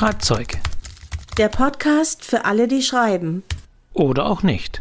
Schreibzeug. 0.00 0.56
Der 1.36 1.50
Podcast 1.50 2.24
für 2.24 2.46
alle, 2.46 2.68
die 2.68 2.80
schreiben. 2.80 3.42
Oder 3.92 4.24
auch 4.24 4.42
nicht. 4.42 4.80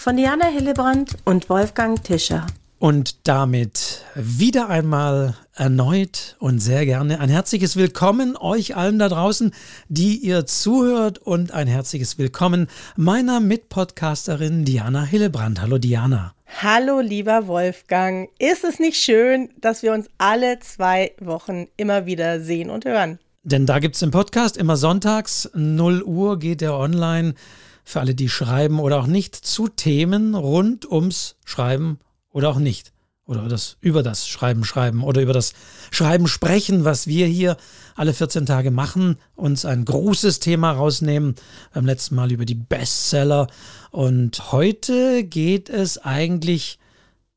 Von 0.00 0.16
Diana 0.16 0.46
Hillebrand 0.46 1.18
und 1.26 1.50
Wolfgang 1.50 2.02
Tischer. 2.02 2.46
Und 2.78 3.28
damit 3.28 4.06
wieder 4.14 4.70
einmal 4.70 5.34
erneut 5.52 6.36
und 6.38 6.60
sehr 6.60 6.86
gerne 6.86 7.20
ein 7.20 7.28
herzliches 7.28 7.76
Willkommen 7.76 8.38
euch 8.38 8.74
allen 8.74 8.98
da 8.98 9.10
draußen, 9.10 9.52
die 9.90 10.16
ihr 10.16 10.46
zuhört 10.46 11.18
und 11.18 11.52
ein 11.52 11.66
herzliches 11.66 12.16
Willkommen 12.16 12.68
meiner 12.96 13.40
Mitpodcasterin 13.40 14.64
Diana 14.64 15.04
Hillebrand. 15.04 15.60
Hallo 15.60 15.76
Diana. 15.76 16.32
Hallo 16.62 17.00
lieber 17.00 17.48
Wolfgang. 17.48 18.30
Ist 18.38 18.64
es 18.64 18.78
nicht 18.78 18.96
schön, 18.96 19.50
dass 19.60 19.82
wir 19.82 19.92
uns 19.92 20.08
alle 20.16 20.58
zwei 20.60 21.12
Wochen 21.20 21.66
immer 21.76 22.06
wieder 22.06 22.40
sehen 22.40 22.70
und 22.70 22.86
hören? 22.86 23.18
Denn 23.44 23.66
da 23.66 23.78
gibt 23.78 23.94
es 23.94 24.00
den 24.00 24.10
Podcast 24.10 24.56
immer 24.56 24.78
sonntags, 24.78 25.50
0 25.52 26.02
Uhr 26.02 26.38
geht 26.38 26.62
er 26.62 26.78
online 26.78 27.34
für 27.84 28.00
alle, 28.00 28.14
die 28.14 28.30
schreiben 28.30 28.80
oder 28.80 28.98
auch 28.98 29.06
nicht, 29.06 29.36
zu 29.36 29.68
Themen 29.68 30.34
rund 30.34 30.90
ums 30.90 31.36
Schreiben 31.44 31.98
oder 32.30 32.48
auch 32.48 32.58
nicht. 32.58 32.92
Oder 33.26 33.46
das, 33.48 33.76
über 33.80 34.02
das 34.02 34.26
Schreiben 34.26 34.64
schreiben 34.64 35.02
oder 35.04 35.20
über 35.20 35.34
das 35.34 35.52
Schreiben 35.90 36.26
sprechen, 36.26 36.84
was 36.84 37.06
wir 37.06 37.26
hier 37.26 37.58
alle 37.96 38.14
14 38.14 38.46
Tage 38.46 38.70
machen, 38.70 39.18
uns 39.34 39.66
ein 39.66 39.84
großes 39.84 40.40
Thema 40.40 40.72
rausnehmen. 40.72 41.34
Beim 41.74 41.84
letzten 41.84 42.14
Mal 42.14 42.32
über 42.32 42.46
die 42.46 42.54
Bestseller. 42.54 43.46
Und 43.90 44.52
heute 44.52 45.24
geht 45.24 45.68
es 45.68 45.98
eigentlich, 45.98 46.78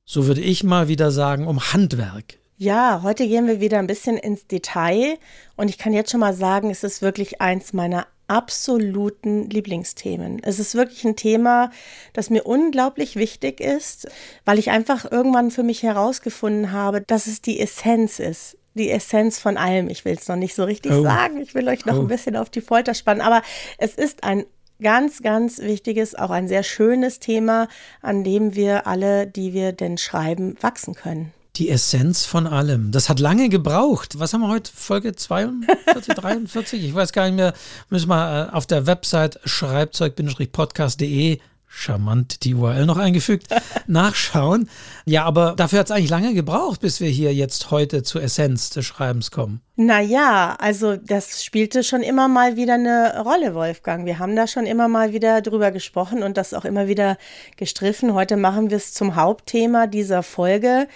so 0.05 0.25
würde 0.25 0.41
ich 0.41 0.63
mal 0.63 0.87
wieder 0.87 1.11
sagen, 1.11 1.47
um 1.47 1.59
Handwerk. 1.73 2.37
Ja, 2.59 3.01
heute 3.03 3.27
gehen 3.27 3.45
wir 3.45 3.61
wieder 3.61 3.77
ein 3.77 3.85
bisschen 3.85 4.17
ins 4.17 4.47
Detail 4.47 5.19
und 5.57 5.69
ich 5.69 5.77
kann 5.77 5.93
jetzt 5.93 6.09
schon 6.09 6.21
mal 6.21 6.33
sagen, 6.33 6.71
es 6.71 6.83
ist 6.83 7.03
wirklich 7.03 7.39
eins 7.39 7.71
meiner 7.71 8.07
absoluten 8.27 9.47
Lieblingsthemen. 9.47 10.41
Es 10.41 10.57
ist 10.57 10.73
wirklich 10.73 11.05
ein 11.05 11.15
Thema, 11.15 11.69
das 12.13 12.31
mir 12.31 12.47
unglaublich 12.47 13.15
wichtig 13.15 13.59
ist, 13.59 14.07
weil 14.43 14.57
ich 14.57 14.71
einfach 14.71 15.09
irgendwann 15.09 15.51
für 15.51 15.61
mich 15.61 15.83
herausgefunden 15.83 16.71
habe, 16.71 17.01
dass 17.01 17.27
es 17.27 17.43
die 17.43 17.59
Essenz 17.59 18.17
ist. 18.17 18.57
Die 18.73 18.89
Essenz 18.89 19.37
von 19.37 19.55
allem. 19.55 19.87
Ich 19.87 20.03
will 20.03 20.15
es 20.15 20.27
noch 20.27 20.35
nicht 20.35 20.55
so 20.55 20.63
richtig 20.63 20.93
oh. 20.93 21.03
sagen. 21.03 21.39
Ich 21.39 21.53
will 21.53 21.67
euch 21.67 21.85
noch 21.85 21.97
oh. 21.97 22.01
ein 22.01 22.07
bisschen 22.07 22.35
auf 22.35 22.49
die 22.49 22.61
Folter 22.61 22.95
spannen. 22.95 23.21
Aber 23.21 23.43
es 23.77 23.93
ist 23.93 24.23
ein 24.23 24.47
ganz, 24.81 25.21
ganz 25.21 25.59
wichtiges, 25.59 26.15
auch 26.15 26.31
ein 26.31 26.47
sehr 26.47 26.63
schönes 26.63 27.19
Thema, 27.19 27.67
an 28.01 28.23
dem 28.23 28.55
wir 28.55 28.87
alle, 28.87 29.27
die 29.27 29.53
wir 29.53 29.73
denn 29.73 29.99
schreiben, 29.99 30.55
wachsen 30.59 30.95
können. 30.95 31.33
Die 31.57 31.69
Essenz 31.69 32.25
von 32.25 32.45
allem. 32.45 32.91
Das 32.91 33.09
hat 33.09 33.19
lange 33.19 33.49
gebraucht. 33.49 34.19
Was 34.19 34.33
haben 34.33 34.41
wir 34.41 34.49
heute? 34.49 34.71
Folge 34.71 35.15
42, 35.15 36.13
43? 36.13 36.83
Ich 36.87 36.93
weiß 36.93 37.11
gar 37.13 37.25
nicht 37.25 37.35
mehr. 37.35 37.53
Müssen 37.89 38.09
wir 38.09 38.49
äh, 38.51 38.55
auf 38.55 38.67
der 38.67 38.85
Website 38.85 39.39
schreibzeug-podcast.de 39.43 41.39
charmant 41.67 42.43
die 42.43 42.53
URL 42.53 42.85
noch 42.85 42.97
eingefügt, 42.97 43.47
nachschauen. 43.87 44.69
Ja, 45.05 45.25
aber 45.25 45.55
dafür 45.57 45.79
hat 45.79 45.87
es 45.87 45.91
eigentlich 45.91 46.11
lange 46.11 46.35
gebraucht, 46.35 46.79
bis 46.79 47.01
wir 47.01 47.09
hier 47.09 47.33
jetzt 47.33 47.71
heute 47.71 48.03
zur 48.03 48.21
Essenz 48.21 48.69
des 48.69 48.85
Schreibens 48.85 49.31
kommen. 49.31 49.61
Naja, 49.75 50.55
also 50.59 50.95
das 50.95 51.43
spielte 51.43 51.83
schon 51.83 52.03
immer 52.03 52.27
mal 52.27 52.55
wieder 52.55 52.75
eine 52.75 53.23
Rolle, 53.23 53.55
Wolfgang. 53.55 54.05
Wir 54.05 54.19
haben 54.19 54.35
da 54.35 54.45
schon 54.45 54.67
immer 54.67 54.87
mal 54.87 55.11
wieder 55.11 55.41
drüber 55.41 55.71
gesprochen 55.71 56.21
und 56.21 56.37
das 56.37 56.53
auch 56.53 56.65
immer 56.65 56.87
wieder 56.87 57.17
gestriffen. 57.57 58.13
Heute 58.13 58.37
machen 58.37 58.69
wir 58.69 58.77
es 58.77 58.93
zum 58.93 59.15
Hauptthema 59.15 59.87
dieser 59.87 60.21
Folge 60.21 60.87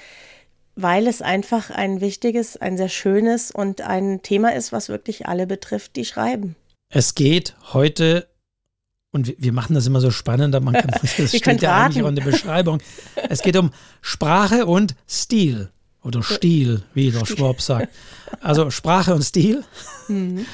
weil 0.81 1.07
es 1.07 1.21
einfach 1.21 1.69
ein 1.69 2.01
wichtiges, 2.01 2.57
ein 2.57 2.77
sehr 2.77 2.89
schönes 2.89 3.51
und 3.51 3.81
ein 3.81 4.21
Thema 4.21 4.53
ist, 4.53 4.71
was 4.71 4.89
wirklich 4.89 5.27
alle 5.27 5.47
betrifft, 5.47 5.95
die 5.95 6.05
schreiben. 6.05 6.55
Es 6.89 7.15
geht 7.15 7.55
heute, 7.73 8.27
und 9.11 9.33
wir 9.37 9.53
machen 9.53 9.73
das 9.73 9.87
immer 9.87 10.01
so 10.01 10.11
spannend, 10.11 10.53
man 10.63 10.73
kann, 10.73 10.91
das 11.17 11.35
steht 11.35 11.61
ja 11.61 11.85
eigentlich 11.85 12.03
auch 12.03 12.09
in 12.09 12.15
der 12.15 12.23
Beschreibung. 12.23 12.79
Es 13.15 13.41
geht 13.41 13.55
um 13.57 13.71
Sprache 14.01 14.65
und 14.65 14.95
Stil. 15.07 15.71
Oder 16.03 16.23
Stil, 16.23 16.83
wie 16.95 17.11
der 17.11 17.25
Schwab 17.25 17.61
sagt. 17.61 17.89
Also 18.41 18.71
Sprache 18.71 19.13
und 19.13 19.21
Stil. 19.21 19.63
Mhm. 20.07 20.45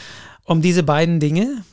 Um 0.43 0.61
diese 0.61 0.83
beiden 0.83 1.19
Dinge. 1.19 1.63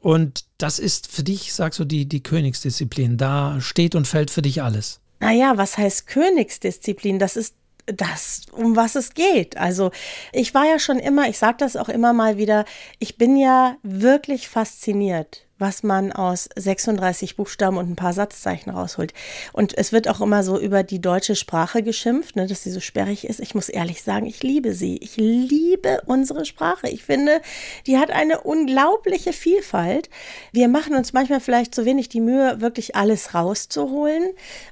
Und 0.00 0.44
das 0.58 0.78
ist 0.78 1.10
für 1.10 1.22
dich, 1.22 1.52
sagst 1.52 1.78
du, 1.78 1.84
die, 1.84 2.06
die 2.08 2.22
Königsdisziplin. 2.22 3.16
Da 3.16 3.60
steht 3.60 3.94
und 3.94 4.06
fällt 4.06 4.30
für 4.30 4.42
dich 4.42 4.62
alles. 4.62 5.00
Naja, 5.20 5.54
was 5.56 5.78
heißt 5.78 6.06
Königsdisziplin? 6.06 7.18
Das 7.18 7.36
ist 7.36 7.54
das, 7.86 8.42
um 8.52 8.76
was 8.76 8.94
es 8.94 9.14
geht. 9.14 9.56
Also 9.56 9.90
ich 10.32 10.54
war 10.54 10.66
ja 10.66 10.78
schon 10.78 10.98
immer, 10.98 11.28
ich 11.28 11.38
sage 11.38 11.56
das 11.58 11.76
auch 11.76 11.88
immer 11.88 12.12
mal 12.12 12.36
wieder, 12.36 12.64
ich 12.98 13.16
bin 13.16 13.36
ja 13.36 13.76
wirklich 13.82 14.48
fasziniert 14.48 15.45
was 15.58 15.82
man 15.82 16.12
aus 16.12 16.48
36 16.56 17.36
Buchstaben 17.36 17.78
und 17.78 17.90
ein 17.90 17.96
paar 17.96 18.12
Satzzeichen 18.12 18.70
rausholt. 18.70 19.14
Und 19.52 19.76
es 19.76 19.92
wird 19.92 20.08
auch 20.08 20.20
immer 20.20 20.42
so 20.42 20.58
über 20.58 20.82
die 20.82 21.00
deutsche 21.00 21.34
Sprache 21.34 21.82
geschimpft, 21.82 22.36
ne, 22.36 22.46
dass 22.46 22.62
sie 22.62 22.70
so 22.70 22.80
sperrig 22.80 23.26
ist. 23.26 23.40
Ich 23.40 23.54
muss 23.54 23.68
ehrlich 23.68 24.02
sagen, 24.02 24.26
ich 24.26 24.42
liebe 24.42 24.74
sie. 24.74 24.98
Ich 24.98 25.16
liebe 25.16 26.02
unsere 26.06 26.44
Sprache. 26.44 26.88
Ich 26.88 27.04
finde, 27.04 27.40
die 27.86 27.98
hat 27.98 28.10
eine 28.10 28.40
unglaubliche 28.40 29.32
Vielfalt. 29.32 30.10
Wir 30.52 30.68
machen 30.68 30.94
uns 30.94 31.12
manchmal 31.12 31.40
vielleicht 31.40 31.74
zu 31.74 31.84
wenig 31.84 32.08
die 32.08 32.20
Mühe, 32.20 32.60
wirklich 32.60 32.94
alles 32.94 33.34
rauszuholen, 33.34 34.24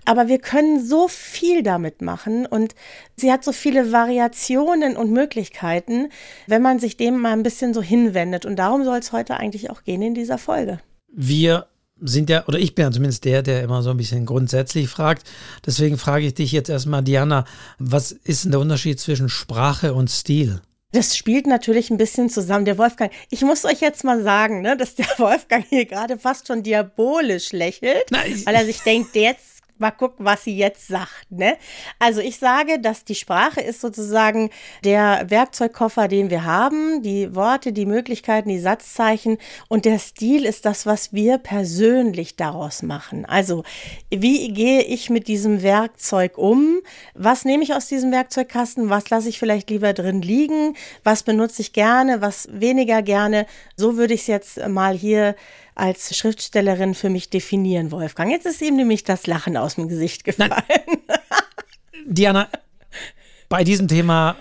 aber 0.05 0.29
wir 0.29 0.39
können 0.39 0.85
so 0.85 1.09
viel 1.09 1.63
damit 1.63 2.03
machen 2.03 2.47
und 2.47 2.75
sie 3.17 3.33
hat 3.33 3.45
so 3.45 3.53
viele 3.53 3.93
Variationen 3.93 4.97
und 4.97 5.11
Möglichkeiten, 5.11 6.11
wenn 6.47 6.63
man 6.63 6.79
sich 6.79 6.97
dem 6.97 7.21
mal 7.21 7.33
ein 7.33 7.43
bisschen 7.43 7.73
so 7.75 7.83
hinwendet. 7.83 8.45
Und 8.45 8.57
darum 8.57 8.85
soll 8.85 8.99
es 8.99 9.13
heute 9.13 9.37
eigentlich 9.37 9.71
auch 9.71 9.85
gehen 9.85 10.03
in 10.03 10.15
dieser 10.15 10.39
Folge 10.39 10.74
wir 11.15 11.67
sind 12.01 12.29
ja, 12.29 12.45
oder 12.47 12.59
ich 12.59 12.75
bin 12.75 12.85
ja 12.85 12.91
zumindest 12.91 13.25
der, 13.25 13.43
der 13.43 13.63
immer 13.63 13.83
so 13.83 13.91
ein 13.91 13.97
bisschen 13.97 14.27
grundsätzlich 14.27 14.89
fragt. 14.89 15.27
Deswegen 15.65 15.97
frage 15.97 16.27
ich 16.27 16.35
dich 16.35 16.53
jetzt 16.53 16.69
erstmal, 16.69 17.03
Diana, 17.03 17.45
was 17.79 18.13
ist 18.13 18.45
denn 18.45 18.51
der 18.51 18.61
Unterschied 18.61 19.01
zwischen 19.01 19.29
Sprache 19.29 19.95
und 19.95 20.11
Stil? 20.11 20.61
Das 20.93 21.17
spielt 21.17 21.49
natürlich 21.49 21.91
ein 21.91 21.97
bisschen 21.97 22.31
zusammen. 22.31 22.65
Der 22.65 22.79
Wolfgang, 22.79 23.13
ich 23.31 23.43
muss 23.43 23.65
euch 23.65 23.81
jetzt 23.81 24.05
mal 24.05 24.23
sagen, 24.23 24.61
ne, 24.61 24.77
dass 24.77 24.95
der 24.95 25.07
Wolfgang 25.19 25.65
hier 25.69 25.87
gerade 25.87 26.19
fast 26.19 26.47
schon 26.47 26.63
diabolisch 26.63 27.53
lächelt, 27.53 28.11
Nein. 28.11 28.41
weil 28.45 28.55
er 28.55 28.65
sich 28.65 28.81
denkt, 28.81 29.15
jetzt 29.17 29.54
mal 29.79 29.91
gucken, 29.91 30.25
was 30.25 30.45
sie 30.45 30.57
jetzt 30.57 30.87
sagt. 30.87 31.31
Ne? 31.31 31.57
Also 31.99 32.21
ich 32.21 32.39
sage, 32.39 32.79
dass 32.79 33.05
die 33.05 33.15
Sprache 33.15 33.61
ist 33.61 33.81
sozusagen 33.81 34.51
der 34.85 35.25
Werkzeugkoffer, 35.29 36.09
den 36.09 36.31
wir 36.31 36.45
haben, 36.45 37.03
die 37.03 37.35
Worte, 37.35 37.73
die 37.73 37.87
Möglichkeiten, 37.87 38.49
die 38.49 38.61
Satzzeichen 38.61 39.39
und 39.69 39.85
der 39.85 39.99
Stil 39.99 40.45
ist 40.45 40.65
das, 40.65 40.87
was 40.87 41.13
wir 41.13 41.39
persönlich 41.39 42.37
daraus 42.37 42.83
machen. 42.83 43.25
Also 43.25 43.65
wie 44.11 44.53
gehe 44.53 44.83
ich 44.83 45.11
mit 45.11 45.29
diesem 45.29 45.63
Werkzeug 45.63 46.39
um? 46.39 46.81
Was 47.15 47.45
nehme 47.45 47.65
ich 47.65 47.75
aus 47.75 47.89
diesem 47.89 48.13
Werkzeugkasten? 48.13 48.91
Was 48.91 49.11
lasse 49.11 49.29
ich 49.29 49.39
vielleicht 49.39 49.71
lieber 49.71 49.93
drin 49.93 50.23
liegen? 50.23 50.77
Was 51.03 51.23
benutze 51.23 51.63
ich 51.63 51.73
gerne? 51.73 52.21
Was 52.21 52.49
weniger 52.53 53.03
gerne? 53.03 53.47
So 53.77 53.97
würde 53.97 54.15
ich 54.15 54.23
es 54.23 54.27
jetzt 54.29 54.69
mal 54.69 54.95
hier 54.95 55.35
als 55.75 56.17
Schriftstellerin 56.17 56.95
für 56.95 57.11
mich 57.11 57.31
definieren, 57.31 57.91
Wolfgang. 57.91 58.31
Jetzt 58.31 58.47
ist 58.47 58.63
ihm 58.63 58.77
nämlich 58.77 59.05
das 59.05 59.27
Lachen 59.27 59.57
aus 59.57 59.75
dem 59.75 59.89
Gesicht 59.89 60.25
gefallen. 60.25 60.53
Diana, 62.07 62.49
bei 63.49 63.63
diesem 63.63 63.89
Thema 63.89 64.37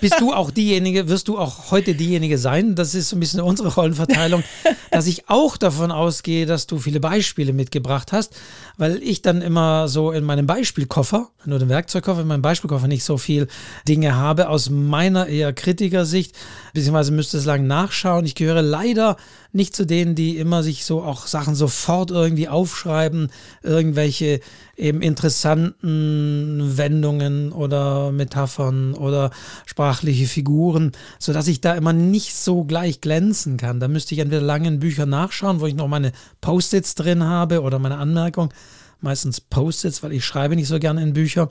bist 0.00 0.20
du 0.20 0.32
auch 0.32 0.50
diejenige, 0.50 1.08
wirst 1.08 1.28
du 1.28 1.38
auch 1.38 1.70
heute 1.70 1.94
diejenige 1.94 2.36
sein, 2.36 2.74
das 2.74 2.94
ist 2.94 3.08
so 3.08 3.16
ein 3.16 3.20
bisschen 3.20 3.40
unsere 3.40 3.72
Rollenverteilung, 3.72 4.42
dass 4.90 5.06
ich 5.06 5.28
auch 5.28 5.56
davon 5.56 5.90
ausgehe, 5.90 6.46
dass 6.46 6.66
du 6.66 6.78
viele 6.78 7.00
Beispiele 7.00 7.52
mitgebracht 7.52 8.12
hast, 8.12 8.34
weil 8.76 9.02
ich 9.02 9.22
dann 9.22 9.40
immer 9.40 9.88
so 9.88 10.10
in 10.12 10.24
meinem 10.24 10.46
Beispielkoffer, 10.46 11.30
nur 11.44 11.58
den 11.58 11.68
Werkzeugkoffer, 11.68 12.20
in 12.20 12.26
meinem 12.26 12.42
Beispielkoffer 12.42 12.88
nicht 12.88 13.04
so 13.04 13.16
viel 13.18 13.48
Dinge 13.88 14.14
habe, 14.14 14.48
aus 14.48 14.70
meiner 14.70 15.26
eher 15.26 15.52
Kritikersicht, 15.52 16.36
beziehungsweise 16.74 17.12
müsste 17.12 17.38
es 17.38 17.44
lang 17.44 17.66
nachschauen. 17.66 18.26
Ich 18.26 18.34
gehöre 18.34 18.62
leider 18.62 19.16
nicht 19.52 19.74
zu 19.74 19.86
denen, 19.86 20.14
die 20.14 20.36
immer 20.36 20.62
sich 20.62 20.84
so 20.84 21.02
auch 21.02 21.26
Sachen 21.26 21.54
sofort 21.54 22.10
irgendwie 22.10 22.48
aufschreiben, 22.48 23.30
irgendwelche 23.62 24.40
eben 24.76 25.02
interessanten 25.02 26.76
Wendungen 26.76 27.52
oder 27.52 28.12
Metaphern 28.12 28.94
oder 28.94 29.30
sprachliche 29.66 30.26
Figuren, 30.26 30.92
sodass 31.18 31.48
ich 31.48 31.60
da 31.60 31.74
immer 31.74 31.92
nicht 31.92 32.36
so 32.36 32.64
gleich 32.64 33.00
glänzen 33.00 33.56
kann. 33.56 33.80
Da 33.80 33.88
müsste 33.88 34.14
ich 34.14 34.20
entweder 34.20 34.42
lange 34.42 34.68
in 34.68 34.80
Büchern 34.80 35.10
nachschauen, 35.10 35.60
wo 35.60 35.66
ich 35.66 35.74
noch 35.74 35.88
meine 35.88 36.12
Post-its 36.40 36.94
drin 36.94 37.24
habe 37.24 37.62
oder 37.62 37.78
meine 37.78 37.98
Anmerkung. 37.98 38.52
Meistens 39.00 39.40
Post-its, 39.40 40.02
weil 40.02 40.12
ich 40.12 40.24
schreibe 40.24 40.56
nicht 40.56 40.68
so 40.68 40.78
gerne 40.78 41.02
in 41.02 41.12
Bücher. 41.12 41.50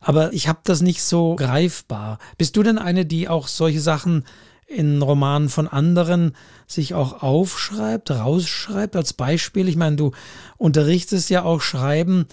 Aber 0.00 0.32
ich 0.32 0.48
habe 0.48 0.60
das 0.64 0.80
nicht 0.80 1.02
so 1.02 1.36
greifbar. 1.36 2.18
Bist 2.38 2.56
du 2.56 2.62
denn 2.62 2.78
eine, 2.78 3.06
die 3.06 3.28
auch 3.28 3.48
solche 3.48 3.80
Sachen 3.80 4.24
in 4.66 5.02
Romanen 5.02 5.48
von 5.48 5.68
anderen 5.68 6.36
sich 6.66 6.94
auch 6.94 7.22
aufschreibt, 7.22 8.10
rausschreibt 8.10 8.96
als 8.96 9.12
Beispiel? 9.12 9.68
Ich 9.68 9.76
meine, 9.76 9.96
du 9.96 10.12
unterrichtest 10.56 11.30
ja 11.30 11.42
auch 11.44 11.60
Schreiben. 11.60 12.26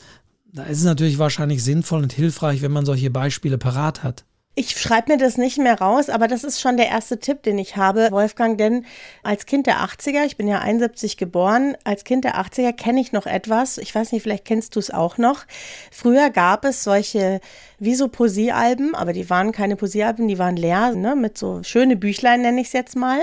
Da 0.53 0.63
ist 0.63 0.79
es 0.79 0.85
natürlich 0.85 1.19
wahrscheinlich 1.19 1.63
sinnvoll 1.63 2.01
und 2.01 2.13
hilfreich, 2.13 2.61
wenn 2.61 2.71
man 2.71 2.85
solche 2.85 3.11
Beispiele 3.11 3.57
parat 3.57 4.03
hat. 4.03 4.25
Ich 4.59 4.71
schreibe 4.71 5.11
mir 5.11 5.19
das 5.19 5.37
nicht 5.37 5.59
mehr 5.59 5.79
raus, 5.79 6.09
aber 6.09 6.27
das 6.27 6.43
ist 6.43 6.59
schon 6.59 6.77
der 6.77 6.87
erste 6.87 7.19
Tipp, 7.19 7.43
den 7.43 7.59
ich 7.59 7.77
habe, 7.77 8.09
Wolfgang, 8.09 8.57
denn 8.57 8.87
als 9.21 9.45
Kind 9.45 9.67
der 9.67 9.85
80er, 9.85 10.25
ich 10.25 10.35
bin 10.35 10.47
ja 10.47 10.57
71 10.57 11.15
geboren, 11.17 11.77
als 11.83 12.03
Kind 12.03 12.23
der 12.25 12.41
80er 12.41 12.73
kenne 12.73 12.99
ich 12.99 13.11
noch 13.11 13.27
etwas, 13.27 13.77
ich 13.77 13.93
weiß 13.93 14.11
nicht, 14.13 14.23
vielleicht 14.23 14.45
kennst 14.45 14.75
du 14.75 14.79
es 14.79 14.89
auch 14.89 15.19
noch. 15.19 15.45
Früher 15.91 16.31
gab 16.31 16.65
es 16.65 16.83
solche 16.83 17.39
wie 17.77 17.93
so 17.93 18.07
Poesiealben, 18.07 18.95
aber 18.95 19.13
die 19.13 19.29
waren 19.29 19.51
keine 19.51 19.75
Poesiealben, 19.75 20.27
die 20.27 20.39
waren 20.39 20.57
leer, 20.57 20.95
ne, 20.95 21.15
mit 21.15 21.37
so 21.37 21.61
schöne 21.61 21.95
Büchlein 21.95 22.41
nenne 22.41 22.59
ich 22.59 22.67
es 22.67 22.73
jetzt 22.73 22.95
mal. 22.95 23.19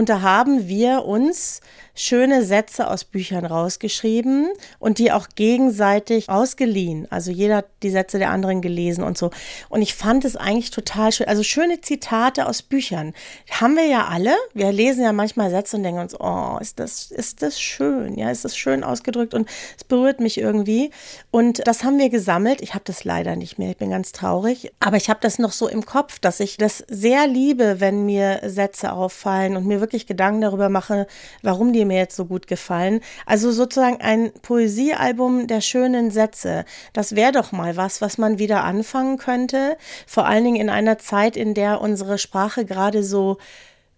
Und 0.00 0.08
da 0.08 0.22
haben 0.22 0.66
wir 0.66 1.04
uns 1.04 1.60
schöne 1.94 2.42
Sätze 2.42 2.88
aus 2.88 3.04
Büchern 3.04 3.44
rausgeschrieben 3.44 4.48
und 4.78 4.96
die 4.96 5.12
auch 5.12 5.28
gegenseitig 5.34 6.30
ausgeliehen. 6.30 7.06
Also 7.10 7.30
jeder 7.30 7.56
hat 7.56 7.66
die 7.82 7.90
Sätze 7.90 8.18
der 8.18 8.30
anderen 8.30 8.62
gelesen 8.62 9.04
und 9.04 9.18
so. 9.18 9.30
Und 9.68 9.82
ich 9.82 9.94
fand 9.94 10.24
es 10.24 10.36
eigentlich 10.36 10.70
total 10.70 11.12
schön. 11.12 11.28
Also 11.28 11.42
schöne 11.42 11.82
Zitate 11.82 12.46
aus 12.46 12.62
Büchern. 12.62 13.12
Haben 13.50 13.76
wir 13.76 13.86
ja 13.86 14.06
alle. 14.06 14.34
Wir 14.54 14.72
lesen 14.72 15.04
ja 15.04 15.12
manchmal 15.12 15.50
Sätze 15.50 15.76
und 15.76 15.82
denken 15.82 16.00
uns, 16.00 16.18
oh, 16.18 16.56
ist 16.58 16.80
das, 16.80 17.10
ist 17.10 17.42
das 17.42 17.60
schön. 17.60 18.16
Ja, 18.16 18.30
ist 18.30 18.46
das 18.46 18.56
schön 18.56 18.82
ausgedrückt 18.82 19.34
und 19.34 19.46
es 19.76 19.84
berührt 19.84 20.20
mich 20.20 20.38
irgendwie. 20.38 20.90
Und 21.30 21.66
das 21.66 21.84
haben 21.84 21.98
wir 21.98 22.08
gesammelt. 22.08 22.62
Ich 22.62 22.72
habe 22.72 22.84
das 22.86 23.04
leider 23.04 23.36
nicht 23.36 23.58
mehr. 23.58 23.72
Ich 23.72 23.76
bin 23.76 23.90
ganz 23.90 24.12
traurig. 24.12 24.72
Aber 24.80 24.96
ich 24.96 25.10
habe 25.10 25.20
das 25.20 25.38
noch 25.38 25.52
so 25.52 25.68
im 25.68 25.84
Kopf, 25.84 26.18
dass 26.18 26.40
ich 26.40 26.56
das 26.56 26.82
sehr 26.88 27.26
liebe, 27.26 27.80
wenn 27.80 28.06
mir 28.06 28.40
Sätze 28.46 28.92
auffallen 28.92 29.56
und 29.56 29.66
mir 29.66 29.80
wirklich 29.80 29.89
Gedanken 30.06 30.40
darüber 30.40 30.68
mache, 30.68 31.06
warum 31.42 31.72
die 31.72 31.84
mir 31.84 31.98
jetzt 31.98 32.16
so 32.16 32.24
gut 32.24 32.46
gefallen. 32.46 33.00
Also 33.26 33.52
sozusagen 33.52 34.00
ein 34.00 34.32
Poesiealbum 34.42 35.46
der 35.46 35.60
schönen 35.60 36.10
Sätze. 36.10 36.64
Das 36.92 37.16
wäre 37.16 37.32
doch 37.32 37.52
mal 37.52 37.76
was, 37.76 38.00
was 38.00 38.18
man 38.18 38.38
wieder 38.38 38.64
anfangen 38.64 39.18
könnte. 39.18 39.76
Vor 40.06 40.26
allen 40.26 40.44
Dingen 40.44 40.60
in 40.60 40.70
einer 40.70 40.98
Zeit, 40.98 41.36
in 41.36 41.54
der 41.54 41.80
unsere 41.80 42.18
Sprache 42.18 42.64
gerade 42.64 43.02
so 43.02 43.38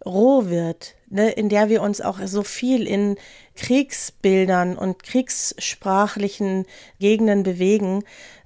roh 0.05 0.47
wird, 0.47 0.95
ne, 1.09 1.31
in 1.31 1.49
der 1.49 1.69
wir 1.69 1.83
uns 1.83 2.01
auch 2.01 2.19
so 2.25 2.43
viel 2.43 2.87
in 2.87 3.17
Kriegsbildern 3.55 4.77
und 4.77 5.03
kriegssprachlichen 5.03 6.67
Gegenden 6.99 7.43
bewegen, 7.43 8.03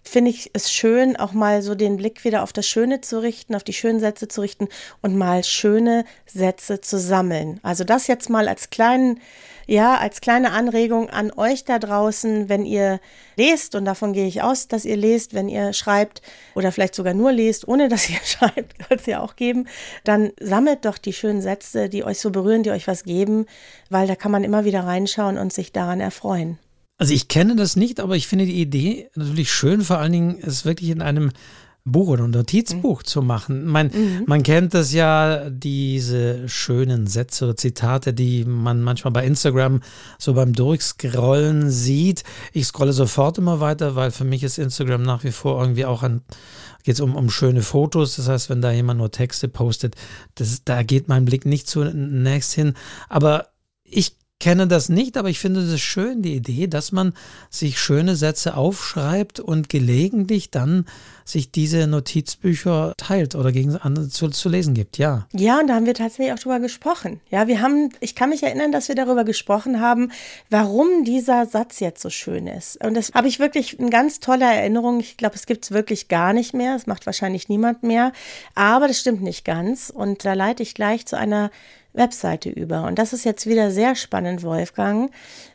finde 0.09 0.31
ich 0.31 0.51
es 0.53 0.73
schön, 0.73 1.17
auch 1.17 1.33
mal 1.33 1.63
so 1.63 1.75
den 1.75 1.97
Blick 1.97 2.25
wieder 2.25 2.43
auf 2.43 2.53
das 2.53 2.67
Schöne 2.67 3.01
zu 3.01 3.21
richten, 3.21 3.55
auf 3.55 3.65
die 3.65 3.73
schönen 3.73 4.01
Sätze 4.01 4.29
zu 4.29 4.41
richten 4.41 4.69
und 5.03 5.17
mal 5.17 5.45
schöne 5.45 6.05
Sätze 6.27 6.81
zu 6.81 6.99
sammeln. 6.99 7.61
Also 7.63 7.85
das 7.85 8.07
jetzt 8.07 8.31
mal 8.31 8.49
als 8.49 8.71
kleinen 8.71 9.21
ja, 9.67 9.97
als 9.97 10.21
kleine 10.21 10.53
Anregung 10.53 11.11
an 11.11 11.33
euch 11.37 11.65
da 11.65 11.79
draußen, 11.79 12.49
wenn 12.49 12.65
ihr 12.65 13.01
lest, 13.37 13.75
und 13.75 13.85
davon 13.85 14.13
gehe 14.13 14.27
ich 14.27 14.43
aus, 14.43 14.69
dass 14.69 14.85
ihr 14.85 14.97
lest, 14.97 15.35
wenn 15.35 15.49
ihr 15.49 15.73
schreibt 15.73 16.23
oder 16.55 16.71
vielleicht 16.71 16.95
sogar 16.95 17.15
nur 17.15 17.33
lest, 17.33 17.67
ohne 17.67 17.89
dass 17.89 18.09
ihr 18.09 18.21
schreibt, 18.25 18.79
kann 18.79 18.99
es 18.99 19.07
ja 19.07 19.21
auch 19.21 19.35
geben, 19.35 19.67
dann 20.05 20.33
sammelt 20.41 20.85
doch 20.85 20.99
die 20.99 21.13
schönen 21.13 21.43
Sätze, 21.43 21.89
die 21.89 22.05
euch 22.05 22.21
so 22.21 22.31
berühren, 22.31 22.63
die 22.63 22.71
euch 22.71 22.87
was 22.87 23.05
geben, 23.05 23.47
weil 23.91 24.07
da 24.07 24.15
kann 24.15 24.31
man 24.31 24.45
immer 24.45 24.65
wieder 24.65 24.85
reinschauen 24.85 25.37
und 25.37 25.53
sich 25.53 25.73
daran 25.73 26.01
erfreuen. 26.01 26.59
Also 26.99 27.13
ich 27.13 27.29
kenne 27.29 27.57
das 27.57 27.77
nicht, 27.77 28.01
aber 28.01 28.17
ich 28.17 28.27
finde 28.27 28.47
die 28.47 28.61
Idee 28.61 29.11
natürlich 29.15 29.53
schön, 29.53 29.83
vor 29.83 29.99
allen 29.99 30.13
Dingen 30.13 30.39
es 30.41 30.65
wirklich 30.65 30.91
in 30.91 31.03
einem 31.03 31.31
Buch 31.87 32.09
oder 32.09 32.27
Notizbuch 32.27 33.03
mhm. 33.03 33.07
zu 33.07 33.23
machen. 33.23 33.65
Man, 33.65 33.87
mhm. 33.89 34.25
man 34.27 34.43
kennt 34.43 34.75
das 34.75 34.93
ja, 34.93 35.49
diese 35.49 36.49
schönen 36.49 37.07
Sätze 37.07 37.45
oder 37.45 37.57
Zitate, 37.57 38.13
die 38.13 38.45
man 38.45 38.83
manchmal 38.83 39.13
bei 39.13 39.25
Instagram 39.25 39.81
so 40.19 40.35
beim 40.35 40.53
Durchscrollen 40.53 41.71
sieht. 41.71 42.25
Ich 42.53 42.67
scrolle 42.67 42.93
sofort 42.93 43.39
immer 43.39 43.61
weiter, 43.61 43.95
weil 43.95 44.11
für 44.11 44.25
mich 44.25 44.43
ist 44.43 44.59
Instagram 44.59 45.03
nach 45.03 45.23
wie 45.23 45.33
vor 45.33 45.61
irgendwie 45.61 45.85
auch 45.85 46.03
ein, 46.03 46.23
geht 46.83 46.97
es 46.97 47.01
um, 47.01 47.15
um 47.15 47.31
schöne 47.31 47.63
Fotos. 47.63 48.17
Das 48.17 48.29
heißt, 48.29 48.51
wenn 48.51 48.61
da 48.61 48.73
jemand 48.73 48.99
nur 48.99 49.13
Texte 49.13 49.47
postet, 49.49 49.95
das, 50.35 50.63
da 50.65 50.83
geht 50.83 51.07
mein 51.07 51.25
Blick 51.25 51.47
nicht 51.47 51.69
zunächst 51.69 52.53
hin. 52.53 52.75
Aber 53.09 53.49
ich 53.85 54.17
kenne 54.39 54.67
das 54.67 54.89
nicht, 54.89 55.17
aber 55.17 55.31
ich 55.31 55.39
finde 55.39 55.61
es 55.61 55.81
schön, 55.81 56.23
die 56.23 56.35
Idee, 56.35 56.67
dass 56.67 56.93
man 56.93 57.15
sich 57.51 57.81
schöne 57.81 58.17
Sätze 58.17 58.57
aufschreibt 58.57 59.41
und 59.41 59.69
gelegentlich 59.69 60.51
dann 60.51 60.87
sich 61.25 61.51
diese 61.51 61.87
Notizbücher 61.87 62.95
teilt 62.97 63.35
oder 63.35 63.51
gegen 63.51 63.77
andere 63.77 64.09
zu, 64.09 64.29
zu 64.29 64.49
lesen 64.49 64.75
gibt, 64.75 64.97
ja. 64.99 65.27
Ja, 65.33 65.59
und 65.59 65.67
da 65.67 65.75
haben 65.75 65.87
wir 65.87 65.95
tatsächlich 65.95 66.33
auch 66.33 66.39
drüber 66.39 66.61
gesprochen. 66.61 67.21
Ja, 67.31 67.49
wir 67.49 67.61
haben, 67.61 67.91
ich 68.01 68.15
kann 68.15 68.31
mich 68.31 68.43
erinnern, 68.43 68.71
dass 68.71 68.89
wir 68.89 68.95
darüber 68.95 69.25
gesprochen 69.25 69.81
haben, 69.81 70.13
warum 70.51 71.05
dieser 71.05 71.47
Satz 71.47 71.81
jetzt 71.81 72.03
so 72.03 72.11
schön 72.11 72.47
ist. 72.47 72.83
Und 72.85 72.95
das 72.95 73.13
habe 73.15 73.27
ich 73.27 73.41
wirklich 73.41 73.81
eine 73.81 73.91
ganz 73.91 74.21
tolle 74.21 74.45
Erinnerung. 74.45 75.01
Ich 75.01 75.17
glaube, 75.17 75.35
es 75.35 75.47
gibt 75.47 75.65
es 75.65 75.71
wirklich 75.73 76.09
gar 76.09 76.33
nicht 76.33 76.55
mehr. 76.55 76.75
Das 76.75 76.87
macht 76.87 77.07
wahrscheinlich 77.07 77.49
niemand 77.49 77.83
mehr. 77.83 78.13
Aber 78.55 78.87
das 78.87 79.01
stimmt 79.01 79.23
nicht 79.23 79.45
ganz. 79.45 79.91
Und 79.91 80.25
da 80.25 80.35
leite 80.35 80.63
ich 80.63 80.75
gleich 80.75 81.07
zu 81.07 81.17
einer 81.17 81.51
Webseite 81.97 82.51
über. 82.51 82.85
Und 82.85 82.99
das 82.99 83.13
ist 83.13 83.25
jetzt 83.25 83.47
wieder 83.47 83.71
sehr 83.71 83.95
spannend, 83.95 84.43
Wolfgang, 84.43 85.11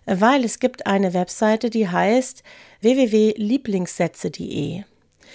weil 0.05 0.43
es 0.43 0.59
gibt 0.59 0.87
eine 0.87 1.13
Webseite, 1.13 1.69
die 1.69 1.87
heißt 1.87 2.43
www.lieblingssätze.de. 2.81 4.83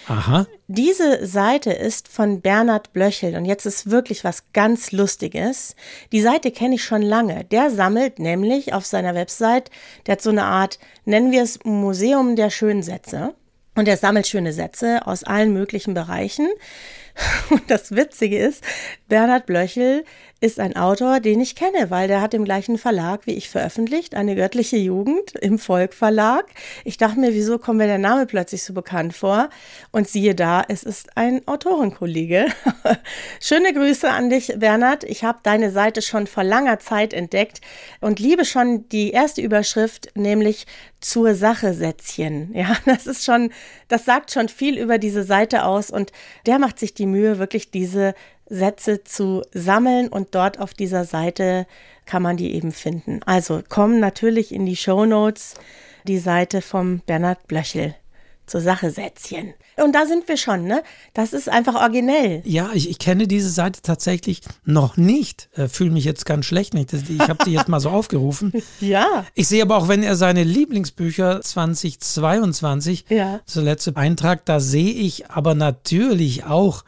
Aha. 0.08 0.46
Diese 0.68 1.26
Seite 1.26 1.72
ist 1.72 2.08
von 2.08 2.40
Bernhard 2.40 2.92
Blöchel 2.92 3.36
und 3.36 3.44
jetzt 3.44 3.66
ist 3.66 3.90
wirklich 3.90 4.24
was 4.24 4.52
ganz 4.52 4.92
Lustiges. 4.92 5.74
Die 6.12 6.20
Seite 6.20 6.52
kenne 6.52 6.76
ich 6.76 6.84
schon 6.84 7.02
lange. 7.02 7.44
Der 7.44 7.70
sammelt 7.70 8.18
nämlich 8.18 8.72
auf 8.72 8.86
seiner 8.86 9.14
Website, 9.14 9.70
der 10.06 10.12
hat 10.12 10.22
so 10.22 10.30
eine 10.30 10.44
Art, 10.44 10.78
nennen 11.04 11.32
wir 11.32 11.42
es 11.42 11.64
Museum 11.64 12.36
der 12.36 12.50
Schönsätze. 12.50 13.34
Und 13.74 13.88
er 13.88 13.96
sammelt 13.96 14.26
schöne 14.26 14.52
Sätze 14.52 15.06
aus 15.06 15.22
allen 15.22 15.52
möglichen 15.52 15.92
Bereichen. 15.92 16.48
Und 17.50 17.70
das 17.70 17.94
Witzige 17.94 18.38
ist, 18.38 18.62
Bernhard 19.08 19.46
Blöchel 19.46 20.04
ist 20.40 20.60
ein 20.60 20.76
Autor, 20.76 21.20
den 21.20 21.40
ich 21.40 21.56
kenne, 21.56 21.90
weil 21.90 22.08
der 22.08 22.20
hat 22.20 22.34
im 22.34 22.44
gleichen 22.44 22.76
Verlag 22.76 23.26
wie 23.26 23.32
ich 23.32 23.48
veröffentlicht, 23.48 24.14
eine 24.14 24.36
göttliche 24.36 24.76
Jugend 24.76 25.34
im 25.34 25.58
Volk 25.58 25.94
Verlag. 25.94 26.46
Ich 26.84 26.98
dachte 26.98 27.18
mir, 27.18 27.32
wieso 27.32 27.58
kommt 27.58 27.78
mir 27.78 27.86
der 27.86 27.98
Name 27.98 28.26
plötzlich 28.26 28.62
so 28.62 28.74
bekannt 28.74 29.14
vor? 29.14 29.48
Und 29.92 30.08
siehe 30.08 30.34
da, 30.34 30.62
es 30.68 30.82
ist 30.82 31.16
ein 31.16 31.46
Autorenkollege. 31.48 32.46
Schöne 33.40 33.72
Grüße 33.72 34.10
an 34.10 34.28
dich, 34.28 34.52
Bernhard. 34.56 35.04
Ich 35.04 35.24
habe 35.24 35.38
deine 35.42 35.70
Seite 35.70 36.02
schon 36.02 36.26
vor 36.26 36.44
langer 36.44 36.78
Zeit 36.80 37.14
entdeckt 37.14 37.62
und 38.00 38.20
liebe 38.20 38.44
schon 38.44 38.88
die 38.90 39.12
erste 39.12 39.40
Überschrift, 39.40 40.10
nämlich 40.14 40.66
zur 41.00 41.34
Sache 41.34 41.72
Sätzchen. 41.72 42.52
Ja, 42.56 42.76
das 42.86 43.06
ist 43.06 43.24
schon, 43.24 43.52
das 43.88 44.06
sagt 44.06 44.32
schon 44.32 44.48
viel 44.48 44.78
über 44.78 44.98
diese 44.98 45.24
Seite 45.24 45.64
aus 45.64 45.90
und 45.90 46.10
der 46.46 46.58
macht 46.58 46.78
sich 46.78 46.94
die 46.94 47.06
Mühe, 47.06 47.38
wirklich 47.38 47.70
diese 47.70 48.14
Sätze 48.48 49.04
zu 49.04 49.42
sammeln 49.52 50.08
und 50.08 50.34
dort 50.34 50.60
auf 50.60 50.74
dieser 50.74 51.04
Seite 51.04 51.66
kann 52.04 52.22
man 52.22 52.36
die 52.36 52.54
eben 52.54 52.72
finden. 52.72 53.20
Also 53.24 53.62
kommen 53.68 54.00
natürlich 54.00 54.52
in 54.52 54.66
die 54.66 54.76
Show 54.76 55.04
Notes 55.04 55.54
die 56.06 56.18
Seite 56.18 56.62
vom 56.62 57.00
Bernhard 57.00 57.46
Blöchel 57.48 57.94
zur 58.46 58.60
Sache 58.60 58.90
Sätzchen. 58.90 59.54
Und 59.76 59.92
da 59.94 60.06
sind 60.06 60.26
wir 60.28 60.36
schon, 60.36 60.64
ne? 60.64 60.82
Das 61.12 61.32
ist 61.32 61.48
einfach 61.48 61.74
originell. 61.74 62.42
Ja, 62.44 62.70
ich, 62.72 62.88
ich 62.88 62.98
kenne 62.98 63.26
diese 63.26 63.50
Seite 63.50 63.82
tatsächlich 63.82 64.40
noch 64.64 64.96
nicht. 64.96 65.48
Äh, 65.54 65.68
Fühle 65.68 65.90
mich 65.90 66.04
jetzt 66.04 66.24
ganz 66.24 66.46
schlecht 66.46 66.72
nicht. 66.72 66.92
Ich 66.92 67.20
habe 67.20 67.44
sie 67.44 67.52
jetzt 67.52 67.68
mal 67.68 67.80
so 67.80 67.90
aufgerufen. 67.90 68.52
ja. 68.80 69.26
Ich 69.34 69.48
sehe 69.48 69.62
aber 69.62 69.76
auch, 69.76 69.88
wenn 69.88 70.02
er 70.02 70.16
seine 70.16 70.44
Lieblingsbücher 70.44 71.42
2022 71.42 73.06
ja. 73.08 73.40
zuletzt 73.46 73.96
Eintrag, 73.96 74.44
da 74.46 74.60
sehe 74.60 74.92
ich 74.92 75.28
aber 75.28 75.54
natürlich 75.54 76.44
auch 76.44 76.84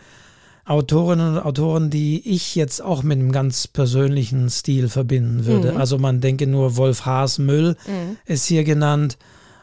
Autorinnen 0.69 1.37
und 1.37 1.43
Autoren, 1.43 1.89
die 1.89 2.21
ich 2.29 2.55
jetzt 2.55 2.83
auch 2.83 3.03
mit 3.03 3.19
einem 3.19 3.33
ganz 3.33 3.67
persönlichen 3.67 4.51
Stil 4.51 4.89
verbinden 4.89 5.47
würde. 5.47 5.73
Mhm. 5.73 5.79
Also 5.79 5.97
man 5.97 6.21
denke 6.21 6.47
nur 6.47 6.77
Wolf 6.77 7.07
Haas 7.07 7.39
Müll 7.39 7.77
mhm. 7.87 8.19
ist 8.27 8.45
hier 8.45 8.65
genannt 8.65 9.17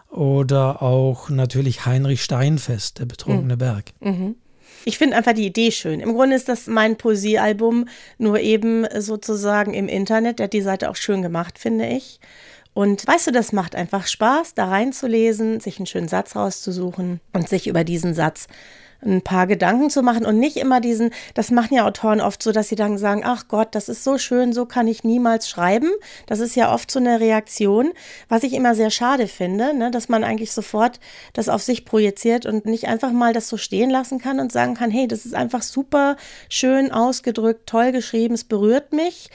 oder 0.10 0.82
auch 0.82 1.30
natürlich 1.30 1.86
Heinrich 1.86 2.24
Steinfest, 2.24 3.00
der 3.00 3.06
betrunkene 3.06 3.54
mhm. 3.54 3.60
Berg. 3.60 3.86
Mhm. 4.00 4.36
Ich 4.84 4.98
finde 4.98 5.18
einfach 5.18 5.34
die 5.34 5.46
Idee 5.46 5.72
schön. 5.72 6.00
Im 6.00 6.14
Grunde 6.14 6.36
ist 6.36 6.50
das 6.50 6.68
mein 6.68 6.96
Poesiealbum, 6.96 7.88
nur 8.18 8.40
eben 8.40 8.86
sozusagen 9.00 9.74
im 9.74 9.88
Internet. 9.88 10.40
Der 10.40 10.46
hat 10.46 10.54
die 10.54 10.62
Seite 10.62 10.90
auch 10.90 10.96
schön 10.96 11.22
gemacht, 11.22 11.60
finde 11.60 11.88
ich. 11.88 12.20
Und 12.74 13.08
weißt 13.08 13.28
du, 13.28 13.32
das 13.32 13.52
macht 13.52 13.76
einfach 13.76 14.06
Spaß, 14.06 14.54
da 14.54 14.68
reinzulesen, 14.68 15.60
sich 15.60 15.78
einen 15.78 15.86
schönen 15.86 16.08
Satz 16.08 16.36
rauszusuchen 16.36 17.20
und 17.34 17.48
sich 17.48 17.68
über 17.68 17.84
diesen 17.84 18.14
Satz 18.14 18.48
ein 19.04 19.22
paar 19.22 19.48
Gedanken 19.48 19.90
zu 19.90 20.02
machen 20.02 20.26
und 20.26 20.40
nicht 20.40 20.58
immer 20.58 20.82
diesen, 20.82 21.12
das 21.34 21.52
machen 21.52 21.76
ja 21.76 21.86
Autoren 21.86 22.22
oft 22.22 22.42
so, 22.42 22.52
dass 22.52 22.70
sie 22.70 22.76
dann 22.76 22.98
sagen, 22.98 23.22
ach 23.24 23.48
Gott, 23.48 23.70
das 23.76 23.90
ist 23.90 24.04
so 24.04 24.18
schön, 24.18 24.54
so 24.54 24.66
kann 24.66 24.88
ich 24.88 25.04
niemals 25.04 25.50
schreiben. 25.50 25.90
Das 26.28 26.40
ist 26.40 26.56
ja 26.56 26.74
oft 26.74 26.90
so 26.90 27.00
eine 27.00 27.20
Reaktion, 27.20 27.92
was 28.30 28.44
ich 28.44 28.54
immer 28.54 28.76
sehr 28.76 28.90
schade 28.90 29.28
finde, 29.28 29.74
ne, 29.76 29.92
dass 29.92 30.10
man 30.10 30.24
eigentlich 30.24 30.52
sofort 30.52 31.00
das 31.34 31.50
auf 31.50 31.62
sich 31.62 31.86
projiziert 31.86 32.46
und 32.46 32.66
nicht 32.66 32.88
einfach 32.88 33.12
mal 33.12 33.34
das 33.34 33.50
so 33.50 33.58
stehen 33.58 33.90
lassen 33.90 34.20
kann 34.20 34.40
und 34.40 34.52
sagen 34.52 34.74
kann, 34.74 34.92
hey, 34.92 35.08
das 35.08 35.26
ist 35.26 35.36
einfach 35.36 35.62
super 35.62 36.18
schön 36.50 36.92
ausgedrückt, 36.92 37.68
toll 37.68 37.92
geschrieben, 37.92 38.34
es 38.34 38.44
berührt 38.44 38.94
mich. 38.94 39.30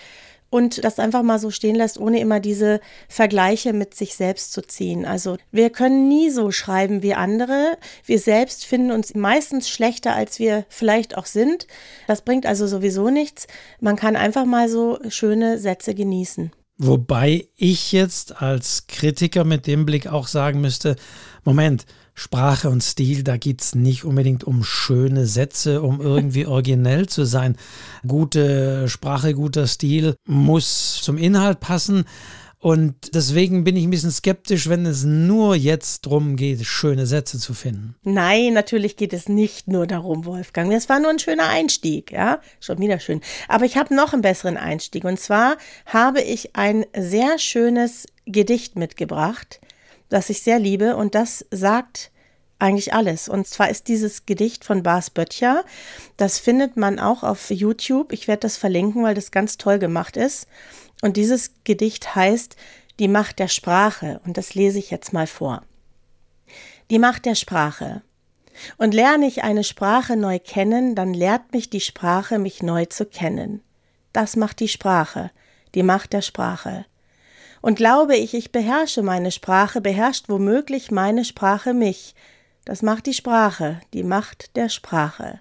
Und 0.51 0.85
das 0.85 0.99
einfach 0.99 1.23
mal 1.23 1.39
so 1.39 1.51
stehen 1.51 1.77
lässt, 1.77 1.99
ohne 1.99 2.21
immer 2.21 2.41
diese 2.41 2.81
Vergleiche 3.09 3.73
mit 3.73 3.95
sich 3.95 4.15
selbst 4.15 4.53
zu 4.53 4.63
ziehen. 4.63 5.07
Also 5.07 5.37
wir 5.53 5.71
können 5.71 6.09
nie 6.09 6.31
so 6.31 6.51
schreiben 6.51 7.03
wie 7.03 7.15
andere. 7.15 7.79
Wir 8.05 8.19
selbst 8.19 8.67
finden 8.67 8.91
uns 8.91 9.15
meistens 9.15 9.69
schlechter, 9.69 10.15
als 10.15 10.39
wir 10.39 10.67
vielleicht 10.69 11.17
auch 11.17 11.27
sind. 11.27 11.67
Das 12.09 12.23
bringt 12.23 12.47
also 12.47 12.67
sowieso 12.67 13.11
nichts. 13.11 13.47
Man 13.81 13.97
kann 13.97 14.17
einfach 14.17 14.45
mal 14.45 14.69
so 14.69 14.99
schöne 15.09 15.59
Sätze 15.59 15.95
genießen. 15.95 16.51
Wobei 16.83 17.47
ich 17.57 17.93
jetzt 17.93 18.41
als 18.41 18.87
Kritiker 18.87 19.45
mit 19.45 19.67
dem 19.67 19.85
Blick 19.85 20.07
auch 20.07 20.27
sagen 20.27 20.61
müsste, 20.63 20.97
Moment, 21.45 21.85
Sprache 22.15 22.69
und 22.69 22.83
Stil, 22.83 23.23
da 23.23 23.37
geht 23.37 23.61
es 23.61 23.75
nicht 23.75 24.05
unbedingt 24.05 24.45
um 24.45 24.63
schöne 24.63 25.27
Sätze, 25.27 25.83
um 25.83 26.01
irgendwie 26.01 26.47
originell 26.47 27.09
zu 27.09 27.25
sein. 27.25 27.57
Gute 28.07 28.89
Sprache, 28.89 29.35
guter 29.35 29.67
Stil 29.67 30.15
muss 30.27 31.01
zum 31.03 31.17
Inhalt 31.17 31.61
passen. 31.61 32.05
Und 32.63 33.15
deswegen 33.15 33.65
bin 33.65 33.75
ich 33.75 33.85
ein 33.85 33.91
bisschen 33.91 34.11
skeptisch, 34.11 34.69
wenn 34.69 34.85
es 34.85 35.05
nur 35.05 35.57
jetzt 35.57 36.05
darum 36.05 36.37
geht, 36.37 36.67
schöne 36.67 37.07
Sätze 37.07 37.39
zu 37.39 37.55
finden. 37.55 37.95
Nein, 38.03 38.53
natürlich 38.53 38.99
geht 38.99 39.15
es 39.15 39.31
nicht 39.31 39.67
nur 39.67 39.87
darum, 39.87 40.27
Wolfgang. 40.27 40.71
Das 40.71 40.91
war 40.91 41.01
nur 41.01 41.09
ein 41.09 41.19
schöner 41.19 41.49
Einstieg, 41.49 42.13
ja, 42.13 42.41
schon 42.61 42.79
wieder 42.79 43.01
schön. 43.01 43.23
Aber 43.49 43.65
ich 43.65 43.79
habe 43.79 43.95
noch 43.95 44.13
einen 44.13 44.21
besseren 44.21 44.59
Einstieg. 44.59 45.05
Und 45.05 45.19
zwar 45.19 45.57
habe 45.87 46.21
ich 46.21 46.55
ein 46.55 46.85
sehr 46.95 47.39
schönes 47.39 48.07
Gedicht 48.27 48.77
mitgebracht 48.77 49.61
das 50.11 50.29
ich 50.29 50.43
sehr 50.43 50.59
liebe 50.59 50.97
und 50.97 51.15
das 51.15 51.47
sagt 51.51 52.11
eigentlich 52.59 52.93
alles. 52.93 53.29
Und 53.29 53.47
zwar 53.47 53.71
ist 53.71 53.89
dieses 53.89 54.27
Gedicht 54.27 54.65
von 54.65 54.83
Bas 54.83 55.11
Böttcher. 55.11 55.65
Das 56.17 56.39
findet 56.39 56.77
man 56.77 56.99
auch 56.99 57.23
auf 57.23 57.51
YouTube. 57.51 58.13
Ich 58.13 58.29
werde 58.29 58.41
das 58.41 58.57
verlinken, 58.57 59.03
weil 59.03 59.15
das 59.15 59.31
ganz 59.31 59.57
toll 59.57 59.79
gemacht 59.79 60.17
ist. 60.17 60.47
Und 61.01 61.17
dieses 61.17 61.53
Gedicht 61.65 62.15
heißt 62.15 62.57
Die 62.99 63.09
Macht 63.09 63.39
der 63.39 63.49
Sprache. 63.49 64.21
Und 64.27 64.37
das 64.37 64.55
lese 64.55 64.79
ich 64.79 64.91
jetzt 64.91 65.13
mal 65.13 65.27
vor. 65.27 65.63
Die 66.91 66.99
Macht 66.99 67.25
der 67.25 67.35
Sprache. 67.35 68.03
Und 68.77 68.93
lerne 68.93 69.27
ich 69.27 69.43
eine 69.43 69.65
Sprache 69.65 70.17
neu 70.17 70.39
kennen, 70.39 70.95
dann 70.95 71.15
lehrt 71.15 71.53
mich 71.53 71.71
die 71.71 71.81
Sprache, 71.81 72.39
mich 72.39 72.63
neu 72.63 72.85
zu 72.85 73.07
kennen. 73.07 73.63
Das 74.13 74.37
macht 74.37 74.61
die 74.61 74.69
Sprache, 74.69 75.31
die 75.75 75.83
Macht 75.83 76.13
der 76.13 76.21
Sprache. 76.21 76.85
Und 77.61 77.77
glaube 77.77 78.17
ich, 78.17 78.35
ich 78.35 78.53
beherrsche 78.53 79.03
meine 79.03 79.31
Sprache, 79.31 79.81
beherrscht 79.81 80.29
womöglich 80.29 80.91
meine 80.91 81.25
Sprache 81.25 81.75
mich. 81.75 82.15
Das 82.65 82.83
macht 82.83 83.07
die 83.07 83.15
Sprache, 83.15 83.81
die 83.93 84.03
Macht 84.03 84.57
der 84.57 84.69
Sprache. 84.69 85.41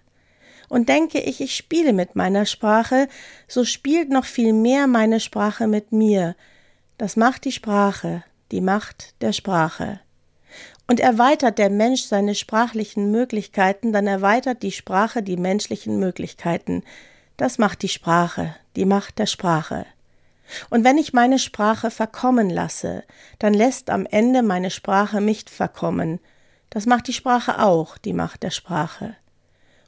Und 0.68 0.90
denke 0.90 1.20
ich, 1.20 1.42
ich 1.42 1.56
spiele 1.56 1.94
mit 1.94 2.16
meiner 2.16 2.46
Sprache, 2.46 3.08
so 3.48 3.66
spielt 3.66 4.10
noch 4.10 4.26
viel 4.26 4.54
mehr 4.54 4.88
meine 4.88 5.20
Sprache 5.20 5.68
mit 5.68 5.92
mir. 5.92 6.36
Das 6.98 7.16
macht 7.16 7.46
die 7.46 7.52
Sprache, 7.52 8.24
die 8.52 8.62
Macht 8.62 9.16
der 9.22 9.34
Sprache. 9.34 10.00
Und 10.88 11.00
erweitert 11.00 11.58
der 11.58 11.70
Mensch 11.70 12.04
seine 12.04 12.36
sprachlichen 12.36 13.12
Möglichkeiten, 13.12 13.94
dann 13.94 14.08
erweitert 14.08 14.64
die 14.64 14.72
Sprache 14.72 15.24
die 15.24 15.38
menschlichen 15.38 16.00
Möglichkeiten. 16.00 16.84
Das 17.38 17.58
macht 17.58 17.82
die 17.84 17.90
Sprache, 17.90 18.56
die 18.76 18.86
Macht 18.86 19.20
der 19.20 19.28
Sprache. 19.28 19.86
Und 20.70 20.84
wenn 20.84 20.98
ich 20.98 21.14
meine 21.14 21.40
Sprache 21.40 21.92
verkommen 21.92 22.50
lasse, 22.50 23.04
dann 23.38 23.54
lässt 23.54 23.90
am 23.90 24.06
Ende 24.06 24.42
meine 24.44 24.72
Sprache 24.72 25.22
mich 25.22 25.46
verkommen. 25.50 26.20
Das 26.70 26.86
macht 26.86 27.08
die 27.08 27.14
Sprache 27.14 27.60
auch, 27.60 27.98
die 27.98 28.14
Macht 28.14 28.44
der 28.44 28.52
Sprache. 28.52 29.16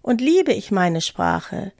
Und 0.02 0.22
liebe 0.22 0.54
ich 0.54 0.72
meine 0.72 1.02
Sprache, 1.02 1.72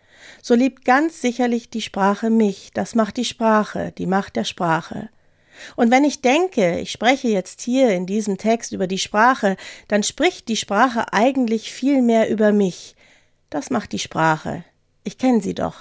so 0.42 0.54
liebt 0.54 0.86
ganz 0.86 1.22
sicherlich 1.22 1.70
die 1.70 1.82
Sprache 1.82 2.30
mich, 2.30 2.72
das 2.74 2.94
macht 2.94 3.18
die 3.18 3.26
Sprache, 3.26 3.92
die 3.98 4.06
Macht 4.06 4.36
der 4.36 4.44
Sprache. 4.44 5.10
Und 5.76 5.92
wenn 5.92 6.04
ich 6.04 6.22
denke, 6.22 6.80
ich 6.80 6.92
spreche 6.92 7.28
jetzt 7.28 7.62
hier 7.62 7.90
in 7.90 8.06
diesem 8.06 8.38
Text 8.38 8.72
über 8.72 8.88
die 8.88 8.98
Sprache, 8.98 9.58
dann 9.88 10.04
spricht 10.04 10.48
die 10.48 10.56
Sprache 10.56 11.14
eigentlich 11.14 11.72
viel 11.72 12.02
mehr 12.02 12.30
über 12.30 12.52
mich. 12.52 12.96
Das 13.50 13.70
macht 13.70 13.92
die 13.92 14.00
Sprache. 14.00 14.64
Ich 15.04 15.18
kenne 15.18 15.42
sie 15.42 15.54
doch. 15.54 15.76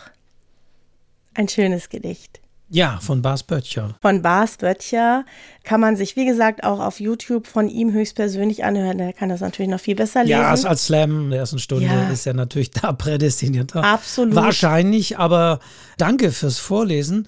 Ein 1.35 1.49
schönes 1.49 1.89
Gedicht. 1.89 2.41
Ja, 2.73 3.01
von 3.03 3.21
Bas 3.21 3.43
Böttcher. 3.43 3.97
Von 4.01 4.23
Bas 4.23 4.57
Böttcher 4.57 5.25
kann 5.65 5.81
man 5.81 5.97
sich, 5.97 6.15
wie 6.15 6.25
gesagt, 6.25 6.63
auch 6.63 6.79
auf 6.79 7.01
YouTube 7.01 7.49
von 7.49 7.69
ihm 7.69 7.93
höchstpersönlich 7.93 8.63
anhören. 8.63 8.99
Der 8.99 9.13
kann 9.13 9.29
das 9.29 9.41
natürlich 9.41 9.71
noch 9.71 9.81
viel 9.81 9.97
besser 9.97 10.23
lesen. 10.23 10.39
Ja, 10.39 10.51
als 10.51 10.87
Slam 10.87 11.25
in 11.25 11.31
der 11.31 11.41
ersten 11.41 11.59
Stunde 11.59 11.87
ja. 11.87 12.09
ist 12.11 12.29
er 12.29 12.35
natürlich 12.35 12.71
da 12.71 12.93
prädestiniert. 12.93 13.75
Absolut. 13.75 14.37
Wahrscheinlich, 14.37 15.19
aber 15.19 15.59
danke 15.99 16.31
fürs 16.31 16.59
Vorlesen. 16.59 17.27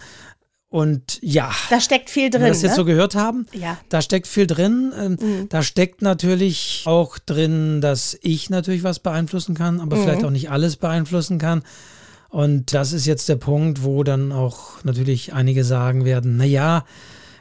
Und 0.68 1.18
ja. 1.22 1.50
Da 1.70 1.80
steckt 1.80 2.08
viel 2.08 2.30
drin. 2.30 2.40
Wenn 2.40 2.46
wir 2.46 2.52
das 2.52 2.62
jetzt 2.62 2.70
ne? 2.70 2.76
so 2.76 2.84
gehört 2.84 3.16
haben, 3.16 3.46
ja. 3.52 3.78
da 3.88 4.00
steckt 4.00 4.28
viel 4.28 4.46
drin. 4.46 4.92
Ähm, 4.96 5.18
mhm. 5.20 5.48
Da 5.48 5.64
steckt 5.64 6.02
natürlich 6.02 6.84
auch 6.86 7.18
drin, 7.18 7.80
dass 7.80 8.16
ich 8.22 8.48
natürlich 8.48 8.84
was 8.84 9.00
beeinflussen 9.00 9.56
kann, 9.56 9.80
aber 9.80 9.96
mhm. 9.96 10.02
vielleicht 10.02 10.24
auch 10.24 10.30
nicht 10.30 10.50
alles 10.50 10.76
beeinflussen 10.76 11.38
kann. 11.38 11.62
Und 12.32 12.72
das 12.72 12.94
ist 12.94 13.04
jetzt 13.04 13.28
der 13.28 13.36
Punkt, 13.36 13.84
wo 13.84 14.04
dann 14.04 14.32
auch 14.32 14.82
natürlich 14.84 15.34
einige 15.34 15.64
sagen 15.64 16.06
werden, 16.06 16.38
na 16.38 16.46
ja, 16.46 16.86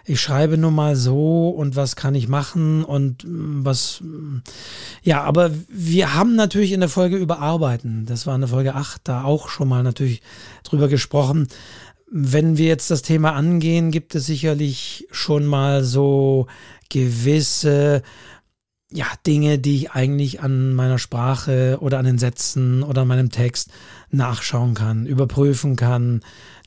ich 0.03 0.19
schreibe 0.19 0.57
nur 0.57 0.71
mal 0.71 0.98
so 0.98 1.48
und 1.48 1.77
was 1.77 1.95
kann 1.95 2.13
ich 2.13 2.27
machen 2.27 2.83
und 2.83 3.24
mm, 3.24 3.63
was, 3.63 4.01
mm, 4.01 4.39
ja, 5.01 5.24
aber 5.24 5.51
wir 5.69 6.13
haben 6.13 6.36
natürlich 6.36 6.74
in 6.74 6.81
der 6.81 6.89
Folge 6.89 7.15
über 7.15 7.39
Arbeiten, 7.39 8.05
das 8.05 8.27
war 8.27 8.36
in 8.36 8.41
der 8.41 8.50
Folge 8.50 8.75
8, 8.75 9.00
da 9.05 9.24
auch 9.24 9.48
schon 9.48 9.69
mal 9.69 9.81
natürlich 9.81 10.21
drüber 10.65 10.89
gesprochen. 10.89 11.48
Wenn 12.12 12.57
wir 12.57 12.65
jetzt 12.65 12.91
das 12.91 13.01
Thema 13.01 13.31
angehen, 13.31 13.91
gibt 13.91 14.13
es 14.13 14.25
sicherlich 14.25 15.07
schon 15.10 15.45
mal 15.45 15.86
so 15.86 16.48
gewisse 16.89 18.01
ja, 18.91 19.07
Dinge, 19.25 19.57
die 19.57 19.77
ich 19.77 19.91
eigentlich 19.91 20.41
an 20.41 20.74
meiner 20.74 21.00
Sprache 21.00 21.77
oder 21.79 21.98
an 21.98 22.05
den 22.05 22.17
Sätzen 22.17 22.83
oder 22.83 23.03
an 23.03 23.07
meinem 23.07 23.31
Text 23.31 23.69
nachschauen 24.10 24.74
kann, 24.74 25.05
überprüfen 25.05 25.77
kann, 25.77 26.21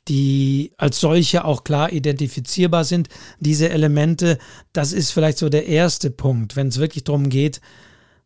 die 0.09 0.73
als 0.79 1.01
solche 1.01 1.45
auch 1.45 1.65
klar 1.65 1.93
identifizierbar 1.93 2.85
sind. 2.85 3.09
Diese 3.41 3.69
Elemente, 3.69 4.39
das 4.73 4.93
ist 4.93 5.11
vielleicht 5.11 5.39
so 5.39 5.49
der 5.49 5.67
erste 5.67 6.11
Punkt, 6.11 6.57
wenn 6.57 6.69
es 6.69 6.79
wirklich 6.79 7.05
darum 7.05 7.29
geht, 7.29 7.61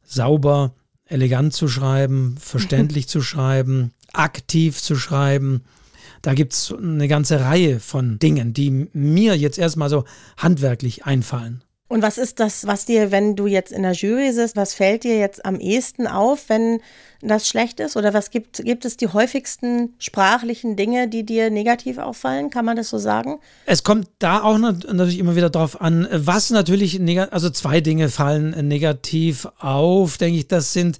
sauber, 0.05 0.75
elegant 1.05 1.52
zu 1.55 1.69
schreiben, 1.69 2.37
verständlich 2.38 3.09
zu 3.09 3.21
schreiben, 3.21 3.93
aktiv 4.12 4.81
zu 4.81 4.95
schreiben. 4.97 5.64
Da 6.23 6.35
gibt 6.35 6.52
es 6.52 6.73
eine 6.73 7.09
ganze 7.09 7.40
Reihe 7.40 7.81
von 7.81 8.19
Dingen, 8.19 8.52
die 8.52 8.88
mir 8.93 9.37
jetzt 9.37 9.59
erstmal 9.59 9.88
so 9.90 10.05
handwerklich 10.37 11.05
einfallen. 11.05 11.62
Und 11.88 12.02
was 12.02 12.18
ist 12.18 12.38
das, 12.38 12.66
was 12.66 12.85
dir, 12.85 13.11
wenn 13.11 13.35
du 13.35 13.47
jetzt 13.47 13.73
in 13.73 13.83
der 13.83 13.92
Jury 13.92 14.30
sitzt, 14.33 14.57
was 14.57 14.75
fällt 14.75 15.04
dir 15.04 15.18
jetzt 15.18 15.47
am 15.47 15.59
ehesten 15.59 16.07
auf, 16.07 16.50
wenn 16.50 16.80
das 17.23 17.49
schlecht 17.49 17.80
ist? 17.80 17.97
Oder 17.97 18.12
was 18.12 18.30
gibt, 18.30 18.62
gibt 18.62 18.85
es 18.85 18.99
die 18.99 19.09
häufigsten 19.09 19.95
sprachlichen 19.99 20.76
Dinge, 20.76 21.09
die 21.09 21.25
dir 21.25 21.49
negativ 21.49 21.97
auffallen? 21.97 22.50
Kann 22.50 22.66
man 22.66 22.76
das 22.76 22.90
so 22.90 22.99
sagen? 22.99 23.40
Es 23.64 23.85
kommt 23.85 24.09
da 24.18 24.42
auch 24.42 24.59
natürlich 24.59 25.18
immer 25.18 25.35
wieder 25.35 25.49
drauf 25.49 25.80
an, 25.80 26.07
was 26.12 26.50
natürlich, 26.50 27.00
also 27.33 27.49
zwei 27.49 27.80
Dinge 27.80 28.11
fallen 28.11 28.68
negativ 28.68 29.49
auf, 29.59 30.18
denke 30.18 30.40
ich, 30.40 30.49
das 30.49 30.75
sind 30.75 30.99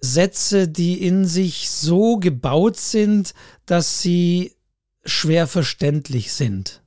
Sätze, 0.00 0.66
die 0.66 1.00
in 1.06 1.26
sich 1.26 1.70
so 1.70 2.16
gebaut 2.16 2.76
sind, 2.76 3.34
dass 3.66 4.02
sie 4.02 4.52
schwer 5.04 5.46
verständlich 5.46 6.32
sind. 6.32 6.83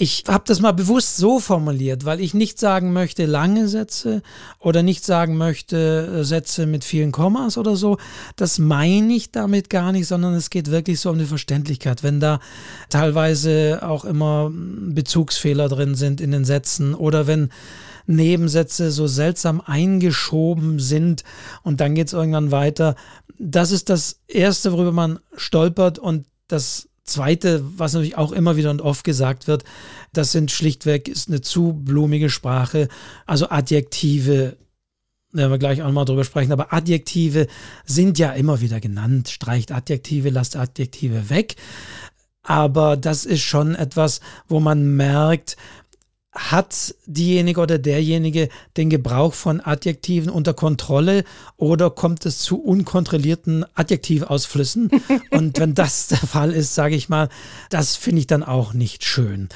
Ich 0.00 0.22
habe 0.28 0.44
das 0.46 0.60
mal 0.60 0.70
bewusst 0.70 1.16
so 1.16 1.40
formuliert, 1.40 2.04
weil 2.04 2.20
ich 2.20 2.32
nicht 2.32 2.60
sagen 2.60 2.92
möchte 2.92 3.26
lange 3.26 3.66
Sätze 3.66 4.22
oder 4.60 4.84
nicht 4.84 5.04
sagen 5.04 5.36
möchte 5.36 6.20
äh, 6.20 6.24
Sätze 6.24 6.66
mit 6.66 6.84
vielen 6.84 7.10
Kommas 7.10 7.58
oder 7.58 7.74
so. 7.74 7.98
Das 8.36 8.60
meine 8.60 9.12
ich 9.12 9.32
damit 9.32 9.70
gar 9.70 9.90
nicht, 9.90 10.06
sondern 10.06 10.34
es 10.34 10.50
geht 10.50 10.70
wirklich 10.70 11.00
so 11.00 11.10
um 11.10 11.18
die 11.18 11.24
Verständlichkeit. 11.24 12.04
Wenn 12.04 12.20
da 12.20 12.38
teilweise 12.90 13.80
auch 13.82 14.04
immer 14.04 14.52
Bezugsfehler 14.52 15.68
drin 15.68 15.96
sind 15.96 16.20
in 16.20 16.30
den 16.30 16.44
Sätzen 16.44 16.94
oder 16.94 17.26
wenn 17.26 17.50
Nebensätze 18.06 18.92
so 18.92 19.08
seltsam 19.08 19.60
eingeschoben 19.60 20.78
sind 20.78 21.24
und 21.64 21.80
dann 21.80 21.96
geht 21.96 22.06
es 22.06 22.12
irgendwann 22.12 22.52
weiter. 22.52 22.94
Das 23.36 23.72
ist 23.72 23.88
das 23.88 24.20
Erste, 24.28 24.70
worüber 24.70 24.92
man 24.92 25.18
stolpert 25.36 25.98
und 25.98 26.26
das 26.46 26.87
Zweite, 27.08 27.64
was 27.76 27.92
natürlich 27.92 28.16
auch 28.16 28.32
immer 28.32 28.56
wieder 28.56 28.70
und 28.70 28.80
oft 28.80 29.04
gesagt 29.04 29.46
wird, 29.46 29.64
das 30.12 30.32
sind 30.32 30.50
schlichtweg, 30.50 31.08
ist 31.08 31.28
eine 31.28 31.40
zu 31.40 31.72
blumige 31.72 32.30
Sprache, 32.30 32.88
also 33.26 33.48
Adjektive, 33.50 34.56
werden 35.32 35.50
wir 35.50 35.58
gleich 35.58 35.82
auch 35.82 35.92
mal 35.92 36.04
drüber 36.04 36.24
sprechen, 36.24 36.52
aber 36.52 36.72
Adjektive 36.72 37.46
sind 37.84 38.18
ja 38.18 38.32
immer 38.32 38.60
wieder 38.60 38.80
genannt. 38.80 39.28
Streicht 39.28 39.72
Adjektive, 39.72 40.30
lasst 40.30 40.56
Adjektive 40.56 41.28
weg. 41.28 41.56
Aber 42.42 42.96
das 42.96 43.26
ist 43.26 43.42
schon 43.42 43.74
etwas, 43.74 44.20
wo 44.48 44.58
man 44.58 44.96
merkt, 44.96 45.56
hat 46.32 46.94
diejenige 47.06 47.60
oder 47.60 47.78
derjenige 47.78 48.48
den 48.76 48.90
Gebrauch 48.90 49.32
von 49.32 49.60
Adjektiven 49.60 50.30
unter 50.30 50.52
Kontrolle 50.52 51.24
oder 51.56 51.90
kommt 51.90 52.26
es 52.26 52.38
zu 52.38 52.60
unkontrollierten 52.60 53.64
Adjektivausflüssen? 53.74 54.90
Und 55.30 55.58
wenn 55.58 55.74
das 55.74 56.08
der 56.08 56.18
Fall 56.18 56.52
ist, 56.52 56.74
sage 56.74 56.96
ich 56.96 57.08
mal, 57.08 57.28
das 57.70 57.96
finde 57.96 58.20
ich 58.20 58.26
dann 58.26 58.42
auch 58.42 58.74
nicht 58.74 59.04
schön. 59.04 59.48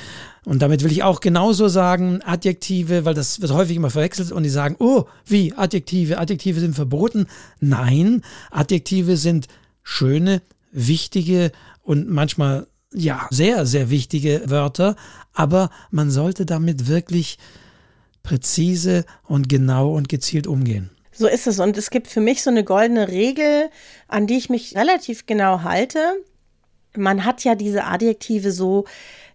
Und 0.44 0.60
damit 0.60 0.82
will 0.82 0.90
ich 0.90 1.02
auch 1.02 1.20
genauso 1.20 1.68
sagen, 1.68 2.20
Adjektive, 2.22 3.04
weil 3.04 3.14
das 3.14 3.40
wird 3.40 3.52
häufig 3.52 3.76
immer 3.76 3.90
verwechselt 3.90 4.32
und 4.32 4.42
die 4.42 4.48
sagen, 4.48 4.76
oh, 4.78 5.04
wie 5.24 5.52
Adjektive, 5.52 6.18
Adjektive 6.18 6.58
sind 6.58 6.74
verboten. 6.74 7.26
Nein, 7.60 8.22
Adjektive 8.50 9.16
sind 9.16 9.46
schöne, 9.82 10.42
wichtige 10.72 11.52
und 11.82 12.08
manchmal 12.08 12.66
ja, 12.94 13.26
sehr, 13.30 13.66
sehr 13.66 13.90
wichtige 13.90 14.42
Wörter, 14.46 14.96
aber 15.32 15.70
man 15.90 16.10
sollte 16.10 16.46
damit 16.46 16.88
wirklich 16.88 17.38
präzise 18.22 19.04
und 19.24 19.48
genau 19.48 19.94
und 19.94 20.08
gezielt 20.08 20.46
umgehen. 20.46 20.90
So 21.12 21.26
ist 21.26 21.46
es. 21.46 21.58
Und 21.58 21.76
es 21.76 21.90
gibt 21.90 22.08
für 22.08 22.20
mich 22.20 22.42
so 22.42 22.50
eine 22.50 22.64
goldene 22.64 23.08
Regel, 23.08 23.68
an 24.08 24.26
die 24.26 24.38
ich 24.38 24.48
mich 24.48 24.76
relativ 24.76 25.26
genau 25.26 25.62
halte. 25.62 25.98
Man 26.96 27.24
hat 27.24 27.44
ja 27.44 27.54
diese 27.54 27.84
Adjektive 27.84 28.52
so 28.52 28.84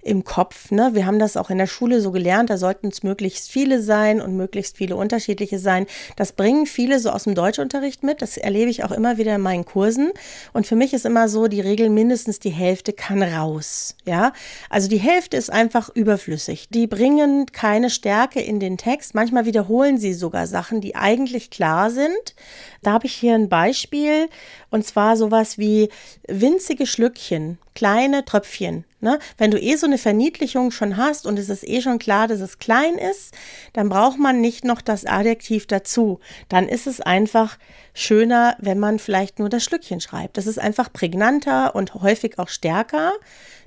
im 0.08 0.24
Kopf. 0.24 0.72
Ne? 0.72 0.92
Wir 0.94 1.06
haben 1.06 1.20
das 1.20 1.38
auch 1.38 1.50
in 1.50 1.58
der 1.58 1.68
Schule 1.68 2.02
so 2.02 2.12
gelernt, 2.12 2.50
da 2.50 2.58
sollten 2.58 2.88
es 2.88 3.04
möglichst 3.04 3.50
viele 3.50 3.82
sein 3.82 4.22
und 4.22 4.36
möglichst 4.36 4.78
viele 4.78 4.96
unterschiedliche 4.96 5.60
sein. 5.60 5.86
Das 6.16 6.32
bringen 6.32 6.66
viele 6.66 7.00
so 7.00 7.10
aus 7.10 7.26
dem 7.26 7.36
Deutschunterricht 7.36 8.04
mit. 8.04 8.22
Das 8.22 8.38
erlebe 8.38 8.72
ich 8.72 8.84
auch 8.84 8.92
immer 8.92 9.18
wieder 9.18 9.36
in 9.36 9.42
meinen 9.42 9.66
Kursen. 9.66 10.12
Und 10.54 10.66
für 10.66 10.76
mich 10.76 10.94
ist 10.94 11.06
immer 11.06 11.30
so 11.30 11.48
die 11.48 11.62
Regel, 11.62 11.90
mindestens 11.90 12.40
die 12.40 12.50
Hälfte 12.50 12.94
kann 12.94 13.22
raus. 13.22 13.96
Ja, 14.06 14.34
also 14.70 14.88
die 14.88 14.98
Hälfte 14.98 15.38
ist 15.38 15.52
einfach 15.52 15.90
überflüssig. 15.94 16.70
Die 16.70 16.88
bringen 16.88 17.46
keine 17.48 17.90
Stärke 17.90 18.42
in 18.42 18.60
den 18.60 18.78
Text. 18.78 19.16
Manchmal 19.16 19.46
wiederholen 19.46 19.98
sie 19.98 20.14
sogar 20.14 20.48
Sachen, 20.48 20.82
die 20.82 20.96
eigentlich 20.96 21.50
klar 21.50 21.92
sind. 21.92 22.36
Da 22.82 22.94
habe 22.94 23.08
ich 23.08 23.14
hier 23.14 23.36
ein 23.36 23.50
Beispiel 23.50 24.30
und 24.70 24.86
zwar 24.86 25.16
sowas 25.16 25.58
wie 25.58 25.90
winzige 26.28 26.86
Schlückchen, 26.86 27.58
kleine 27.76 28.26
Tröpfchen. 28.26 28.86
Ne? 29.00 29.20
Wenn 29.38 29.52
du 29.52 29.62
eh 29.62 29.76
so 29.76 29.86
eine 29.86 30.00
Verniedlichung 30.00 30.72
schon 30.72 30.98
hast 30.98 31.28
und 31.28 31.38
es 31.38 31.50
ist 31.50 31.68
eh 31.68 31.82
schon 31.82 32.00
klar, 32.00 32.28
dass 32.28 32.40
es 32.40 32.58
klein 32.58 32.96
ist, 32.96 33.34
dann 33.74 33.90
braucht 33.90 34.18
man 34.18 34.42
nicht 34.42 34.66
noch 34.66 34.82
das 34.82 35.06
Adjektiv 35.06 35.68
dazu. 35.68 36.20
Dann 36.50 36.68
ist 36.68 36.88
es 36.88 37.00
einfach 37.00 37.60
schöner, 37.94 38.56
wenn 38.60 38.80
man 38.80 38.98
vielleicht 38.98 39.38
nur 39.38 39.50
das 39.50 39.64
Schlückchen 39.64 40.02
schreibt. 40.02 40.38
Das 40.38 40.48
ist 40.48 40.58
einfach 40.58 40.92
prägnanter 40.92 41.76
und 41.76 41.94
häufig 41.94 42.40
auch 42.40 42.50
stärker. 42.50 43.14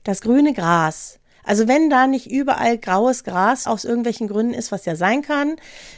Das 0.02 0.20
grüne 0.20 0.52
Gras 0.52 1.19
also 1.50 1.66
wenn 1.66 1.90
da 1.90 2.06
nicht 2.06 2.30
überall 2.30 2.78
graues 2.78 3.24
Gras 3.24 3.66
aus 3.66 3.84
irgendwelchen 3.84 4.28
Gründen 4.28 4.54
ist, 4.54 4.70
was 4.70 4.84
ja 4.84 4.94
sein 4.94 5.20
kann, 5.22 5.56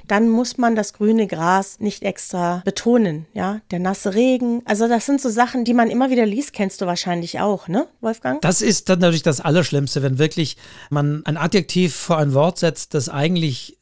dann 0.09 0.31
muss 0.31 0.57
man 0.57 0.75
das 0.75 0.95
grüne 0.95 1.27
Gras 1.27 1.79
nicht 1.79 2.05
extra 2.05 2.63
betonen, 2.65 3.27
ja, 3.35 3.61
der 3.71 3.79
nasse 3.79 4.15
Regen. 4.15 4.63
Also 4.65 4.89
das 4.89 5.05
sind 5.05 5.21
so 5.21 5.29
Sachen, 5.29 5.67
die 5.67 5.75
man 5.75 5.91
immer 5.91 6.09
wieder 6.09 6.25
liest, 6.25 6.55
kennst 6.55 6.81
du 6.81 6.87
wahrscheinlich 6.87 7.41
auch, 7.41 7.69
ne, 7.69 7.87
Wolfgang? 8.01 8.41
Das 8.41 8.63
ist 8.63 8.89
dann 8.89 9.01
natürlich 9.01 9.25
das 9.25 9.43
Allerschlimmste, 9.43 10.03
wenn 10.03 10.17
wirklich 10.17 10.57
man 10.89 11.21
ein 11.27 11.37
Adjektiv 11.37 11.95
vor 11.95 12.17
ein 12.17 12.33
Wort 12.33 12.59
setzt, 12.59 12.95
das 12.95 13.11
eigentlich 13.11 13.77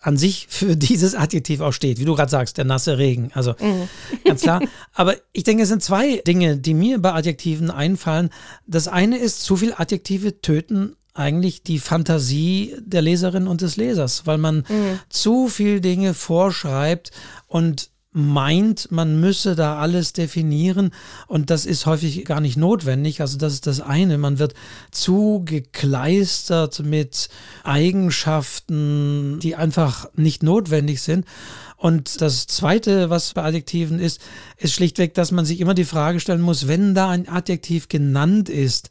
an 0.00 0.16
sich 0.16 0.48
für 0.50 0.76
dieses 0.76 1.14
Adjektiv 1.14 1.60
auch 1.60 1.72
steht, 1.72 2.00
wie 2.00 2.04
du 2.04 2.16
gerade 2.16 2.30
sagst, 2.30 2.58
der 2.58 2.64
nasse 2.64 2.98
Regen. 2.98 3.30
Also 3.34 3.54
mhm. 3.60 3.88
ganz 4.24 4.42
klar. 4.42 4.62
Aber 4.92 5.14
ich 5.32 5.44
denke, 5.44 5.62
es 5.62 5.68
sind 5.68 5.84
zwei 5.84 6.16
Dinge, 6.26 6.56
die 6.56 6.74
mir 6.74 7.00
bei 7.00 7.12
Adjektiven 7.12 7.70
einfallen. 7.70 8.30
Das 8.66 8.88
eine 8.88 9.16
ist, 9.18 9.42
zu 9.42 9.56
viel 9.56 9.74
Adjektive 9.76 10.40
töten 10.40 10.96
eigentlich 11.14 11.62
die 11.62 11.78
Fantasie 11.78 12.74
der 12.80 13.02
Leserin 13.02 13.46
und 13.46 13.60
des 13.60 13.76
Lesers, 13.76 14.26
weil 14.26 14.38
man 14.38 14.58
mhm. 14.68 14.98
zu 15.08 15.48
viel 15.48 15.80
Dinge 15.80 16.12
vorschreibt 16.12 17.12
und 17.46 17.90
meint, 18.16 18.92
man 18.92 19.20
müsse 19.20 19.56
da 19.56 19.78
alles 19.78 20.12
definieren 20.12 20.92
und 21.26 21.50
das 21.50 21.66
ist 21.66 21.84
häufig 21.84 22.24
gar 22.24 22.40
nicht 22.40 22.56
notwendig. 22.56 23.20
Also 23.20 23.38
das 23.38 23.54
ist 23.54 23.66
das 23.66 23.80
eine. 23.80 24.18
Man 24.18 24.38
wird 24.38 24.54
zu 24.92 25.42
gekleistert 25.44 26.80
mit 26.84 27.28
Eigenschaften, 27.64 29.40
die 29.40 29.56
einfach 29.56 30.08
nicht 30.14 30.44
notwendig 30.44 31.02
sind. 31.02 31.26
Und 31.76 32.20
das 32.20 32.46
Zweite, 32.46 33.10
was 33.10 33.34
bei 33.34 33.42
Adjektiven 33.42 33.98
ist, 33.98 34.20
ist 34.56 34.74
schlichtweg, 34.74 35.14
dass 35.14 35.32
man 35.32 35.44
sich 35.44 35.58
immer 35.60 35.74
die 35.74 35.84
Frage 35.84 36.20
stellen 36.20 36.40
muss, 36.40 36.68
wenn 36.68 36.94
da 36.94 37.10
ein 37.10 37.28
Adjektiv 37.28 37.88
genannt 37.88 38.48
ist, 38.48 38.90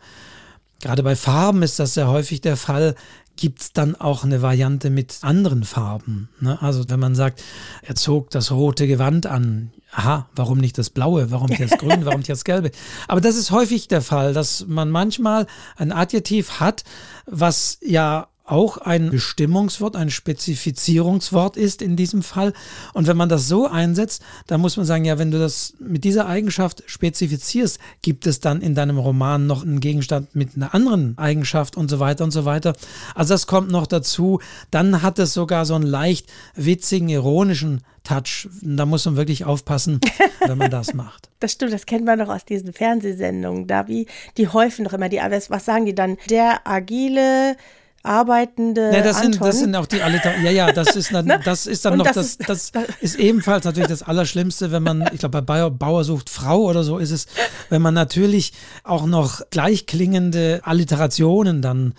Gerade 0.84 1.02
bei 1.02 1.16
Farben 1.16 1.64
ist 1.64 1.80
das 1.80 1.94
sehr 1.94 2.10
häufig 2.10 2.42
der 2.42 2.58
Fall. 2.58 2.96
Gibt 3.38 3.62
es 3.62 3.72
dann 3.72 3.96
auch 3.96 4.26
eine 4.26 4.42
Variante 4.42 4.90
mit 4.90 5.20
anderen 5.22 5.64
Farben? 5.64 6.28
Ne? 6.42 6.62
Also 6.62 6.90
wenn 6.90 7.00
man 7.00 7.16
sagt, 7.16 7.42
er 7.84 7.96
zog 7.96 8.32
das 8.32 8.52
rote 8.52 8.86
Gewand 8.86 9.26
an, 9.26 9.72
aha, 9.94 10.28
warum 10.36 10.58
nicht 10.58 10.78
das 10.78 10.90
blaue, 10.90 11.32
warum 11.32 11.48
nicht 11.48 11.62
das 11.62 11.78
grüne, 11.78 12.06
warum 12.06 12.20
nicht 12.20 12.30
das 12.30 12.44
gelbe? 12.44 12.70
Aber 13.08 13.22
das 13.22 13.38
ist 13.38 13.52
häufig 13.52 13.88
der 13.88 14.02
Fall, 14.02 14.34
dass 14.34 14.66
man 14.68 14.90
manchmal 14.90 15.48
ein 15.78 15.94
Adjektiv 15.94 16.60
hat, 16.60 16.84
was 17.26 17.78
ja 17.82 18.28
auch 18.46 18.78
ein 18.78 19.10
Bestimmungswort, 19.10 19.96
ein 19.96 20.10
Spezifizierungswort 20.10 21.56
ist 21.56 21.82
in 21.82 21.96
diesem 21.96 22.24
Fall. 22.24 22.54
Und 22.94 23.08
wenn 23.08 23.16
man 23.16 23.30
das 23.30 23.48
so 23.48 23.68
einsetzt, 23.68 24.22
dann 24.48 24.60
muss 24.60 24.76
man 24.76 24.86
sagen, 24.86 25.06
ja, 25.06 25.18
wenn 25.18 25.32
du 25.32 25.40
das 25.40 25.74
mit 25.80 26.04
dieser 26.04 26.28
Eigenschaft 26.28 26.84
spezifizierst, 26.86 27.80
gibt 28.02 28.28
es 28.28 28.42
dann 28.42 28.62
in 28.62 28.76
deinem 28.76 28.98
Roman 28.98 29.48
noch 29.48 29.64
einen 29.64 29.80
Gegenstand 29.80 30.36
mit 30.36 30.56
einer 30.56 30.74
anderen 30.74 31.18
Eigenschaft 31.18 31.78
und 31.78 31.90
so 31.90 32.00
weiter 32.00 32.26
und 32.26 32.32
so 32.32 32.44
weiter. 32.44 32.74
Also 33.16 33.34
das 33.34 33.48
kommt 33.48 33.72
noch 33.72 33.88
dazu. 33.88 34.40
Dann 34.72 35.02
hat 35.02 35.20
es 35.20 35.34
sogar 35.34 35.66
so 35.66 35.76
einen 35.76 35.86
leicht 35.86 36.28
witzigen, 36.56 37.08
ironischen 37.08 37.82
Touch. 38.04 38.50
Da 38.62 38.86
muss 38.86 39.06
man 39.06 39.16
wirklich 39.16 39.46
aufpassen, 39.46 40.02
wenn 40.46 40.58
man 40.58 40.72
das 40.72 40.94
macht. 40.94 41.30
Das 41.44 41.52
stimmt, 41.52 41.74
das 41.74 41.86
kennt 41.86 42.06
man 42.06 42.20
doch 42.20 42.30
aus 42.30 42.46
diesen 42.46 42.72
Fernsehsendungen, 42.72 43.68
Davi. 43.68 44.08
Die 44.38 44.48
häufen 44.48 44.86
doch 44.86 44.94
immer 44.94 45.10
die, 45.10 45.18
was 45.18 45.66
sagen 45.66 45.86
die 45.86 45.94
dann? 45.94 46.16
Der 46.30 46.66
agile 46.66 47.58
arbeitende 48.04 48.92
ja, 48.94 49.02
das 49.02 49.22
sind, 49.22 49.42
das 49.42 49.60
sind 49.60 49.76
auch 49.76 49.86
die 49.86 50.02
Alliter 50.02 50.38
ja 50.40 50.52
ja 50.52 50.72
das 50.72 50.96
ist 50.96 51.14
dann, 51.14 51.32
das 51.44 51.66
ist 51.66 51.86
dann 51.86 51.98
noch 51.98 52.06
das, 52.06 52.18
ist, 52.18 52.50
das, 52.50 52.72
das 52.72 52.84
ist 53.00 53.16
ebenfalls 53.16 53.66
natürlich 53.66 53.90
das 53.90 54.04
Allerschlimmste 54.04 54.72
wenn 54.72 54.84
man 54.84 55.10
ich 55.14 55.20
glaube 55.20 55.42
bei 55.42 55.42
Bauer, 55.42 55.72
Bauer 55.72 56.04
sucht 56.04 56.30
Frau 56.30 56.64
oder 56.64 56.84
so 56.84 56.98
ist 56.98 57.12
es 57.12 57.28
wenn 57.70 57.82
man 57.82 57.94
natürlich 57.94 58.54
auch 58.84 59.06
noch 59.06 59.42
gleichklingende 59.50 60.62
Alliterationen 60.64 61.62
dann 61.62 61.94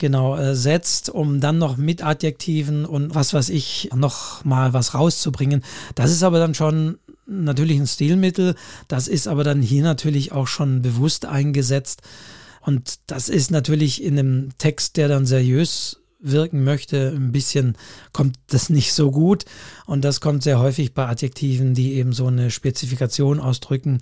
genau 0.00 0.36
äh, 0.36 0.56
setzt, 0.56 1.10
um 1.10 1.40
dann 1.40 1.58
noch 1.58 1.76
mit 1.76 2.02
Adjektiven 2.02 2.84
und 2.84 3.14
was 3.14 3.32
weiß 3.32 3.50
ich 3.50 3.90
noch 3.94 4.44
mal 4.44 4.72
was 4.72 4.94
rauszubringen. 4.94 5.62
Das 5.94 6.10
ist 6.10 6.24
aber 6.24 6.40
dann 6.40 6.54
schon 6.54 6.98
natürlich 7.26 7.78
ein 7.78 7.86
Stilmittel. 7.86 8.56
Das 8.88 9.06
ist 9.06 9.28
aber 9.28 9.44
dann 9.44 9.62
hier 9.62 9.84
natürlich 9.84 10.32
auch 10.32 10.48
schon 10.48 10.82
bewusst 10.82 11.26
eingesetzt. 11.26 12.02
Und 12.70 13.00
das 13.08 13.28
ist 13.28 13.50
natürlich 13.50 14.00
in 14.00 14.16
einem 14.16 14.50
Text, 14.58 14.96
der 14.96 15.08
dann 15.08 15.26
seriös 15.26 15.96
wirken 16.20 16.62
möchte, 16.62 17.12
ein 17.16 17.32
bisschen 17.32 17.76
kommt 18.12 18.36
das 18.46 18.70
nicht 18.70 18.92
so 18.92 19.10
gut. 19.10 19.44
Und 19.86 20.04
das 20.04 20.20
kommt 20.20 20.44
sehr 20.44 20.60
häufig 20.60 20.94
bei 20.94 21.08
Adjektiven, 21.08 21.74
die 21.74 21.94
eben 21.94 22.12
so 22.12 22.28
eine 22.28 22.52
Spezifikation 22.52 23.40
ausdrücken 23.40 24.00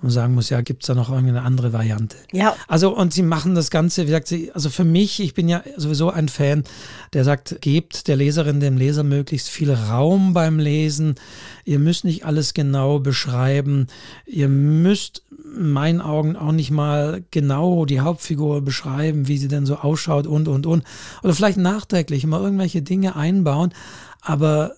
und 0.00 0.10
sagen 0.10 0.34
muss, 0.34 0.48
ja, 0.48 0.60
gibt 0.60 0.84
es 0.84 0.86
da 0.86 0.94
noch 0.94 1.10
irgendeine 1.10 1.42
andere 1.42 1.72
Variante? 1.72 2.16
Ja. 2.30 2.54
Also, 2.68 2.96
und 2.96 3.12
sie 3.12 3.22
machen 3.22 3.56
das 3.56 3.72
Ganze, 3.72 4.02
wie 4.02 4.06
gesagt 4.06 4.28
sie, 4.28 4.52
also 4.52 4.70
für 4.70 4.84
mich, 4.84 5.18
ich 5.18 5.34
bin 5.34 5.48
ja 5.48 5.64
sowieso 5.76 6.08
ein 6.08 6.28
Fan, 6.28 6.62
der 7.14 7.24
sagt, 7.24 7.60
gebt 7.62 8.06
der 8.06 8.14
Leserin, 8.14 8.60
dem 8.60 8.76
Leser 8.76 9.02
möglichst 9.02 9.48
viel 9.48 9.72
Raum 9.72 10.34
beim 10.34 10.60
Lesen. 10.60 11.16
Ihr 11.64 11.78
müsst 11.78 12.04
nicht 12.04 12.24
alles 12.24 12.54
genau 12.54 12.98
beschreiben. 12.98 13.86
Ihr 14.26 14.48
müsst 14.48 15.22
in 15.56 15.70
meinen 15.70 16.00
Augen 16.00 16.36
auch 16.36 16.52
nicht 16.52 16.70
mal 16.70 17.22
genau 17.30 17.84
die 17.84 18.00
Hauptfigur 18.00 18.62
beschreiben, 18.62 19.28
wie 19.28 19.38
sie 19.38 19.48
denn 19.48 19.66
so 19.66 19.76
ausschaut 19.76 20.26
und, 20.26 20.48
und, 20.48 20.66
und. 20.66 20.84
Oder 21.22 21.34
vielleicht 21.34 21.58
nachträglich 21.58 22.26
mal 22.26 22.42
irgendwelche 22.42 22.82
Dinge 22.82 23.16
einbauen. 23.16 23.72
Aber 24.20 24.74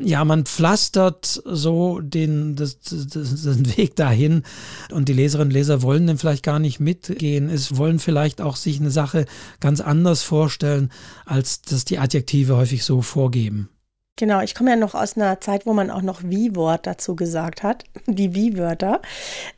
ja, 0.00 0.24
man 0.24 0.44
pflastert 0.44 1.42
so 1.44 1.98
den, 2.00 2.54
das, 2.54 2.78
das, 2.80 3.42
den 3.42 3.76
Weg 3.76 3.96
dahin 3.96 4.44
und 4.92 5.08
die 5.08 5.12
Leserinnen 5.12 5.48
und 5.48 5.54
Leser 5.54 5.82
wollen 5.82 6.06
dann 6.06 6.18
vielleicht 6.18 6.44
gar 6.44 6.60
nicht 6.60 6.78
mitgehen. 6.78 7.50
Es 7.50 7.76
wollen 7.76 7.98
vielleicht 7.98 8.40
auch 8.40 8.54
sich 8.54 8.78
eine 8.78 8.92
Sache 8.92 9.26
ganz 9.58 9.80
anders 9.80 10.22
vorstellen, 10.22 10.92
als 11.26 11.62
das 11.62 11.84
die 11.84 11.98
Adjektive 11.98 12.56
häufig 12.56 12.84
so 12.84 13.02
vorgeben. 13.02 13.70
Genau, 14.18 14.42
ich 14.42 14.54
komme 14.54 14.68
ja 14.68 14.76
noch 14.76 14.94
aus 14.94 15.16
einer 15.16 15.40
Zeit, 15.40 15.64
wo 15.64 15.72
man 15.72 15.90
auch 15.90 16.02
noch 16.02 16.20
Wie-Wort 16.22 16.86
dazu 16.86 17.16
gesagt 17.16 17.62
hat, 17.62 17.84
die 18.06 18.34
Wie-Wörter. 18.34 19.00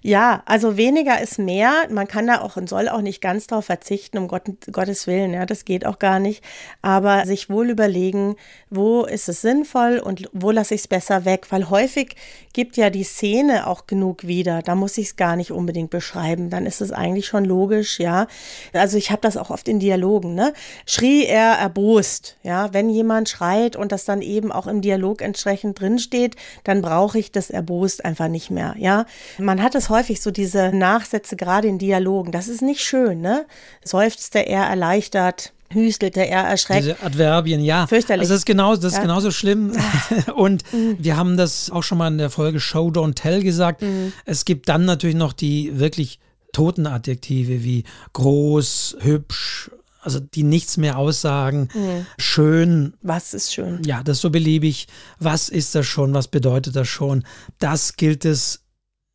Ja, 0.01 0.45
also 0.47 0.77
weniger 0.77 1.21
ist 1.21 1.41
mehr. 1.41 1.73
Man 1.91 2.07
kann 2.07 2.29
da 2.29 2.41
auch 2.41 2.57
und 2.57 2.69
soll 2.69 2.89
auch 2.89 3.01
nicht 3.01 3.21
ganz 3.21 3.49
darauf 3.49 3.65
verzichten, 3.65 4.17
um 4.17 4.29
Gott, 4.29 4.45
Gottes 4.71 5.09
Willen, 5.09 5.35
ja, 5.35 5.45
das 5.45 5.65
geht 5.65 5.85
auch 5.85 5.99
gar 5.99 6.21
nicht. 6.21 6.45
Aber 6.83 7.27
sich 7.27 7.51
wohl 7.51 7.69
überlegen, 7.69 8.37
wo 8.71 9.03
ist 9.03 9.29
es 9.29 9.43
sinnvoll 9.43 9.99
und 9.99 10.29
wo 10.33 10.53
lasse 10.53 10.77
ich 10.77 10.83
es 10.83 10.89
besser 10.89 11.25
weg, 11.25 11.47
weil 11.51 11.69
häufig 11.69 12.15
gibt 12.53 12.77
ja 12.77 12.91
die 12.91 13.03
Szene 13.03 13.67
auch 13.67 13.89
genug 13.89 14.25
wieder. 14.25 14.63
Da 14.63 14.77
muss 14.77 14.97
ich 14.99 15.09
es 15.09 15.17
gar 15.17 15.35
nicht 15.35 15.51
unbedingt 15.51 15.91
beschreiben. 15.91 16.49
Dann 16.49 16.65
ist 16.65 16.81
es 16.81 16.93
eigentlich 16.93 17.27
schon 17.27 17.45
logisch, 17.45 17.99
ja. 17.99 18.29
Also 18.73 18.99
ich 18.99 19.11
habe 19.11 19.21
das 19.21 19.37
auch 19.37 19.51
oft 19.51 19.67
in 19.67 19.81
Dialogen, 19.81 20.37
ne? 20.37 20.53
Schrie 20.87 21.25
er 21.25 21.55
erbost, 21.55 22.37
ja, 22.45 22.73
wenn 22.73 22.89
jemand 22.89 23.29
schreit 23.29 23.75
und 23.75 23.91
das 23.91 24.05
dann 24.05 24.23
eben 24.23 24.44
eben 24.45 24.53
auch 24.53 24.67
im 24.67 24.81
Dialog 24.83 25.23
entsprechend 25.23 25.81
drinsteht, 25.81 26.37
dann 26.65 26.83
brauche 26.83 27.19
ich 27.19 27.33
das 27.33 27.51
erbost 27.51 28.05
einfach 28.05 28.29
nicht 28.29 28.51
mehr. 28.51 28.75
Ja, 28.79 29.07
man 29.39 29.63
hat 29.63 29.75
es 29.75 29.89
häufig 29.89 30.21
so 30.21 30.31
diese 30.31 30.71
Nachsätze 30.73 31.37
gerade 31.37 31.69
in 31.69 31.79
Dialogen. 31.79 32.31
Das 32.31 32.49
ist 32.49 32.63
nicht 32.63 32.83
schön, 32.83 33.21
ne? 33.21 33.47
Seufzte 33.83 34.41
er 34.41 34.65
erleichtert, 34.65 35.53
hüstelte 35.71 36.21
er 36.21 36.43
erschreckt. 36.43 36.85
Diese 36.85 37.03
Adverbien, 37.03 37.61
ja. 37.61 37.87
Fürchterlich. 37.87 38.23
Also 38.23 38.35
das 38.35 38.41
ist, 38.41 38.47
genau, 38.47 38.75
das 38.77 38.85
ist 38.85 38.97
ja. 38.97 39.03
genauso 39.03 39.31
schlimm. 39.31 39.73
Und 40.35 40.63
mhm. 40.73 40.97
wir 40.99 41.17
haben 41.17 41.37
das 41.37 41.71
auch 41.71 41.83
schon 41.83 41.99
mal 41.99 42.09
in 42.09 42.19
der 42.19 42.31
Folge 42.31 42.61
Show 42.61 42.89
Don't 42.89 43.15
Tell 43.15 43.43
gesagt. 43.43 43.83
Mhm. 43.83 44.13
Es 44.27 44.45
gibt 44.45 44.69
dann 44.69 44.85
natürlich 44.85 45.17
noch 45.17 45.33
die 45.33 45.79
wirklich 45.79 46.21
toten 46.53 46.87
Adjektive 46.87 47.65
wie 47.65 47.83
groß, 48.13 48.99
hübsch, 49.01 49.71
also 50.05 50.21
die 50.21 50.43
nichts 50.43 50.77
mehr 50.77 50.99
aussagen. 50.99 51.69
Mhm. 51.75 52.07
Schön. 52.19 52.95
Was 53.01 53.33
ist 53.33 53.55
schön? 53.55 53.83
Ja, 53.85 54.03
das 54.03 54.19
ist 54.19 54.23
so 54.23 54.31
beliebig. 54.31 54.87
Was 55.19 55.49
ist 55.49 55.75
das 55.75 55.87
schon? 55.87 56.13
Was 56.13 56.29
bedeutet 56.29 56.77
das 56.77 56.89
schon? 56.89 57.25
Das 57.59 57.97
gilt 57.97 58.25
es 58.25 58.65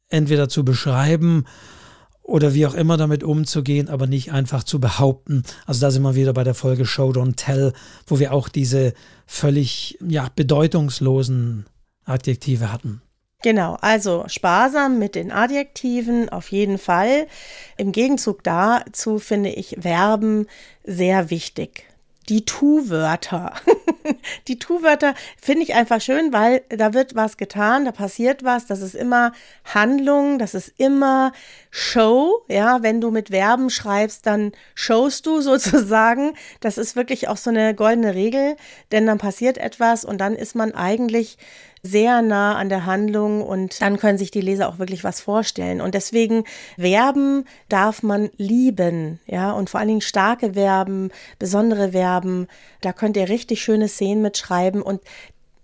entweder 0.10 0.50
zu 0.50 0.66
beschreiben 0.66 1.46
oder 2.24 2.54
wie 2.54 2.66
auch 2.66 2.74
immer 2.74 2.98
damit 2.98 3.24
umzugehen, 3.24 3.88
aber 3.88 4.08
nicht 4.08 4.32
einfach 4.32 4.64
zu 4.64 4.80
behaupten. 4.80 5.44
Also 5.66 5.82
da 5.82 5.92
sind 5.92 6.02
wir 6.02 6.16
wieder 6.16 6.34
bei 6.34 6.44
der 6.44 6.56
Folge 6.56 6.86
Show 6.86 7.12
Don't 7.12 7.36
Tell, 7.36 7.74
wo 8.08 8.20
wir 8.20 8.34
auch 8.34 8.50
diese 8.50 8.94
völlig 9.28 9.98
ja, 10.08 10.30
bedeutungslosen 10.36 11.66
Adjektive 12.06 12.72
hatten. 12.72 13.02
Genau, 13.42 13.78
also 13.80 14.26
sparsam 14.28 15.00
mit 15.00 15.16
den 15.16 15.32
Adjektiven 15.32 16.28
auf 16.28 16.52
jeden 16.52 16.78
Fall. 16.78 17.28
Im 17.78 17.94
Gegenzug 17.94 18.44
dazu 18.44 19.18
finde 19.18 19.50
ich 19.50 19.78
Verben 19.80 20.48
sehr 20.84 21.30
wichtig. 21.30 21.86
Die 22.28 22.44
Tu-Wörter. 22.44 23.54
die 24.50 24.60
Tu-Wörter 24.60 25.16
finde 25.42 25.64
ich 25.64 25.74
einfach 25.74 26.02
schön, 26.02 26.34
weil 26.34 26.64
da 26.70 26.94
wird 26.94 27.16
was 27.16 27.38
getan, 27.38 27.86
da 27.86 27.92
passiert 27.94 28.44
was, 28.44 28.68
das 28.68 28.82
ist 28.82 28.94
immer 28.94 29.32
Handlung, 29.64 30.38
das 30.38 30.54
ist 30.54 30.74
immer 30.78 31.32
Show. 31.72 32.44
Ja, 32.50 32.84
wenn 32.84 33.00
du 33.00 33.10
mit 33.10 33.30
Verben 33.30 33.70
schreibst, 33.70 34.26
dann 34.28 34.52
showst 34.76 35.26
du 35.26 35.40
sozusagen. 35.42 36.34
Das 36.60 36.78
ist 36.78 36.98
wirklich 36.98 37.30
auch 37.30 37.38
so 37.38 37.52
eine 37.52 37.74
goldene 37.74 38.14
Regel, 38.14 38.58
denn 38.92 39.08
dann 39.08 39.18
passiert 39.18 39.58
etwas 39.58 40.04
und 40.04 40.20
dann 40.20 40.36
ist 40.36 40.56
man 40.56 40.76
eigentlich 40.76 41.38
sehr 41.84 42.22
nah 42.22 42.56
an 42.56 42.70
der 42.70 42.86
Handlung 42.86 43.42
und 43.42 43.82
dann 43.82 43.98
können 43.98 44.18
sich 44.18 44.32
die 44.32 44.42
Leser 44.42 44.70
auch 44.70 44.80
wirklich 44.80 45.04
was 45.04 45.22
vorstellen. 45.22 45.82
Und 45.82 45.96
deswegen 45.96 46.44
Verben 46.78 47.46
darf 47.70 48.04
man 48.04 48.30
lieben, 48.38 49.20
ja, 49.26 49.52
und 49.52 49.70
vor 49.70 49.80
allen 49.80 49.90
Dingen 49.90 50.02
starke 50.02 50.54
Verben, 50.54 51.12
besondere 51.38 51.92
Verben. 51.92 52.48
Da 52.82 52.94
könnt 52.94 53.18
ihr 53.18 53.30
richtig 53.30 53.62
schöne 53.62 53.88
Szenen 53.88 54.22
mitschreiben 54.22 54.82
und 54.82 55.02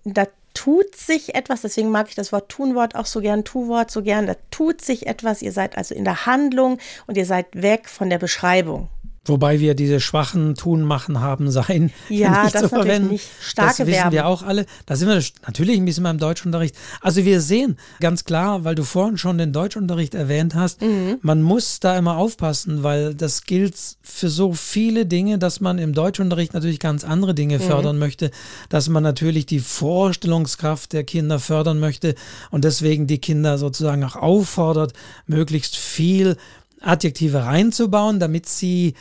da 0.04 0.26
tut 0.54 0.96
sich 0.96 1.36
etwas, 1.36 1.62
deswegen 1.62 1.92
mag 1.92 2.08
ich 2.08 2.16
das 2.16 2.32
Wort 2.32 2.50
Tunwort 2.50 2.96
auch 2.96 3.06
so 3.06 3.20
gern, 3.20 3.44
Tu-Wort 3.44 3.92
so 3.92 4.02
gern, 4.02 4.26
da 4.26 4.36
tut 4.52 4.82
sich 4.82 5.06
etwas, 5.06 5.42
ihr 5.42 5.52
seid 5.52 5.78
also 5.78 5.94
in 5.94 6.06
der 6.06 6.26
Handlung 6.26 6.80
und 7.08 7.18
ihr 7.18 7.26
seid 7.26 7.48
weg 7.54 7.90
von 7.90 8.10
der 8.10 8.20
Beschreibung. 8.20 8.90
Wobei 9.28 9.60
wir 9.60 9.74
diese 9.74 10.00
schwachen 10.00 10.56
Tun, 10.56 10.84
Machen, 10.84 11.20
Haben, 11.20 11.50
Sein 11.50 11.92
ja, 12.10 12.44
nicht 12.44 12.56
das 12.56 12.64
zu 12.64 12.70
verwenden. 12.70 13.10
Nicht 13.10 13.28
starke 13.42 13.70
das 13.70 13.88
wissen 13.88 13.94
Verben. 13.94 14.12
wir 14.12 14.28
auch 14.28 14.44
alle. 14.44 14.66
Da 14.86 14.96
sind 14.96 15.10
wir 15.10 15.22
natürlich 15.46 15.78
ein 15.78 15.86
bisschen 15.86 16.04
beim 16.04 16.18
Deutschunterricht. 16.18 16.76
Also 17.02 17.26
wir 17.26 17.42
sehen 17.42 17.78
ganz 18.00 18.24
klar, 18.24 18.64
weil 18.64 18.76
du 18.76 18.84
vorhin 18.84 19.18
schon 19.18 19.38
den 19.38 19.52
Deutschunterricht 19.52 20.14
erwähnt 20.14 20.54
hast, 20.54 20.82
mhm. 20.82 21.18
man 21.22 21.42
muss 21.42 21.80
da 21.80 21.98
immer 21.98 22.18
aufpassen, 22.18 22.84
weil 22.84 23.16
das 23.16 23.44
gilt 23.44 23.76
für 24.02 24.30
so 24.30 24.54
viele 24.54 25.06
Dinge, 25.06 25.40
dass 25.40 25.60
man 25.60 25.80
im 25.80 25.94
Deutschunterricht 25.94 26.54
natürlich 26.54 26.80
ganz 26.80 27.04
andere 27.04 27.34
Dinge 27.34 27.58
mhm. 27.58 27.64
fördern 27.64 27.98
möchte, 27.98 28.32
dass 28.70 28.90
man 28.90 29.04
natürlich 29.04 29.46
die 29.46 29.60
Vorstellungskraft 29.60 30.94
der 30.94 31.04
Kinder 31.04 31.40
fördern 31.40 31.80
möchte 31.80 32.16
und 32.52 32.64
deswegen 32.64 33.08
die 33.08 33.20
Kinder 33.20 33.58
sozusagen 33.58 34.04
auch 34.04 34.16
auffordert, 34.16 34.94
möglichst 35.26 35.76
viel 35.76 36.38
Adjektive 36.86 37.46
reinzubauen, 37.46 38.20
damit 38.20 38.48
sie 38.48 38.94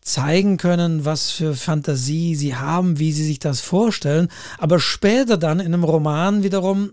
zeigen 0.00 0.56
können, 0.56 1.04
was 1.04 1.30
für 1.30 1.54
Fantasie 1.54 2.34
sie 2.34 2.56
haben, 2.56 2.98
wie 2.98 3.12
sie 3.12 3.24
sich 3.24 3.38
das 3.38 3.60
vorstellen. 3.60 4.28
Aber 4.58 4.80
später 4.80 5.36
dann 5.36 5.60
in 5.60 5.66
einem 5.66 5.84
Roman 5.84 6.42
wiederum 6.42 6.92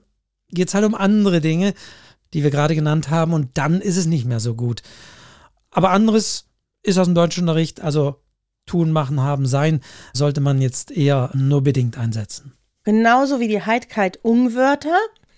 geht 0.52 0.70
es 0.70 0.74
halt 0.74 0.86
um 0.86 0.96
andere 0.96 1.42
Dinge, 1.42 1.74
die 2.34 2.44
wir 2.44 2.52
gerade 2.52 2.76
genannt 2.76 3.10
haben, 3.10 3.34
und 3.34 3.58
dann 3.58 3.82
ist 3.82 3.98
es 3.98 4.06
nicht 4.06 4.26
mehr 4.26 4.40
so 4.40 4.54
gut. 4.54 4.84
Aber 5.72 5.90
anderes 5.90 6.46
ist 6.84 6.98
aus 6.98 7.08
dem 7.08 7.16
Deutschunterricht, 7.16 7.82
also 7.82 8.18
tun, 8.66 8.92
machen, 8.92 9.20
haben, 9.22 9.48
sein, 9.48 9.82
sollte 10.14 10.42
man 10.42 10.62
jetzt 10.62 10.92
eher 10.92 11.32
nur 11.34 11.64
bedingt 11.64 11.98
einsetzen. 11.98 12.54
Genauso 12.84 13.40
wie 13.40 13.48
die 13.48 13.62
Heidkeit 13.62 14.20
Ungwörter 14.22 14.98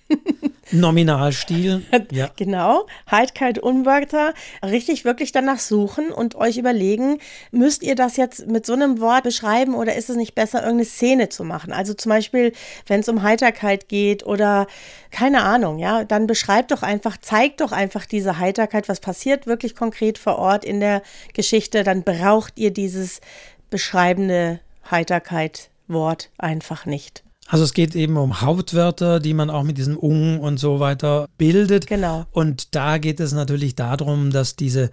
Nominalstil. 0.71 1.83
Ja. 2.11 2.29
Genau. 2.35 2.87
Heidkeit 3.09 3.59
Unwörter. 3.59 4.33
Richtig 4.63 5.05
wirklich 5.05 5.31
danach 5.31 5.59
suchen 5.59 6.11
und 6.11 6.35
euch 6.35 6.57
überlegen, 6.57 7.19
müsst 7.51 7.83
ihr 7.83 7.95
das 7.95 8.17
jetzt 8.17 8.47
mit 8.47 8.65
so 8.65 8.73
einem 8.73 8.99
Wort 8.99 9.23
beschreiben 9.23 9.75
oder 9.75 9.95
ist 9.95 10.09
es 10.09 10.17
nicht 10.17 10.35
besser, 10.35 10.59
irgendeine 10.59 10.85
Szene 10.85 11.29
zu 11.29 11.43
machen? 11.43 11.71
Also 11.71 11.93
zum 11.93 12.09
Beispiel, 12.09 12.53
wenn 12.87 13.01
es 13.01 13.09
um 13.09 13.21
Heiterkeit 13.21 13.87
geht 13.87 14.25
oder 14.25 14.67
keine 15.11 15.43
Ahnung, 15.43 15.79
ja, 15.79 16.03
dann 16.03 16.27
beschreibt 16.27 16.71
doch 16.71 16.83
einfach, 16.83 17.17
zeigt 17.17 17.61
doch 17.61 17.71
einfach 17.71 18.05
diese 18.05 18.39
Heiterkeit, 18.39 18.89
was 18.89 18.99
passiert 18.99 19.47
wirklich 19.47 19.75
konkret 19.75 20.17
vor 20.17 20.37
Ort 20.37 20.65
in 20.65 20.79
der 20.79 21.01
Geschichte. 21.33 21.83
Dann 21.83 22.03
braucht 22.03 22.57
ihr 22.57 22.71
dieses 22.71 23.21
beschreibende 23.69 24.59
Heiterkeit 24.89 25.69
Wort 25.87 26.29
einfach 26.37 26.85
nicht. 26.85 27.23
Also 27.51 27.65
es 27.65 27.73
geht 27.73 27.95
eben 27.95 28.15
um 28.15 28.39
Hauptwörter, 28.39 29.19
die 29.19 29.33
man 29.33 29.49
auch 29.49 29.63
mit 29.63 29.77
diesem 29.77 29.97
ung 29.97 30.39
und 30.39 30.57
so 30.57 30.79
weiter 30.79 31.27
bildet. 31.37 31.85
Genau. 31.85 32.25
Und 32.31 32.73
da 32.75 32.97
geht 32.97 33.19
es 33.19 33.33
natürlich 33.33 33.75
darum, 33.75 34.31
dass 34.31 34.55
diese 34.55 34.89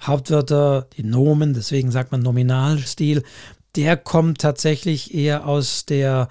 Hauptwörter, 0.00 0.88
die 0.96 1.04
Nomen, 1.04 1.54
deswegen 1.54 1.92
sagt 1.92 2.10
man 2.10 2.20
Nominalstil, 2.20 3.22
der 3.76 3.96
kommt 3.96 4.40
tatsächlich 4.40 5.14
eher 5.14 5.46
aus 5.46 5.86
der 5.86 6.28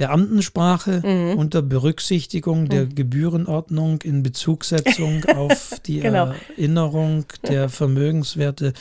Beamtensprache 0.00 1.02
mhm. 1.04 1.38
unter 1.38 1.60
Berücksichtigung 1.60 2.70
der 2.70 2.86
mhm. 2.86 2.94
Gebührenordnung 2.94 4.00
in 4.00 4.22
Bezugssetzung 4.22 5.24
auf 5.36 5.78
die 5.84 6.00
genau. 6.00 6.32
Erinnerung 6.56 7.26
der 7.46 7.68
Vermögenswerte, 7.68 8.72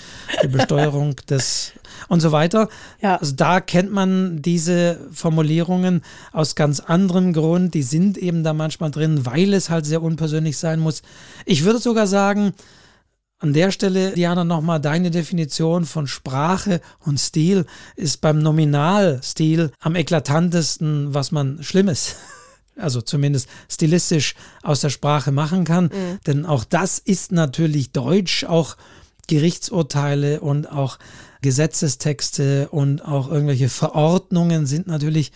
der 0.41 0.47
Besteuerung 0.47 1.17
des 1.29 1.73
und 2.07 2.21
so 2.21 2.31
weiter. 2.31 2.69
Ja. 3.01 3.17
Also 3.17 3.35
da 3.35 3.59
kennt 3.59 3.91
man 3.91 4.41
diese 4.41 5.09
Formulierungen 5.11 6.03
aus 6.31 6.55
ganz 6.55 6.79
anderem 6.79 7.33
Grund. 7.33 7.73
Die 7.73 7.83
sind 7.83 8.17
eben 8.17 8.45
da 8.45 8.53
manchmal 8.53 8.91
drin, 8.91 9.25
weil 9.25 9.53
es 9.53 9.69
halt 9.69 9.85
sehr 9.85 10.01
unpersönlich 10.01 10.57
sein 10.57 10.79
muss. 10.79 11.01
Ich 11.45 11.65
würde 11.65 11.79
sogar 11.79 12.07
sagen, 12.07 12.53
an 13.39 13.53
der 13.53 13.71
Stelle, 13.71 14.11
Diana, 14.11 14.43
nochmal 14.43 14.81
deine 14.81 15.11
Definition 15.11 15.85
von 15.85 16.07
Sprache 16.07 16.81
und 16.99 17.19
Stil 17.19 17.65
ist 17.95 18.19
beim 18.19 18.39
Nominalstil 18.39 19.71
am 19.79 19.95
eklatantesten, 19.95 21.13
was 21.13 21.31
man 21.31 21.63
Schlimmes, 21.63 22.17
also 22.75 23.01
zumindest 23.01 23.47
stilistisch 23.69 24.35
aus 24.61 24.81
der 24.81 24.89
Sprache 24.89 25.31
machen 25.31 25.63
kann. 25.63 25.85
Mhm. 25.85 26.19
Denn 26.27 26.45
auch 26.45 26.65
das 26.65 26.99
ist 26.99 27.31
natürlich 27.31 27.91
Deutsch, 27.91 28.43
auch 28.43 28.75
Gerichtsurteile 29.27 30.41
und 30.41 30.69
auch 30.69 30.99
Gesetzestexte 31.41 32.67
und 32.69 33.05
auch 33.05 33.31
irgendwelche 33.31 33.69
Verordnungen 33.69 34.65
sind 34.65 34.87
natürlich 34.87 35.31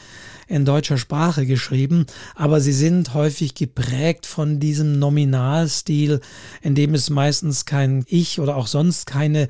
in 0.48 0.66
deutscher 0.66 0.98
Sprache 0.98 1.46
geschrieben, 1.46 2.06
aber 2.36 2.62
sie 2.62 2.74
sind 2.74 3.14
häufig 3.14 3.56
geprägt 3.56 4.26
von 4.26 4.60
diesem 4.60 5.00
Nominalstil, 5.00 6.22
in 6.62 6.76
dem 6.76 6.94
es 6.94 7.10
meistens 7.10 7.66
kein 7.66 8.04
Ich 8.08 8.40
oder 8.40 8.56
auch 8.56 8.68
sonst 8.68 9.06
keine 9.06 9.48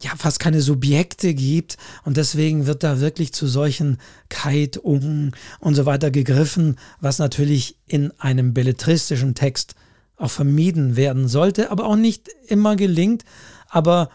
ja, 0.00 0.10
fast 0.16 0.38
keine 0.38 0.60
Subjekte 0.60 1.34
gibt 1.34 1.76
und 2.04 2.16
deswegen 2.16 2.66
wird 2.66 2.82
da 2.82 3.00
wirklich 3.00 3.32
zu 3.32 3.46
solchen 3.46 3.98
Kite, 4.28 4.80
Ung 4.80 5.32
und 5.60 5.74
so 5.74 5.86
weiter 5.86 6.10
gegriffen, 6.10 6.76
was 7.00 7.18
natürlich 7.18 7.78
in 7.86 8.12
einem 8.20 8.52
belletristischen 8.52 9.34
Text 9.34 9.76
auch 10.16 10.30
vermieden 10.30 10.96
werden 10.96 11.28
sollte, 11.28 11.70
aber 11.70 11.86
auch 11.86 11.96
nicht 11.96 12.28
immer 12.46 12.76
gelingt. 12.76 13.24
Aber 13.68 14.10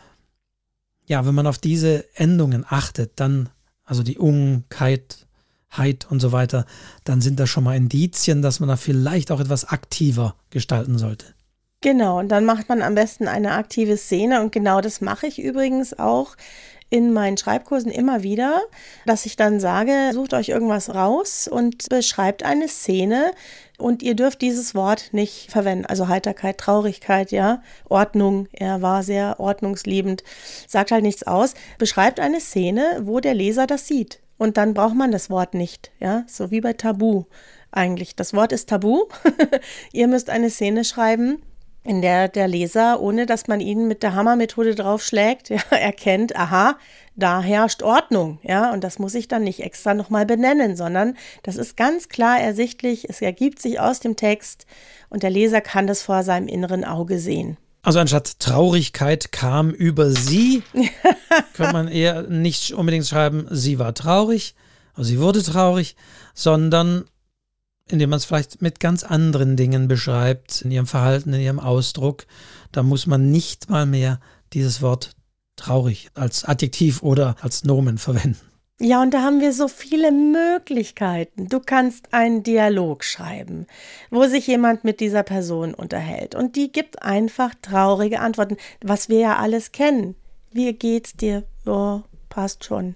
ja, 1.08 1.26
wenn 1.26 1.36
man 1.36 1.48
auf 1.48 1.58
diese 1.58 2.06
Endungen 2.16 2.66
achtet, 2.68 3.14
dann, 3.20 3.50
also 3.84 4.04
die 4.04 4.18
Ung, 4.18 4.66
Kite, 4.70 5.16
Heit 5.72 6.08
und 6.10 6.20
so 6.20 6.32
weiter, 6.32 6.66
dann 7.04 7.22
sind 7.22 7.40
das 7.40 7.50
schon 7.50 7.64
mal 7.64 7.76
Indizien, 7.76 8.42
dass 8.42 8.60
man 8.60 8.70
da 8.70 8.76
vielleicht 8.76 9.32
auch 9.32 9.40
etwas 9.40 9.66
aktiver 9.66 10.36
gestalten 10.50 10.98
sollte. 10.98 11.26
Genau, 11.82 12.20
und 12.20 12.30
dann 12.30 12.44
macht 12.44 12.68
man 12.68 12.82
am 12.82 12.96
besten 12.96 13.28
eine 13.28 13.54
aktive 13.54 13.96
Szene 13.96 14.42
und 14.42 14.52
genau 14.52 14.82
das 14.82 15.00
mache 15.00 15.28
ich 15.28 15.40
übrigens 15.40 15.98
auch 15.98 16.36
in 16.90 17.14
meinen 17.14 17.38
Schreibkursen 17.38 17.92
immer 17.92 18.24
wieder, 18.24 18.62
dass 19.06 19.26
ich 19.26 19.36
dann 19.36 19.60
sage, 19.60 20.12
sucht 20.14 20.34
euch 20.34 20.50
irgendwas 20.50 20.94
raus 20.94 21.48
und 21.48 21.88
beschreibt 21.90 22.44
eine 22.44 22.68
Szene 22.68 23.32
und 23.78 24.02
ihr 24.04 24.16
dürft 24.16 24.42
dieses 24.42 24.76
Wort 24.76 25.14
nicht 25.14 25.52
verwenden. 25.52 25.86
Also 25.86 26.08
Heiterkeit, 26.08 26.58
Traurigkeit, 26.58 27.32
ja, 27.32 27.62
Ordnung. 27.88 28.48
Er 28.52 28.82
war 28.82 29.04
sehr 29.04 29.40
ordnungsliebend, 29.40 30.24
sagt 30.68 30.92
halt 30.92 31.04
nichts 31.04 31.24
aus. 31.24 31.54
Beschreibt 31.78 32.20
eine 32.20 32.42
Szene, 32.42 33.02
wo 33.04 33.20
der 33.20 33.36
Leser 33.36 33.68
das 33.68 33.88
sieht. 33.88 34.20
Und 34.40 34.58
dann 34.58 34.74
braucht 34.74 34.96
man 34.96 35.12
das 35.12 35.30
Wort 35.30 35.54
nicht, 35.54 35.92
ja, 36.00 36.24
so 36.26 36.50
wie 36.50 36.62
bei 36.62 36.74
Tabu 36.74 37.26
eigentlich. 37.72 38.16
Das 38.16 38.34
Wort 38.34 38.52
ist 38.54 38.70
Tabu. 38.70 39.04
ihr 39.92 40.08
müsst 40.08 40.30
eine 40.30 40.50
Szene 40.50 40.86
schreiben, 40.86 41.44
in 41.84 42.02
der 42.02 42.30
der 42.30 42.48
Leser, 42.48 43.02
ohne 43.02 43.26
dass 43.26 43.48
man 43.48 43.60
ihn 43.60 43.88
mit 43.90 44.02
der 44.02 44.16
Hammermethode 44.16 44.76
draufschlägt, 44.76 45.50
ja, 45.50 45.62
erkennt, 45.70 46.38
aha, 46.38 46.78
da 47.18 47.42
herrscht 47.42 47.84
Ordnung, 47.84 48.40
ja, 48.42 48.72
und 48.72 48.84
das 48.86 48.98
muss 48.98 49.14
ich 49.14 49.28
dann 49.28 49.44
nicht 49.44 49.62
extra 49.62 49.94
nochmal 49.94 50.26
benennen, 50.26 50.78
sondern 50.78 51.18
das 51.44 51.58
ist 51.58 51.76
ganz 51.76 52.08
klar 52.08 52.40
ersichtlich, 52.40 53.10
es 53.10 53.22
ergibt 53.22 53.62
sich 53.62 53.82
aus 53.82 54.00
dem 54.00 54.16
Text 54.16 54.66
und 55.10 55.22
der 55.22 55.32
Leser 55.32 55.60
kann 55.60 55.86
das 55.86 56.02
vor 56.02 56.24
seinem 56.24 56.48
inneren 56.48 56.86
Auge 56.86 57.20
sehen. 57.20 57.58
Also 57.82 58.00
anstatt 58.00 58.40
Traurigkeit 58.40 59.32
kam 59.32 59.72
über 59.72 60.12
sie, 60.12 60.64
könnte 61.54 61.74
man 61.74 61.88
eher 61.88 62.24
nicht 62.24 62.74
unbedingt 62.74 63.08
schreiben, 63.08 63.48
sie 63.50 63.80
war 63.80 63.94
traurig, 63.94 64.56
also 64.94 65.10
sie 65.10 65.20
wurde 65.20 65.42
traurig, 65.42 65.96
sondern 66.34 67.06
indem 67.88 68.12
man 68.12 68.18
es 68.18 68.26
vielleicht 68.26 68.62
mit 68.62 68.80
ganz 68.80 69.04
anderen 69.04 69.56
Dingen 69.56 69.88
beschreibt, 69.88 70.62
in 70.62 70.72
ihrem 70.72 70.88
Verhalten, 70.88 71.34
in 71.34 71.42
ihrem 71.42 71.60
Ausdruck. 71.60 72.28
Da 72.72 72.84
muss 72.84 73.08
man 73.08 73.32
nicht 73.32 73.70
mal 73.70 73.86
mehr 73.86 74.20
dieses 74.54 74.82
Wort 74.82 75.16
traurig 75.56 76.10
als 76.14 76.46
Adjektiv 76.46 77.02
oder 77.02 77.36
als 77.42 77.64
Nomen 77.64 77.98
verwenden. 77.98 78.49
Ja, 78.82 79.02
und 79.02 79.14
da 79.14 79.24
haben 79.24 79.42
wir 79.42 79.52
so 79.52 79.68
viele 79.68 80.10
Möglichkeiten. 80.14 81.50
Du 81.50 81.60
kannst 81.60 82.14
einen 82.14 82.44
Dialog 82.44 83.04
schreiben, 83.04 83.68
wo 84.10 84.26
sich 84.26 84.48
jemand 84.48 84.86
mit 84.86 85.02
dieser 85.02 85.24
Person 85.24 85.74
unterhält 85.74 86.34
und 86.34 86.56
die 86.56 86.72
gibt 86.72 87.02
einfach 87.04 87.54
traurige 87.62 88.22
Antworten, 88.22 88.56
was 88.82 89.10
wir 89.10 89.20
ja 89.20 89.36
alles 89.36 89.74
kennen. 89.74 90.16
Wie 90.54 90.72
geht's 90.72 91.14
dir? 91.14 91.44
Ja, 91.66 92.04
passt 92.30 92.64
schon. 92.64 92.96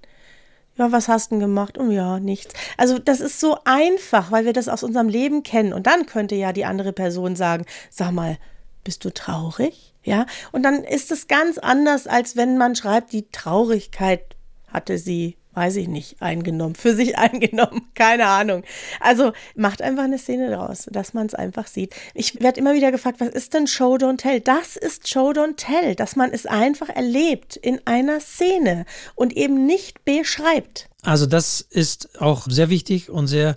Ja, 0.78 0.93
was 0.93 1.10
hast 1.10 1.34
du 1.34 1.39
gemacht? 1.39 1.78
Oh 1.78 1.91
ja, 1.91 2.17
nichts. 2.17 2.54
Also 2.78 2.98
das 2.98 3.19
ist 3.19 3.41
so 3.41 3.58
einfach, 3.65 4.32
weil 4.32 4.46
wir 4.46 4.54
das 4.54 4.69
aus 4.69 4.84
unserem 4.84 5.10
Leben 5.10 5.43
kennen. 5.43 5.74
Und 5.74 5.86
dann 5.86 6.06
könnte 6.06 6.36
ja 6.36 6.54
die 6.54 6.65
andere 6.65 6.93
Person 6.93 7.36
sagen, 7.36 7.65
sag 7.89 8.12
mal, 8.12 8.38
bist 8.86 9.04
du 9.04 9.13
traurig? 9.13 9.93
Ja, 10.04 10.28
und 10.54 10.63
dann 10.63 10.84
ist 10.86 11.12
es 11.12 11.28
ganz 11.28 11.58
anders, 11.58 12.08
als 12.08 12.38
wenn 12.38 12.58
man 12.58 12.76
schreibt, 12.76 13.12
die 13.12 13.30
Traurigkeit 13.30 14.36
hatte 14.67 14.98
sie 14.98 15.38
weiß 15.54 15.76
ich 15.78 15.88
nicht, 15.88 16.22
eingenommen, 16.22 16.76
für 16.76 16.96
sich 16.96 17.18
eingenommen, 17.18 17.82
keine 17.94 18.28
Ahnung. 18.28 18.63
Also 19.00 19.34
macht 19.56 19.82
einfach 19.82 20.04
eine 20.04 20.18
Szene 20.18 20.50
daraus, 20.50 20.88
dass 20.92 21.13
man 21.13 21.28
es 21.28 21.36
einfach 21.36 21.68
sieht. 21.68 21.94
Ich 22.13 22.42
werde 22.42 22.60
immer 22.60 22.74
wieder 22.74 22.92
gefragt, 22.92 23.20
was 23.20 23.30
ist 23.30 23.54
denn 23.54 23.68
Show 23.68 23.96
Don't 23.96 24.18
Tell? 24.18 24.39
Das 24.39 24.76
ist 24.76 25.08
Show 25.08 25.32
Don't 25.32 25.56
Tell, 25.58 25.96
dass 25.96 26.16
man 26.16 26.32
es 26.32 26.46
einfach 26.46 26.89
erlebt 26.89 27.56
in 27.56 27.80
einer 27.86 28.20
Szene 28.20 28.86
und 29.16 29.36
eben 29.36 29.66
nicht 29.66 30.06
beschreibt. 30.06 30.89
Also 31.02 31.26
das 31.26 31.62
ist 31.62 32.22
auch 32.22 32.48
sehr 32.50 32.70
wichtig 32.70 33.10
und 33.10 33.28
sehr 33.28 33.56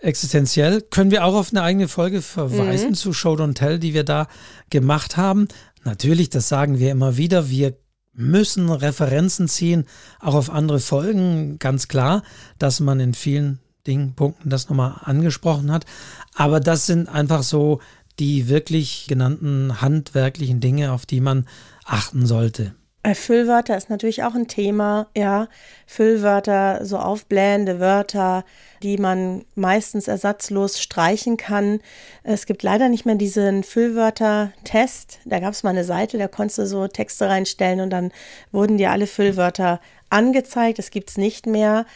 existenziell. 0.00 0.80
Können 0.82 1.10
wir 1.10 1.24
auch 1.24 1.34
auf 1.34 1.50
eine 1.50 1.62
eigene 1.62 1.88
Folge 1.88 2.22
verweisen 2.22 2.90
mhm. 2.90 2.94
zu 2.94 3.12
Show 3.12 3.34
Don't 3.34 3.54
Tell, 3.54 3.78
die 3.78 3.94
wir 3.94 4.04
da 4.04 4.28
gemacht 4.70 5.16
haben. 5.16 5.48
Natürlich, 5.84 6.30
das 6.30 6.48
sagen 6.48 6.78
wir 6.78 6.90
immer 6.90 7.16
wieder, 7.16 7.50
wir 7.50 7.76
müssen 8.18 8.68
Referenzen 8.68 9.48
ziehen, 9.48 9.86
auch 10.20 10.34
auf 10.34 10.50
andere 10.50 10.80
Folgen, 10.80 11.58
ganz 11.58 11.88
klar, 11.88 12.22
dass 12.58 12.80
man 12.80 12.98
in 13.00 13.14
vielen 13.14 13.60
Dingen, 13.86 14.14
Punkten 14.14 14.50
das 14.50 14.68
nochmal 14.68 15.00
angesprochen 15.04 15.72
hat. 15.72 15.86
Aber 16.34 16.60
das 16.60 16.86
sind 16.86 17.08
einfach 17.08 17.42
so 17.42 17.80
die 18.18 18.48
wirklich 18.48 19.06
genannten 19.08 19.80
handwerklichen 19.80 20.60
Dinge, 20.60 20.92
auf 20.92 21.06
die 21.06 21.20
man 21.20 21.46
achten 21.84 22.26
sollte. 22.26 22.74
Äh, 23.08 23.14
Füllwörter 23.14 23.76
ist 23.76 23.88
natürlich 23.88 24.22
auch 24.22 24.34
ein 24.34 24.48
Thema, 24.48 25.06
ja. 25.16 25.48
Füllwörter, 25.86 26.84
so 26.84 26.98
aufblähende 26.98 27.80
Wörter, 27.80 28.44
die 28.82 28.98
man 28.98 29.46
meistens 29.54 30.08
ersatzlos 30.08 30.78
streichen 30.78 31.38
kann. 31.38 31.80
Es 32.22 32.44
gibt 32.44 32.62
leider 32.62 32.90
nicht 32.90 33.06
mehr 33.06 33.14
diesen 33.14 33.64
Füllwörter-Test. 33.64 35.20
Da 35.24 35.40
gab 35.40 35.54
es 35.54 35.62
mal 35.62 35.70
eine 35.70 35.84
Seite, 35.84 36.18
da 36.18 36.28
konntest 36.28 36.58
du 36.58 36.66
so 36.66 36.86
Texte 36.86 37.28
reinstellen 37.28 37.80
und 37.80 37.90
dann 37.90 38.12
wurden 38.52 38.76
dir 38.76 38.90
alle 38.90 39.06
Füllwörter 39.06 39.80
angezeigt. 40.10 40.78
Das 40.78 40.90
gibt 40.90 41.08
es 41.08 41.16
nicht 41.16 41.46
mehr. 41.46 41.86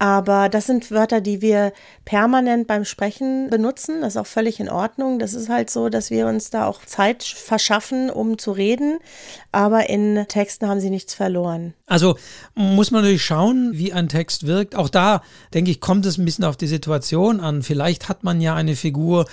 Aber 0.00 0.48
das 0.48 0.66
sind 0.66 0.92
Wörter, 0.92 1.20
die 1.20 1.40
wir 1.40 1.72
permanent 2.04 2.68
beim 2.68 2.84
Sprechen 2.84 3.50
benutzen. 3.50 4.00
Das 4.00 4.14
ist 4.14 4.16
auch 4.16 4.26
völlig 4.26 4.60
in 4.60 4.68
Ordnung. 4.68 5.18
Das 5.18 5.34
ist 5.34 5.48
halt 5.48 5.70
so, 5.70 5.88
dass 5.88 6.10
wir 6.10 6.28
uns 6.28 6.50
da 6.50 6.66
auch 6.66 6.84
Zeit 6.84 7.24
verschaffen, 7.24 8.08
um 8.08 8.38
zu 8.38 8.52
reden. 8.52 8.98
Aber 9.50 9.88
in 9.88 10.24
Texten 10.28 10.68
haben 10.68 10.80
sie 10.80 10.90
nichts 10.90 11.14
verloren. 11.14 11.74
Also 11.86 12.16
muss 12.54 12.92
man 12.92 13.02
natürlich 13.02 13.24
schauen, 13.24 13.72
wie 13.74 13.92
ein 13.92 14.08
Text 14.08 14.46
wirkt. 14.46 14.76
Auch 14.76 14.88
da, 14.88 15.22
denke 15.52 15.72
ich, 15.72 15.80
kommt 15.80 16.06
es 16.06 16.16
ein 16.16 16.24
bisschen 16.24 16.44
auf 16.44 16.56
die 16.56 16.68
Situation 16.68 17.40
an. 17.40 17.64
Vielleicht 17.64 18.08
hat 18.08 18.22
man 18.22 18.40
ja 18.40 18.54
eine 18.54 18.76
Figur, 18.76 19.26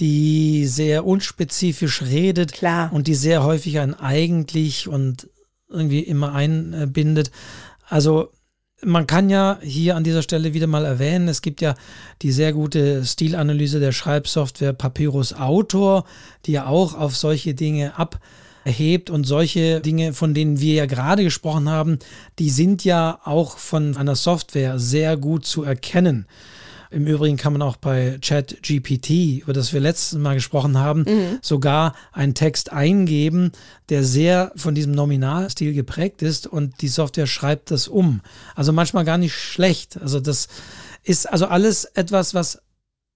die 0.00 0.66
sehr 0.66 1.06
unspezifisch 1.06 2.02
redet 2.02 2.52
Klar. 2.52 2.92
und 2.92 3.06
die 3.06 3.14
sehr 3.14 3.44
häufig 3.44 3.78
ein 3.78 3.94
eigentlich 3.94 4.88
und 4.88 5.28
irgendwie 5.68 6.00
immer 6.00 6.32
einbindet. 6.34 7.30
Also 7.88 8.30
man 8.84 9.06
kann 9.06 9.28
ja 9.28 9.58
hier 9.62 9.96
an 9.96 10.04
dieser 10.04 10.22
Stelle 10.22 10.54
wieder 10.54 10.66
mal 10.66 10.84
erwähnen, 10.84 11.28
es 11.28 11.42
gibt 11.42 11.60
ja 11.60 11.74
die 12.22 12.32
sehr 12.32 12.52
gute 12.52 13.04
Stilanalyse 13.04 13.80
der 13.80 13.92
Schreibsoftware 13.92 14.72
Papyrus 14.72 15.32
Autor, 15.32 16.04
die 16.46 16.52
ja 16.52 16.66
auch 16.66 16.94
auf 16.94 17.16
solche 17.16 17.54
Dinge 17.54 17.98
abhebt 17.98 19.10
und 19.10 19.24
solche 19.24 19.80
Dinge, 19.80 20.12
von 20.12 20.34
denen 20.34 20.60
wir 20.60 20.74
ja 20.74 20.86
gerade 20.86 21.24
gesprochen 21.24 21.68
haben, 21.68 21.98
die 22.38 22.50
sind 22.50 22.84
ja 22.84 23.20
auch 23.24 23.58
von 23.58 23.96
einer 23.96 24.16
Software 24.16 24.78
sehr 24.78 25.16
gut 25.16 25.44
zu 25.44 25.64
erkennen. 25.64 26.26
Im 26.90 27.06
Übrigen 27.06 27.36
kann 27.36 27.52
man 27.52 27.62
auch 27.62 27.76
bei 27.76 28.18
ChatGPT, 28.20 29.42
über 29.42 29.52
das 29.52 29.72
wir 29.72 29.80
letztes 29.80 30.18
Mal 30.18 30.34
gesprochen 30.34 30.78
haben, 30.78 31.00
mhm. 31.00 31.38
sogar 31.42 31.94
einen 32.12 32.34
Text 32.34 32.72
eingeben, 32.72 33.52
der 33.88 34.04
sehr 34.04 34.52
von 34.56 34.74
diesem 34.74 34.92
Nominalstil 34.92 35.74
geprägt 35.74 36.22
ist 36.22 36.46
und 36.46 36.80
die 36.80 36.88
Software 36.88 37.26
schreibt 37.26 37.70
das 37.70 37.88
um. 37.88 38.20
Also 38.54 38.72
manchmal 38.72 39.04
gar 39.04 39.18
nicht 39.18 39.34
schlecht. 39.34 40.00
Also 40.00 40.20
das 40.20 40.48
ist 41.02 41.30
also 41.30 41.46
alles 41.46 41.84
etwas, 41.84 42.34
was 42.34 42.62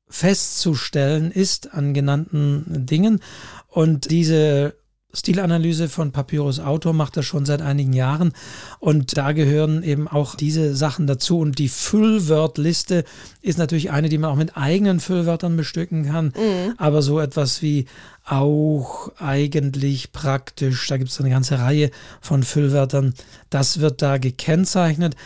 festzustellen 0.09 1.31
ist 1.31 1.73
an 1.73 1.95
genannten 1.95 2.87
Dingen. 2.87 3.21
Und 3.69 4.11
diese 4.11 4.75
Stilanalyse 5.15 5.89
von 5.89 6.11
Papyrus 6.11 6.59
Autor 6.59 6.95
macht 6.95 7.17
das 7.17 7.27
schon 7.27 7.45
seit 7.45 7.61
einigen 7.61 7.93
Jahren. 7.93 8.33
Und 8.79 9.17
da 9.17 9.33
gehören 9.33 9.83
eben 9.83 10.09
auch 10.09 10.35
diese 10.35 10.75
Sachen 10.75 11.07
dazu. 11.07 11.39
Und 11.39 11.59
die 11.59 11.69
Füllwortliste 11.69 13.05
ist 13.43 13.59
natürlich 13.59 13.91
eine, 13.91 14.09
die 14.09 14.19
man 14.19 14.31
auch 14.31 14.37
mit 14.37 14.57
eigenen 14.57 15.01
Füllwörtern 15.01 15.57
bestücken 15.57 16.07
kann, 16.07 16.27
mhm. 16.27 16.75
aber 16.79 17.03
so 17.03 17.21
etwas 17.21 17.61
wie 17.61 17.87
auch 18.25 19.11
eigentlich 19.19 20.13
praktisch, 20.13 20.87
da 20.87 20.97
gibt 20.97 21.11
es 21.11 21.21
eine 21.21 21.31
ganze 21.31 21.59
Reihe 21.59 21.91
von 22.21 22.43
Füllwörtern, 22.43 23.15
das 23.51 23.81
wird 23.81 24.01
da 24.01 24.19
gekennzeichnet. 24.19 25.17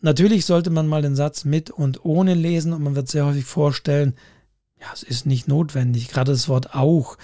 Natürlich 0.00 0.46
sollte 0.46 0.70
man 0.70 0.86
mal 0.86 1.02
den 1.02 1.16
Satz 1.16 1.44
mit 1.44 1.70
und 1.70 2.04
ohne 2.04 2.34
lesen 2.34 2.72
und 2.72 2.82
man 2.82 2.96
wird 2.96 3.08
sehr 3.08 3.26
häufig 3.26 3.44
vorstellen, 3.44 4.14
ja, 4.80 4.86
es 4.94 5.02
ist 5.02 5.26
nicht 5.26 5.48
notwendig, 5.48 6.08
gerade 6.08 6.32
das 6.32 6.48
Wort 6.48 6.74
auch 6.74 7.18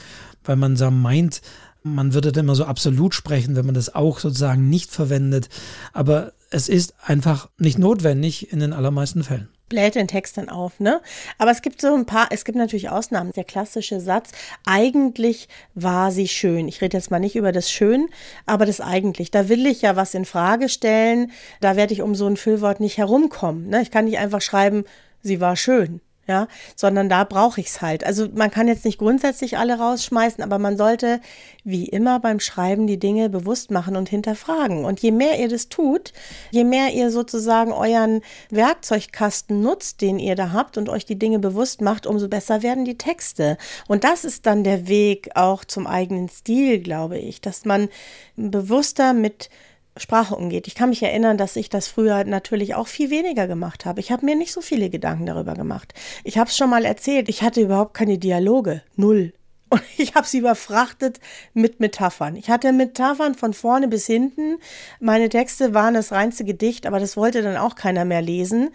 weil 0.45 0.57
man 0.57 0.77
so 0.77 0.91
meint, 0.91 1.41
man 1.83 2.15
würde 2.15 2.33
dann 2.33 2.45
immer 2.45 2.55
so 2.55 2.65
absolut 2.65 3.15
sprechen, 3.15 3.57
wenn 3.57 3.67
man 3.67 3.75
das 3.75 3.95
auch 3.95 4.19
sozusagen 4.19 4.69
nicht 4.69 4.91
verwendet. 4.91 5.49
Aber 5.93 6.33
es 6.51 6.69
ist 6.69 6.95
einfach 7.05 7.51
nicht 7.59 7.79
notwendig 7.79 8.53
in 8.53 8.61
den 8.61 8.73
allermeisten 8.73 9.23
Fällen 9.23 9.49
bläht 9.69 9.95
den 9.95 10.09
Text 10.09 10.37
dann 10.37 10.49
auf, 10.49 10.79
ne? 10.79 11.01
Aber 11.39 11.51
es 11.51 11.63
gibt 11.63 11.81
so 11.81 11.95
ein 11.95 12.07
paar, 12.07 12.29
es 12.31 12.45
gibt 12.45 12.57
natürlich 12.57 12.91
Ausnahmen. 12.91 13.33
Der 13.33 13.45
klassische 13.45 14.01
Satz, 14.01 14.31
eigentlich 14.65 15.49
war 15.75 16.13
sie 16.13 16.29
schön. 16.29 16.69
Ich 16.69 16.81
rede 16.81 16.97
jetzt 16.97 17.11
mal 17.11 17.19
nicht 17.19 17.35
über 17.35 17.51
das 17.51 17.71
Schön, 17.71 18.09
aber 18.47 18.67
das 18.67 18.81
eigentlich. 18.81 19.31
Da 19.31 19.49
will 19.49 19.67
ich 19.67 19.83
ja 19.83 19.97
was 19.97 20.15
in 20.15 20.27
Frage 20.27 20.69
stellen. 20.69 21.33
Da 21.61 21.77
werde 21.77 21.93
ich 21.93 22.03
um 22.03 22.15
so 22.15 22.27
ein 22.27 22.37
Füllwort 22.37 22.81
nicht 22.81 22.99
herumkommen. 22.99 23.69
Ne? 23.69 23.83
Ich 23.83 23.91
kann 23.91 24.05
nicht 24.05 24.19
einfach 24.19 24.43
schreiben, 24.43 24.85
sie 25.23 25.41
war 25.41 25.57
schön. 25.57 26.01
Ja, 26.27 26.49
sondern 26.77 27.09
da 27.09 27.25
brauche 27.25 27.61
ich 27.61 27.69
es 27.69 27.83
halt. 27.83 28.05
Also 28.05 28.29
man 28.35 28.51
kann 28.51 28.69
jetzt 28.69 28.85
nicht 28.85 28.99
grundsätzlich 28.99 29.59
alle 29.59 29.79
rausschmeißen, 29.79 30.43
aber 30.43 30.59
man 30.59 30.77
sollte 30.77 31.21
wie 31.65 31.87
immer 31.87 32.21
beim 32.21 32.41
Schreiben 32.41 32.87
die 32.87 32.99
Dinge 32.99 33.29
bewusst 33.29 33.71
machen 33.71 33.97
und 33.97 34.09
hinterfragen. 34.09 34.85
Und 34.85 35.01
je 35.01 35.11
mehr 35.11 35.39
ihr 35.39 35.49
das 35.49 35.69
tut, 35.69 36.13
je 36.51 36.65
mehr 36.65 36.93
ihr 36.93 37.11
sozusagen 37.11 37.73
euren 37.73 38.23
Werkzeugkasten 38.51 39.61
nutzt, 39.61 40.01
den 40.01 40.19
ihr 40.19 40.35
da 40.35 40.53
habt 40.53 40.79
und 40.79 40.89
euch 40.89 41.05
die 41.05 41.19
Dinge 41.19 41.39
bewusst 41.39 41.81
macht, 41.81 42.07
umso 42.07 42.29
besser 42.29 42.63
werden 42.63 42.85
die 42.85 42.99
Texte. 42.99 43.57
Und 43.87 44.05
das 44.05 44.25
ist 44.25 44.47
dann 44.47 44.65
der 44.65 44.89
Weg 44.89 45.31
auch 45.35 45.65
zum 45.65 45.87
eigenen 45.87 46.29
Stil, 46.29 46.81
glaube 46.81 47.19
ich, 47.19 47.41
dass 47.41 47.65
man 47.65 47.89
bewusster 48.37 49.13
mit 49.13 49.51
Sprache 49.97 50.35
umgeht. 50.35 50.67
Ich 50.67 50.75
kann 50.75 50.89
mich 50.89 51.03
erinnern, 51.03 51.39
dass 51.39 51.57
ich 51.57 51.69
das 51.69 51.87
früher 51.87 52.25
natürlich 52.25 52.75
auch 52.75 52.89
viel 52.89 53.11
weniger 53.11 53.47
gemacht 53.47 53.85
habe. 53.85 54.01
Ich 54.01 54.11
habe 54.11 54.27
mir 54.27 54.35
nicht 54.35 54.53
so 54.53 54.61
viele 54.61 54.91
Gedanken 54.91 55.27
darüber 55.27 55.55
gemacht. 55.55 55.95
Ich 56.25 56.39
habe 56.39 56.51
es 56.51 56.57
schon 56.57 56.71
mal 56.71 56.85
erzählt, 56.85 57.29
ich 57.29 57.43
hatte 57.43 57.61
überhaupt 57.61 57.95
keine 57.95 58.19
Dialoge, 58.19 58.83
null. 58.97 59.33
Und 59.69 59.83
ich 59.97 60.15
habe 60.15 60.27
sie 60.27 60.39
überfrachtet 60.39 61.21
mit 61.53 61.81
Metaphern. 61.81 62.37
Ich 62.37 62.51
hatte 62.51 62.73
Metaphern 62.73 63.35
von 63.35 63.55
vorne 63.55 63.89
bis 63.89 64.07
hinten. 64.07 64.59
Meine 65.01 65.29
Texte 65.29 65.75
waren 65.75 65.95
das 65.95 66.13
reinste 66.13 66.45
Gedicht, 66.45 66.87
aber 66.87 66.99
das 66.99 67.17
wollte 67.17 67.43
dann 67.43 67.57
auch 67.57 67.77
keiner 67.77 68.05
mehr 68.05 68.23
lesen. 68.23 68.71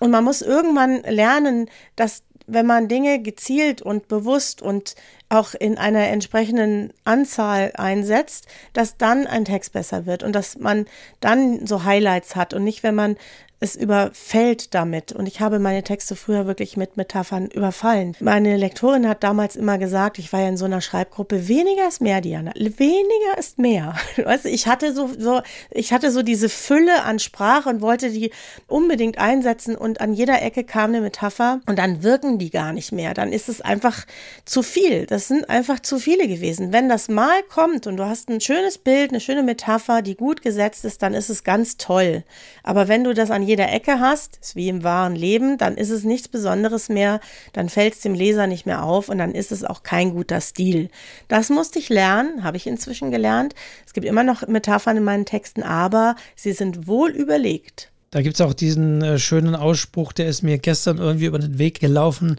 Und 0.00 0.10
man 0.10 0.24
muss 0.24 0.42
irgendwann 0.42 1.02
lernen, 1.02 1.70
dass 1.94 2.22
wenn 2.46 2.66
man 2.66 2.88
Dinge 2.88 3.20
gezielt 3.20 3.82
und 3.82 4.08
bewusst 4.08 4.62
und 4.62 4.94
auch 5.28 5.54
in 5.54 5.76
einer 5.76 6.06
entsprechenden 6.08 6.92
Anzahl 7.04 7.72
einsetzt, 7.74 8.46
dass 8.72 8.96
dann 8.96 9.26
ein 9.26 9.44
Text 9.44 9.72
besser 9.72 10.06
wird 10.06 10.22
und 10.22 10.32
dass 10.34 10.58
man 10.58 10.86
dann 11.20 11.66
so 11.66 11.84
Highlights 11.84 12.36
hat 12.36 12.54
und 12.54 12.62
nicht, 12.62 12.82
wenn 12.82 12.94
man 12.94 13.16
es 13.58 13.74
überfällt 13.74 14.74
damit. 14.74 15.12
Und 15.12 15.26
ich 15.26 15.40
habe 15.40 15.58
meine 15.58 15.82
Texte 15.82 16.14
früher 16.14 16.46
wirklich 16.46 16.76
mit 16.76 16.98
Metaphern 16.98 17.46
überfallen. 17.46 18.14
Meine 18.20 18.56
Lektorin 18.56 19.08
hat 19.08 19.22
damals 19.22 19.56
immer 19.56 19.78
gesagt, 19.78 20.18
ich 20.18 20.32
war 20.32 20.40
ja 20.40 20.48
in 20.48 20.58
so 20.58 20.66
einer 20.66 20.82
Schreibgruppe, 20.82 21.48
weniger 21.48 21.88
ist 21.88 22.02
mehr, 22.02 22.20
Diana. 22.20 22.52
Weniger 22.54 23.38
ist 23.38 23.58
mehr. 23.58 23.94
Weißt 24.22 24.44
ich 24.44 24.66
hatte 24.66 24.92
so, 24.92 25.08
so, 25.18 25.40
ich 25.70 25.92
hatte 25.94 26.10
so 26.10 26.22
diese 26.22 26.50
Fülle 26.50 27.02
an 27.04 27.18
Sprache 27.18 27.70
und 27.70 27.80
wollte 27.80 28.10
die 28.10 28.30
unbedingt 28.66 29.18
einsetzen 29.18 29.74
und 29.74 30.02
an 30.02 30.12
jeder 30.12 30.42
Ecke 30.42 30.62
kam 30.62 30.90
eine 30.90 31.00
Metapher 31.00 31.60
und 31.66 31.78
dann 31.78 32.02
wirken 32.02 32.38
die 32.38 32.50
gar 32.50 32.74
nicht 32.74 32.92
mehr. 32.92 33.14
Dann 33.14 33.32
ist 33.32 33.48
es 33.48 33.62
einfach 33.62 34.04
zu 34.44 34.62
viel. 34.62 35.06
Das 35.06 35.28
sind 35.28 35.48
einfach 35.48 35.80
zu 35.80 35.98
viele 35.98 36.28
gewesen. 36.28 36.74
Wenn 36.74 36.90
das 36.90 37.08
mal 37.08 37.42
kommt 37.48 37.86
und 37.86 37.96
du 37.96 38.04
hast 38.04 38.28
ein 38.28 38.42
schönes 38.42 38.76
Bild, 38.76 39.10
eine 39.10 39.20
schöne 39.20 39.42
Metapher, 39.42 40.02
die 40.02 40.14
gut 40.14 40.42
gesetzt 40.42 40.84
ist, 40.84 41.00
dann 41.00 41.14
ist 41.14 41.30
es 41.30 41.42
ganz 41.42 41.78
toll. 41.78 42.22
Aber 42.62 42.88
wenn 42.88 43.02
du 43.02 43.14
das 43.14 43.30
an 43.30 43.45
jeder 43.46 43.72
Ecke 43.72 44.00
hast, 44.00 44.38
ist 44.42 44.56
wie 44.56 44.68
im 44.68 44.82
wahren 44.82 45.16
Leben, 45.16 45.58
dann 45.58 45.76
ist 45.76 45.90
es 45.90 46.04
nichts 46.04 46.28
Besonderes 46.28 46.88
mehr, 46.88 47.20
dann 47.52 47.68
fällt 47.68 47.94
es 47.94 48.00
dem 48.00 48.14
Leser 48.14 48.46
nicht 48.46 48.66
mehr 48.66 48.84
auf 48.84 49.08
und 49.08 49.18
dann 49.18 49.34
ist 49.34 49.52
es 49.52 49.64
auch 49.64 49.82
kein 49.82 50.12
guter 50.12 50.40
Stil. 50.40 50.90
Das 51.28 51.48
musste 51.48 51.78
ich 51.78 51.88
lernen, 51.88 52.44
habe 52.44 52.56
ich 52.56 52.66
inzwischen 52.66 53.10
gelernt. 53.10 53.54
Es 53.86 53.92
gibt 53.92 54.06
immer 54.06 54.24
noch 54.24 54.46
Metaphern 54.46 54.96
in 54.96 55.04
meinen 55.04 55.24
Texten, 55.24 55.62
aber 55.62 56.16
sie 56.34 56.52
sind 56.52 56.86
wohl 56.86 57.10
überlegt. 57.10 57.90
Da 58.10 58.22
gibt 58.22 58.36
es 58.36 58.40
auch 58.40 58.54
diesen 58.54 59.02
äh, 59.02 59.18
schönen 59.18 59.54
Ausspruch, 59.54 60.12
der 60.12 60.26
ist 60.26 60.42
mir 60.42 60.58
gestern 60.58 60.98
irgendwie 60.98 61.26
über 61.26 61.38
den 61.38 61.58
Weg 61.58 61.80
gelaufen. 61.80 62.38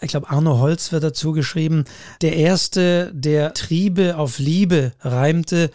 Ich 0.00 0.08
glaube, 0.08 0.28
Arno 0.28 0.58
Holz 0.58 0.92
wird 0.92 1.04
dazu 1.04 1.32
geschrieben. 1.32 1.84
Der 2.20 2.36
erste, 2.36 3.10
der 3.14 3.54
Triebe 3.54 4.18
auf 4.18 4.38
Liebe 4.38 4.92
reimte, 5.00 5.70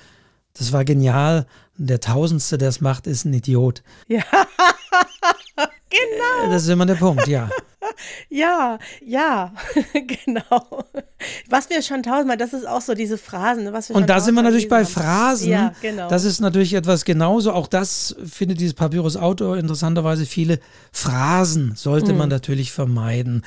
das 0.54 0.72
war 0.74 0.86
genial. 0.86 1.48
Der 1.78 2.00
Tausendste, 2.00 2.58
der 2.58 2.70
es 2.70 2.82
macht, 2.82 3.08
ist 3.08 3.26
ein 3.26 3.34
Idiot. 3.34 3.82
Ja, 4.08 4.24
genau. 5.90 6.50
Das 6.50 6.64
ist 6.64 6.70
immer 6.70 6.86
der 6.86 6.96
Punkt, 6.96 7.28
ja. 7.28 7.50
Ja, 8.30 8.80
ja, 9.06 9.54
genau. 9.94 10.86
Was 11.50 11.70
wir 11.70 11.82
schon 11.82 12.04
tausendmal, 12.04 12.38
das 12.38 12.54
ist 12.54 12.68
auch 12.68 12.82
so 12.82 12.94
diese 12.94 13.18
Phrasen. 13.18 13.72
Was 13.74 13.90
wir 13.90 13.96
Und 13.96 14.10
da 14.10 14.20
sind 14.20 14.36
wir 14.36 14.44
natürlich 14.44 14.70
bei 14.70 14.86
Phrasen. 14.86 15.50
Ja, 15.50 15.74
genau. 15.82 16.10
Das 16.10 16.24
ist 16.24 16.40
natürlich 16.40 16.74
etwas 16.74 17.06
genauso. 17.06 17.52
Auch 17.52 17.68
das 17.68 18.16
findet 18.26 18.60
dieses 18.60 18.74
Papyrus 18.74 19.18
Autor 19.18 19.58
interessanterweise 19.58 20.26
viele 20.26 20.60
Phrasen 20.92 21.74
sollte 21.76 22.12
mhm. 22.12 22.20
man 22.20 22.30
natürlich 22.30 22.72
vermeiden. 22.72 23.44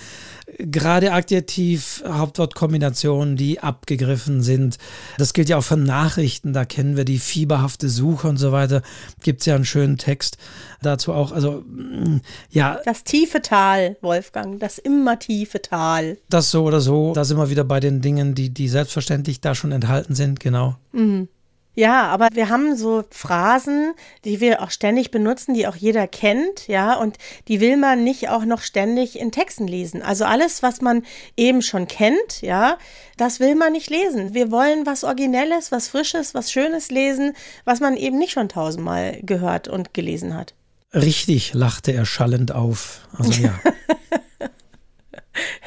Gerade 0.59 1.13
Adjektiv, 1.13 2.03
Hauptwortkombinationen, 2.07 3.37
die 3.37 3.61
abgegriffen 3.61 4.43
sind. 4.43 4.79
Das 5.19 5.33
gilt 5.33 5.49
ja 5.49 5.59
auch 5.59 5.65
für 5.65 5.77
Nachrichten. 5.77 6.53
Da 6.53 6.65
kennen 6.65 6.97
wir 6.97 7.05
die 7.05 7.19
fieberhafte 7.19 7.89
Suche 7.89 8.29
und 8.29 8.37
so 8.37 8.53
weiter. 8.53 8.83
Gibt 9.23 9.41
es 9.41 9.47
ja 9.47 9.55
einen 9.55 9.65
schönen 9.65 9.99
Text 9.99 10.37
dazu 10.83 11.13
auch. 11.13 11.33
Also, 11.33 11.65
mm, 11.67 12.21
ja. 12.51 12.81
Das 12.85 13.05
tiefe 13.05 13.43
Tal, 13.43 13.97
Wolfgang, 14.01 14.61
das 14.61 14.79
immer 14.79 15.19
tiefe 15.19 15.63
Tal. 15.63 16.19
Das 16.29 16.51
so 16.51 16.65
oder 16.65 16.81
so. 16.81 17.13
Da 17.15 17.25
sind 17.25 17.39
wir 17.39 17.51
wieder 17.51 17.64
bei 17.65 17.81
den 17.81 18.01
Dingen, 18.01 18.35
die, 18.35 18.51
die 18.51 18.69
selbstverständlich 18.69 19.41
da 19.41 19.55
schon 19.55 19.73
enthalten 19.73 20.15
sind, 20.15 20.41
genau. 20.41 20.77
Mhm. 20.93 21.29
Ja, 21.77 22.07
aber 22.07 22.29
wir 22.33 22.51
haben 22.51 22.77
so 22.77 23.03
Phrasen, 23.11 23.95
die 24.25 24.41
wir 24.41 24.63
auch 24.63 24.71
ständig 24.71 25.11
benutzen, 25.11 25.55
die 25.55 25.67
auch 25.67 25.75
jeder 25.75 26.07
kennt, 26.07 26.69
ja, 26.69 26.95
und 26.95 27.19
die 27.49 27.61
will 27.61 27.77
man 27.77 28.05
nicht 28.05 28.29
auch 28.29 28.45
noch 28.45 28.61
ständig 28.61 29.19
in 29.19 29.33
Texten 29.33 29.67
lesen. 29.67 30.01
Also 30.01 30.25
alles, 30.25 30.63
was 30.63 30.81
man 30.81 31.03
eben 31.37 31.63
schon 31.63 31.89
kennt, 31.89 32.43
ja, 32.43 32.79
das 33.17 33.41
will 33.41 33.57
man 33.57 33.73
nicht 33.73 33.91
lesen. 33.91 34.35
Wir 34.35 34.53
wollen 34.53 34.87
was 34.87 35.03
Originelles, 35.03 35.73
was 35.73 35.89
Frisches, 35.89 36.33
was 36.33 36.53
Schönes 36.53 36.93
lesen, 36.93 37.33
was 37.65 37.81
man 37.81 37.97
eben 37.97 38.19
nicht 38.19 38.33
schon 38.33 38.49
tausendmal 38.49 39.19
gehört 39.23 39.67
und 39.67 39.95
gelesen 39.95 40.37
hat. 40.37 40.55
Richtig, 40.95 41.55
lachte 41.55 41.93
er 41.93 42.07
schallend 42.07 42.53
auf. 42.53 43.01
Also 43.19 43.43
ja. 43.43 43.59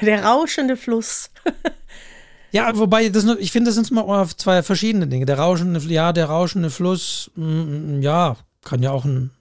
Der 0.02 0.24
rauschende 0.24 0.78
Fluss. 0.78 1.32
Ja, 2.52 2.78
wobei, 2.78 3.10
das, 3.10 3.26
ich 3.40 3.52
finde, 3.52 3.70
das 3.70 3.76
sind 3.76 3.92
mal 3.92 4.28
zwei 4.38 4.64
verschiedene 4.64 5.08
Dinge. 5.08 5.26
Der 5.26 5.38
rauschende, 5.40 5.80
ja, 5.92 6.14
der 6.14 6.26
rauschende 6.26 6.70
Fluss, 6.70 7.32
mm, 7.36 7.98
mm, 7.98 8.02
ja, 8.02 8.38
kann 8.64 8.82
ja 8.82 8.92
auch 8.92 9.06
ein 9.06 9.32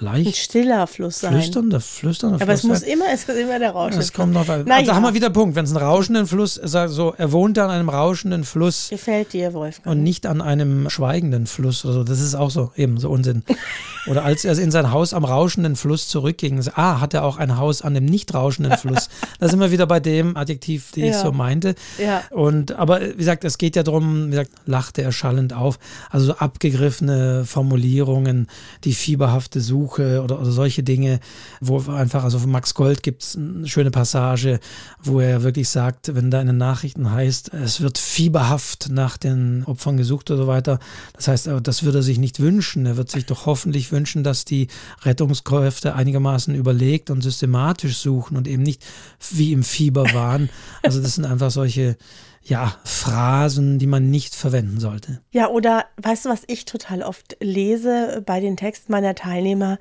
leicht. 0.00 0.26
Ein 0.28 0.32
stiller 0.32 0.86
Fluss 0.86 1.20
sein. 1.20 1.32
Flüsternder, 1.32 1.80
flüsternder 1.80 2.36
Aber 2.36 2.56
Fluss. 2.56 2.64
Aber 2.64 2.74
es 2.74 2.82
muss 2.82 2.88
immer, 2.88 3.04
es 3.12 3.24
ist 3.24 3.36
immer 3.36 3.58
der 3.58 3.70
rauschende 3.70 4.04
Es 4.04 4.12
kommt 4.12 4.32
noch, 4.32 4.48
also 4.48 4.64
naja. 4.64 4.94
haben 4.94 5.02
wir 5.02 5.14
wieder 5.14 5.30
Punkt. 5.30 5.56
Wenn 5.56 5.64
es 5.64 5.74
einen 5.74 5.84
rauschenden 5.84 6.26
Fluss, 6.26 6.54
so, 6.54 7.14
er 7.16 7.32
wohnt 7.32 7.58
an 7.58 7.70
einem 7.70 7.88
rauschenden 7.88 8.44
Fluss. 8.44 8.88
Gefällt 8.90 9.32
dir, 9.32 9.52
Wolfgang. 9.54 9.86
Und 9.86 10.02
nicht 10.02 10.26
an 10.26 10.40
einem 10.40 10.88
schweigenden 10.90 11.46
Fluss 11.46 11.84
oder 11.84 11.94
so. 11.94 12.04
Das 12.04 12.20
ist 12.20 12.34
auch 12.34 12.50
so, 12.50 12.72
eben 12.76 12.98
so 12.98 13.10
Unsinn. 13.10 13.44
oder 14.08 14.24
als 14.24 14.44
er 14.44 14.58
in 14.58 14.70
sein 14.70 14.90
Haus 14.90 15.14
am 15.14 15.24
rauschenden 15.24 15.76
Fluss 15.76 16.08
zurückging, 16.08 16.62
ah, 16.74 17.00
hat 17.00 17.14
er 17.14 17.24
auch 17.24 17.36
ein 17.36 17.56
Haus 17.58 17.82
an 17.82 17.94
dem 17.94 18.04
nicht 18.04 18.34
rauschenden 18.34 18.76
Fluss. 18.78 19.08
da 19.38 19.48
sind 19.48 19.60
wir 19.60 19.70
wieder 19.70 19.86
bei 19.86 20.00
dem 20.00 20.36
Adjektiv, 20.36 20.92
den 20.92 21.04
ja. 21.04 21.10
ich 21.10 21.16
so 21.16 21.32
meinte. 21.32 21.74
Ja. 21.98 22.22
Und, 22.30 22.72
aber 22.72 23.00
wie 23.00 23.16
gesagt, 23.16 23.44
es 23.44 23.58
geht 23.58 23.76
ja 23.76 23.82
darum, 23.82 24.26
wie 24.26 24.30
gesagt, 24.30 24.50
lachte 24.66 25.02
er 25.02 25.12
schallend 25.12 25.52
auf. 25.52 25.78
Also 26.10 26.26
so 26.26 26.34
abgegriffene 26.34 27.44
Formulierungen, 27.44 28.48
die 28.84 28.92
fieberhafte 28.92 29.60
Suche 29.60 30.22
oder, 30.22 30.40
oder 30.40 30.50
solche 30.50 30.82
Dinge, 30.82 31.20
wo 31.60 31.78
einfach, 31.90 32.24
also 32.24 32.38
von 32.38 32.50
Max 32.50 32.74
Gold 32.74 33.02
gibt 33.02 33.22
es 33.22 33.36
eine 33.36 33.68
schöne 33.68 33.90
Passage, 33.90 34.60
wo 35.02 35.20
er 35.20 35.42
wirklich 35.42 35.68
sagt, 35.68 36.14
wenn 36.14 36.30
da 36.30 36.40
in 36.40 36.46
den 36.46 36.58
Nachrichten 36.58 37.10
heißt, 37.10 37.52
es 37.54 37.80
wird 37.80 37.98
fieberhaft 37.98 38.88
nach 38.90 39.16
den 39.16 39.64
Opfern 39.64 39.96
gesucht 39.96 40.30
oder 40.30 40.42
so 40.42 40.46
weiter, 40.46 40.78
das 41.14 41.28
heißt, 41.28 41.50
das 41.62 41.82
würde 41.82 41.98
er 41.98 42.02
sich 42.02 42.18
nicht 42.18 42.40
wünschen. 42.40 42.86
Er 42.86 42.96
wird 42.96 43.10
sich 43.10 43.26
doch 43.26 43.46
hoffentlich 43.46 43.92
wünschen, 43.92 43.97
dass 44.24 44.44
die 44.44 44.68
Rettungskräfte 45.02 45.94
einigermaßen 45.94 46.54
überlegt 46.54 47.10
und 47.10 47.22
systematisch 47.22 47.98
suchen 47.98 48.36
und 48.36 48.48
eben 48.48 48.62
nicht 48.62 48.84
wie 49.32 49.52
im 49.52 49.62
Fieber 49.62 50.04
waren. 50.14 50.50
Also 50.82 51.00
das 51.00 51.14
sind 51.14 51.24
einfach 51.24 51.50
solche 51.50 51.96
ja, 52.42 52.76
Phrasen, 52.84 53.78
die 53.78 53.86
man 53.86 54.10
nicht 54.10 54.34
verwenden 54.34 54.80
sollte. 54.80 55.20
Ja, 55.32 55.48
oder 55.48 55.84
weißt 55.98 56.24
du, 56.24 56.28
was 56.30 56.42
ich 56.46 56.64
total 56.64 57.02
oft 57.02 57.36
lese 57.40 58.22
bei 58.24 58.40
den 58.40 58.56
Texten 58.56 58.92
meiner 58.92 59.14
Teilnehmer? 59.14 59.78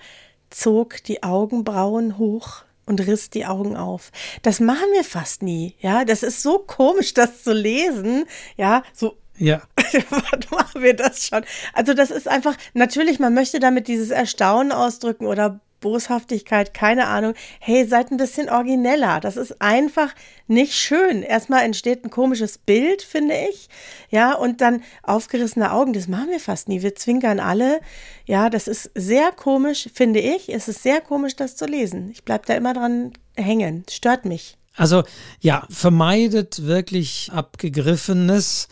zog 0.50 1.04
die 1.04 1.24
Augenbrauen 1.24 2.18
hoch 2.18 2.64
und 2.86 3.06
riss 3.06 3.30
die 3.30 3.46
Augen 3.46 3.76
auf. 3.76 4.12
Das 4.42 4.60
machen 4.60 4.88
wir 4.94 5.04
fast 5.04 5.44
nie, 5.44 5.76
ja. 5.80 6.06
Das 6.06 6.24
ist 6.24 6.42
so 6.42 6.60
komisch, 6.60 7.14
das 7.14 7.44
zu 7.44 7.54
lesen, 7.54 8.26
ja, 8.56 8.84
so. 8.94 9.18
Ja. 9.38 9.62
Machen 10.52 10.82
wir 10.82 10.96
das 10.96 11.28
schon? 11.28 11.44
Also, 11.74 11.94
das 11.94 12.12
ist 12.12 12.28
einfach, 12.28 12.56
natürlich, 12.74 13.20
man 13.20 13.34
möchte 13.34 13.60
damit 13.60 13.88
dieses 13.88 14.10
Erstaunen 14.10 14.72
ausdrücken 14.72 15.26
oder 15.26 15.60
Boshaftigkeit, 15.80 16.74
keine 16.74 17.08
Ahnung. 17.08 17.34
Hey, 17.60 17.88
seid 17.88 18.12
ein 18.12 18.18
bisschen 18.18 18.50
origineller. 18.50 19.20
Das 19.20 19.38
ist 19.38 19.62
einfach 19.62 20.14
nicht 20.48 20.74
schön. 20.74 21.24
Erstmal 21.24 21.64
entsteht 21.64 22.04
ein 22.04 22.10
komisches 22.10 22.58
Bild, 22.58 23.02
finde 23.02 23.36
ich. 23.50 23.70
Ja, 24.10 24.34
und 24.34 24.62
dann 24.62 24.84
aufgerissene 25.04 25.72
Augen, 25.72 25.94
das 25.94 26.08
machen 26.08 26.30
wir 26.30 26.40
fast 26.40 26.68
nie. 26.68 26.82
Wir 26.82 26.96
zwinkern 26.96 27.40
alle. 27.40 27.80
Ja, 28.26 28.50
das 28.50 28.68
ist 28.68 28.92
sehr 28.96 29.32
komisch, 29.32 29.90
finde 29.94 30.20
ich. 30.20 30.50
Es 30.54 30.68
ist 30.68 30.84
sehr 30.84 31.02
komisch, 31.02 31.36
das 31.36 31.56
zu 31.56 31.66
lesen. 31.66 32.10
Ich 32.12 32.24
bleibe 32.24 32.46
da 32.46 32.56
immer 32.56 32.74
dran 32.74 33.14
hängen. 33.36 33.86
Stört 33.90 34.26
mich. 34.26 34.58
Also, 34.76 35.04
ja, 35.40 35.66
vermeidet 35.70 36.66
wirklich 36.66 37.32
abgegriffenes 37.34 38.68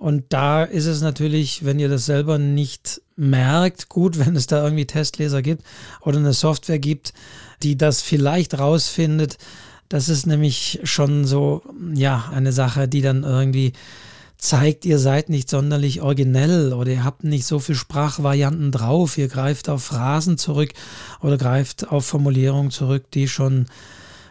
und 0.00 0.24
da 0.30 0.64
ist 0.64 0.86
es 0.86 1.02
natürlich, 1.02 1.66
wenn 1.66 1.78
ihr 1.78 1.90
das 1.90 2.06
selber 2.06 2.38
nicht 2.38 3.02
merkt, 3.16 3.90
gut, 3.90 4.18
wenn 4.24 4.34
es 4.34 4.46
da 4.46 4.64
irgendwie 4.64 4.86
Testleser 4.86 5.42
gibt 5.42 5.62
oder 6.00 6.16
eine 6.16 6.32
Software 6.32 6.78
gibt, 6.78 7.12
die 7.62 7.76
das 7.76 8.00
vielleicht 8.00 8.58
rausfindet, 8.58 9.36
Das 9.90 10.08
ist 10.08 10.26
nämlich 10.26 10.80
schon 10.84 11.26
so, 11.26 11.62
ja, 11.94 12.30
eine 12.32 12.52
Sache, 12.52 12.88
die 12.88 13.02
dann 13.02 13.24
irgendwie 13.24 13.74
zeigt, 14.38 14.86
ihr 14.86 14.98
seid 14.98 15.28
nicht 15.28 15.50
sonderlich 15.50 16.00
originell 16.00 16.72
oder 16.72 16.92
ihr 16.92 17.04
habt 17.04 17.24
nicht 17.24 17.44
so 17.44 17.58
viel 17.58 17.74
Sprachvarianten 17.74 18.72
drauf, 18.72 19.18
ihr 19.18 19.28
greift 19.28 19.68
auf 19.68 19.84
Phrasen 19.84 20.38
zurück 20.38 20.72
oder 21.20 21.36
greift 21.36 21.88
auf 21.88 22.06
Formulierungen 22.06 22.70
zurück, 22.70 23.10
die 23.12 23.28
schon 23.28 23.66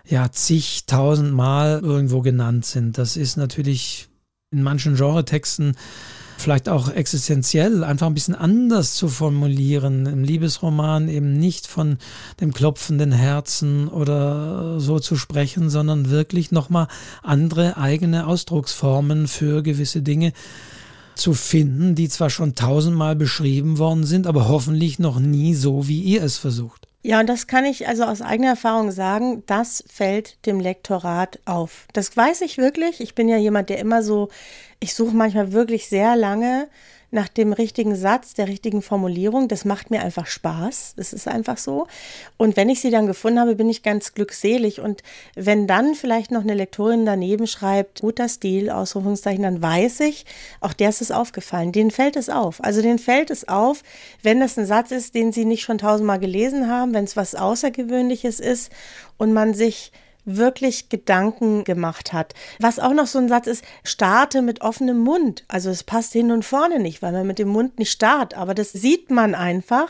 ja 0.08 0.32
zigtausendmal 0.32 1.82
irgendwo 1.84 2.22
genannt 2.22 2.66
sind. 2.66 2.98
Das 2.98 3.18
ist 3.18 3.38
natürlich 3.38 4.09
in 4.52 4.64
manchen 4.64 4.96
Genretexten 4.96 5.76
vielleicht 6.40 6.70
auch 6.70 6.90
existenziell, 6.90 7.84
einfach 7.84 8.08
ein 8.08 8.16
bisschen 8.16 8.34
anders 8.34 8.96
zu 8.96 9.08
formulieren. 9.08 10.08
Im 10.08 10.24
Liebesroman 10.24 11.08
eben 11.08 11.38
nicht 11.38 11.68
von 11.68 11.98
dem 12.42 12.52
klopfenden 12.52 13.12
Herzen 13.12 13.88
oder 13.88 14.80
so 14.80 15.00
zu 15.00 15.18
sprechen, 15.18 15.70
sondern 15.70 16.10
wirklich 16.10 16.52
nochmal 16.52 16.88
andere 17.22 17.78
eigene 17.78 18.26
Ausdrucksformen 18.26 19.28
für 19.28 19.62
gewisse 19.62 20.02
Dinge 20.02 20.34
zu 21.14 21.34
finden, 21.34 21.94
die 21.94 22.10
zwar 22.10 22.32
schon 22.32 22.56
tausendmal 22.56 23.16
beschrieben 23.16 23.78
worden 23.78 24.06
sind, 24.06 24.26
aber 24.26 24.48
hoffentlich 24.48 24.98
noch 24.98 25.20
nie 25.20 25.54
so, 25.54 25.88
wie 25.88 26.02
ihr 26.02 26.24
es 26.24 26.38
versucht. 26.40 26.89
Ja, 27.02 27.22
und 27.22 27.28
das 27.28 27.48
kann 27.48 27.64
ich 27.64 27.88
also 27.88 28.04
aus 28.04 28.22
eigener 28.22 28.50
Erfahrung 28.50 28.92
sagen, 28.92 29.44
das 29.46 29.84
fällt 29.88 30.46
dem 30.46 30.60
Lektorat 30.60 31.40
auf. 31.46 31.88
Das 31.94 32.16
weiß 32.16 32.42
ich 32.42 32.58
wirklich. 32.58 33.00
Ich 33.00 33.16
bin 33.16 33.30
ja 33.30 33.38
jemand, 33.38 33.70
der 33.70 33.80
immer 33.80 34.04
so, 34.04 34.28
ich 34.82 34.94
suche 34.94 35.16
manchmal 35.16 35.54
wirklich 35.54 35.88
sehr 35.88 36.18
lange 36.18 36.68
nach 37.12 37.28
dem 37.28 37.54
richtigen 37.54 37.96
Satz, 37.96 38.34
der 38.34 38.48
richtigen 38.48 38.82
Formulierung. 38.82 39.48
Das 39.48 39.66
macht 39.66 39.90
mir 39.90 40.02
einfach 40.02 40.28
Spaß. 40.28 40.94
Das 40.96 41.14
ist 41.14 41.28
einfach 41.28 41.58
so. 41.58 41.88
Und 42.38 42.56
wenn 42.56 42.70
ich 42.70 42.82
sie 42.82 42.92
dann 42.92 43.08
gefunden 43.08 43.40
habe, 43.40 43.56
bin 43.56 43.70
ich 43.70 43.84
ganz 43.84 44.14
glückselig. 44.14 44.80
Und 44.80 45.02
wenn 45.36 45.68
dann 45.68 45.96
vielleicht 45.96 46.32
noch 46.32 46.42
eine 46.42 46.54
Lektorin 46.54 47.06
daneben 47.06 47.48
schreibt, 47.48 48.02
guter 48.02 48.30
Stil, 48.30 48.70
Ausrufungszeichen, 48.70 49.44
dann 49.44 49.62
weiß 49.62 50.02
ich, 50.02 50.26
auch 50.62 50.74
der 50.74 50.90
ist 50.90 51.02
es 51.02 51.12
aufgefallen. 51.12 51.72
Denen 51.72 51.92
fällt 51.92 52.16
es 52.16 52.30
auf. 52.30 52.64
Also 52.64 52.82
denen 52.82 53.00
fällt 53.00 53.32
es 53.32 53.48
auf, 53.48 53.84
wenn 54.22 54.40
das 54.40 54.58
ein 54.58 54.66
Satz 54.66 54.92
ist, 54.92 55.16
den 55.16 55.32
sie 55.32 55.46
nicht 55.46 55.64
schon 55.64 55.80
tausendmal 55.80 56.20
gelesen 56.20 56.70
haben, 56.70 56.94
wenn 56.94 57.06
es 57.06 57.18
was 57.18 57.36
Außergewöhnliches 57.36 58.40
ist 58.40 58.72
und 59.18 59.34
man 59.34 59.54
sich 59.54 59.92
wirklich 60.26 60.90
Gedanken 60.90 61.64
gemacht 61.64 62.14
hat. 62.14 62.34
Was 62.60 62.80
auch 62.80 62.94
noch 62.94 63.08
so 63.08 63.20
ein 63.20 63.30
Satz 63.30 63.48
ist, 63.48 63.64
starte 63.84 64.42
mit 64.42 64.62
offenem 64.62 65.00
Mund. 65.00 65.44
Also 65.48 65.70
es 65.70 65.84
passt 65.84 66.14
hin 66.14 66.32
und 66.32 66.46
vorne 66.46 66.80
nicht, 66.80 67.02
weil 67.02 67.12
man 67.12 67.26
mit 67.26 67.40
dem 67.40 67.50
Mund 67.50 67.80
nicht 67.80 67.92
starrt. 67.92 68.36
Aber 68.36 68.54
das 68.54 68.72
sieht 68.72 69.12
man 69.12 69.36
einfach 69.36 69.90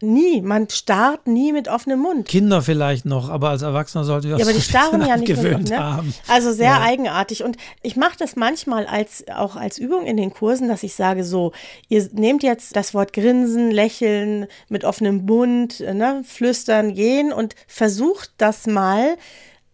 nie. 0.00 0.42
Man 0.42 0.68
starrt 0.68 1.26
nie 1.26 1.52
mit 1.52 1.68
offenem 1.68 2.00
Mund. 2.00 2.28
Kinder 2.28 2.62
vielleicht 2.62 3.04
noch, 3.04 3.28
aber 3.28 3.50
als 3.50 3.62
Erwachsener 3.62 4.04
sollte 4.04 4.28
wir 4.28 4.36
ja, 4.36 4.44
aber 4.44 4.52
die 4.52 4.60
starren 4.60 5.06
ja 5.06 5.16
nicht 5.16 5.34
gewöhnt 5.34 5.70
ne? 5.70 5.78
haben. 5.78 6.14
Also 6.28 6.52
sehr 6.52 6.66
ja. 6.66 6.80
eigenartig. 6.82 7.44
Und 7.44 7.56
ich 7.82 7.96
mache 7.96 8.16
das 8.18 8.36
manchmal 8.36 8.86
als 8.86 9.24
auch 9.28 9.56
als 9.56 9.78
Übung 9.78 10.06
in 10.06 10.16
den 10.16 10.32
Kursen, 10.32 10.68
dass 10.68 10.82
ich 10.82 10.94
sage 10.94 11.24
so, 11.24 11.52
ihr 11.88 12.08
nehmt 12.12 12.42
jetzt 12.42 12.76
das 12.76 12.94
Wort 12.94 13.12
grinsen, 13.12 13.70
lächeln, 13.70 14.46
mit 14.68 14.84
offenem 14.84 15.24
Mund, 15.24 15.80
ne, 15.80 16.22
flüstern, 16.24 16.94
gehen 16.94 17.32
und 17.32 17.54
versucht 17.66 18.30
das 18.38 18.66
mal 18.66 19.16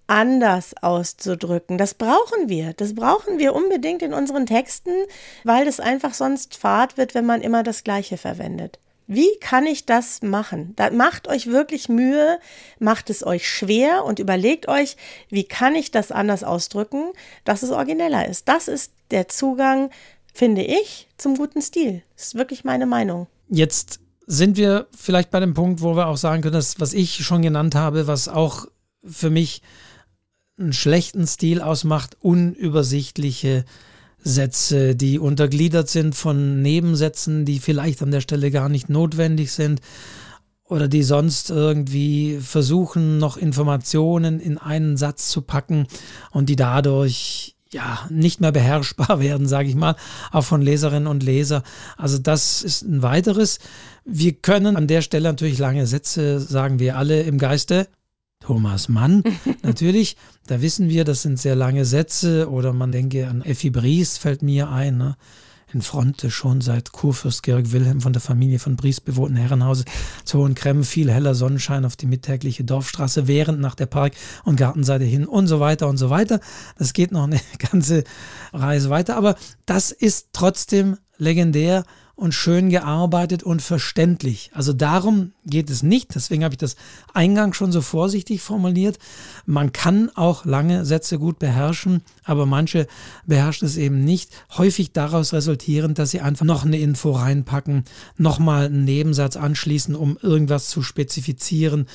anders 0.09 0.75
auszudrücken. 0.83 1.79
Das 1.79 1.95
brauchen 1.95 2.49
wir. 2.49 2.73
Das 2.73 2.95
brauchen 2.95 3.39
wir 3.39 3.55
unbedingt 3.55 4.03
in 4.03 4.13
unseren 4.13 4.47
Texten, 4.47 4.93
weil 5.45 5.65
das 5.65 5.79
einfach 5.79 6.15
sonst 6.15 6.57
fad 6.57 6.97
wird, 6.97 7.15
wenn 7.15 7.27
man 7.27 7.43
immer 7.43 7.63
das 7.63 7.85
Gleiche 7.85 8.17
verwendet. 8.17 8.81
Wie 9.07 9.39
kann 9.41 9.65
ich 9.67 9.87
das 9.87 10.21
machen? 10.21 10.75
Da 10.77 10.91
macht 10.91 11.29
euch 11.29 11.47
wirklich 11.47 11.89
Mühe, 11.89 12.39
macht 12.79 13.09
es 13.09 13.25
euch 13.25 13.49
schwer 13.49 14.05
und 14.05 14.19
überlegt 14.19 14.69
euch, 14.69 14.99
wie 15.31 15.45
kann 15.45 15.75
ich 15.75 15.91
das 15.91 16.13
anders 16.13 16.45
ausdrücken, 16.45 17.13
dass 17.45 17.63
es 17.63 17.71
origineller 17.71 18.29
ist. 18.29 18.49
Das 18.49 18.69
ist 18.69 18.93
der 19.11 19.29
Zugang, 19.29 19.91
finde 20.35 20.63
ich, 20.63 21.09
zum 21.17 21.37
guten 21.37 21.63
Stil. 21.63 22.03
Das 22.17 22.27
ist 22.27 22.35
wirklich 22.35 22.65
meine 22.65 22.85
Meinung. 22.85 23.29
Jetzt 23.49 24.01
sind 24.27 24.59
wir 24.59 24.89
vielleicht 24.95 25.31
bei 25.31 25.41
dem 25.41 25.55
Punkt, 25.55 25.81
wo 25.81 25.97
wir 25.97 26.07
auch 26.07 26.19
sagen 26.19 26.43
können, 26.43 26.53
dass 26.53 26.79
was 26.79 26.93
ich 26.93 27.25
schon 27.25 27.41
genannt 27.41 27.75
habe, 27.75 28.07
was 28.07 28.29
auch 28.29 28.67
für 29.03 29.31
mich 29.31 29.63
einen 30.59 30.73
schlechten 30.73 31.27
Stil 31.27 31.61
ausmacht, 31.61 32.17
unübersichtliche 32.21 33.65
Sätze, 34.19 34.97
die 34.97 35.19
untergliedert 35.19 35.89
sind 35.89 36.15
von 36.15 36.61
Nebensätzen, 36.61 37.45
die 37.45 37.61
vielleicht 37.61 38.03
an 38.03 38.11
der 38.11 38.21
Stelle 38.21 38.51
gar 38.51 38.69
nicht 38.69 38.89
notwendig 38.89 39.53
sind 39.53 39.81
oder 40.65 40.89
die 40.89 41.03
sonst 41.03 41.51
irgendwie 41.51 42.39
versuchen, 42.41 43.19
noch 43.19 43.37
Informationen 43.37 44.41
in 44.41 44.59
einen 44.59 44.97
Satz 44.97 45.29
zu 45.29 45.43
packen 45.43 45.87
und 46.31 46.49
die 46.49 46.57
dadurch 46.57 47.55
ja 47.73 48.07
nicht 48.11 48.41
mehr 48.41 48.53
beherrschbar 48.53 49.21
werden, 49.21 49.47
sage 49.47 49.69
ich 49.69 49.75
mal, 49.75 49.97
auch 50.33 50.45
von 50.45 50.63
Leserinnen 50.63 51.07
und 51.07 51.23
Leser. 51.23 51.63
Also 51.97 52.19
das 52.19 52.63
ist 52.63 52.83
ein 52.83 53.03
weiteres. 53.03 53.61
Wir 54.05 54.33
können 54.33 54.77
an 54.77 54.87
der 54.87 55.03
Stelle 55.03 55.29
natürlich 55.29 55.59
lange 55.59 55.87
Sätze, 55.87 56.41
sagen 56.41 56.79
wir 56.79 56.97
alle 56.97 57.23
im 57.23 57.39
Geiste, 57.39 57.89
Thomas 58.49 58.89
Mann. 58.89 59.23
Natürlich, 59.63 60.17
da 60.47 60.63
wissen 60.63 60.89
wir, 60.89 61.05
das 61.05 61.21
sind 61.21 61.39
sehr 61.39 61.55
lange 61.55 61.85
Sätze 61.85 62.49
oder 62.49 62.73
man 62.73 62.93
denke 62.93 63.29
an 63.29 63.43
Effi 63.43 63.69
Bries, 63.69 64.17
fällt 64.17 64.41
mir 64.41 64.71
ein. 64.71 64.97
Ne? 64.97 65.19
In 65.71 65.83
Fronte 65.83 66.31
schon 66.31 66.63
seit 66.63 66.93
Kurfürst 66.93 67.43
Georg 67.43 67.73
Wilhelm 67.73 68.01
von 68.01 68.15
der 68.15 68.23
Familie 68.23 68.59
von 68.59 68.75
Bries 68.75 69.03
bewohnten 69.03 69.37
Herrenhause 69.37 69.85
zu 70.25 70.39
Hohenkremmen 70.39 70.85
viel 70.85 71.13
heller 71.13 71.35
Sonnenschein 71.35 71.85
auf 71.85 71.97
die 71.97 72.07
mittägliche 72.07 72.65
Dorfstraße, 72.65 73.29
während 73.29 73.61
nach 73.61 73.75
der 73.75 73.85
Park- 73.85 74.15
und 74.45 74.57
Gartenseite 74.57 75.05
hin 75.05 75.27
und 75.27 75.47
so 75.47 75.61
weiter 75.61 75.87
und 75.87 75.99
so 75.99 76.09
weiter. 76.09 76.41
Das 76.79 76.95
geht 76.95 77.13
noch 77.13 77.25
eine 77.25 77.41
ganze 77.71 78.05
Reise 78.55 78.89
weiter, 78.89 79.19
aber 79.19 79.37
das 79.67 79.91
ist 79.91 80.29
trotzdem 80.33 80.97
legendär 81.19 81.85
und 82.19 82.35
schön 82.35 82.69
gearbeitet 82.69 83.45
und 83.45 83.63
verständlich. 83.63 84.51
Also 84.53 84.73
darum 84.73 85.31
geht 85.47 85.71
es 85.71 85.85
nicht. 85.85 86.17
Deswegen 86.17 86.43
habe 86.43 86.55
ich 86.55 86.59
das 86.59 86.75
eingangs 87.15 87.57
schon 87.57 87.71
so 87.71 87.81
vorsichtig 87.81 88.43
formuliert. 88.43 88.99
Man 89.47 89.73
kann 89.73 90.11
auch 90.17 90.45
lange 90.45 90.85
Sätze 90.85 91.21
gut 91.21 91.39
beherrschen, 91.39 92.03
aber 92.25 92.45
manche 92.45 92.89
beherrschen 93.25 93.69
es 93.69 93.77
eben 93.77 94.05
nicht. 94.05 94.33
Häufig 94.57 94.93
daraus 94.93 95.33
resultierend, 95.33 96.01
dass 96.01 96.11
sie 96.11 96.21
einfach 96.21 96.45
noch 96.45 96.65
eine 96.65 96.81
Info 96.81 97.13
reinpacken, 97.13 97.85
nochmal 98.17 98.67
einen 98.67 98.85
Nebensatz 98.85 99.37
anschließen, 99.37 99.95
um 99.95 100.19
irgendwas 100.21 100.69
zu 100.71 100.83
spezifizieren 100.83 101.87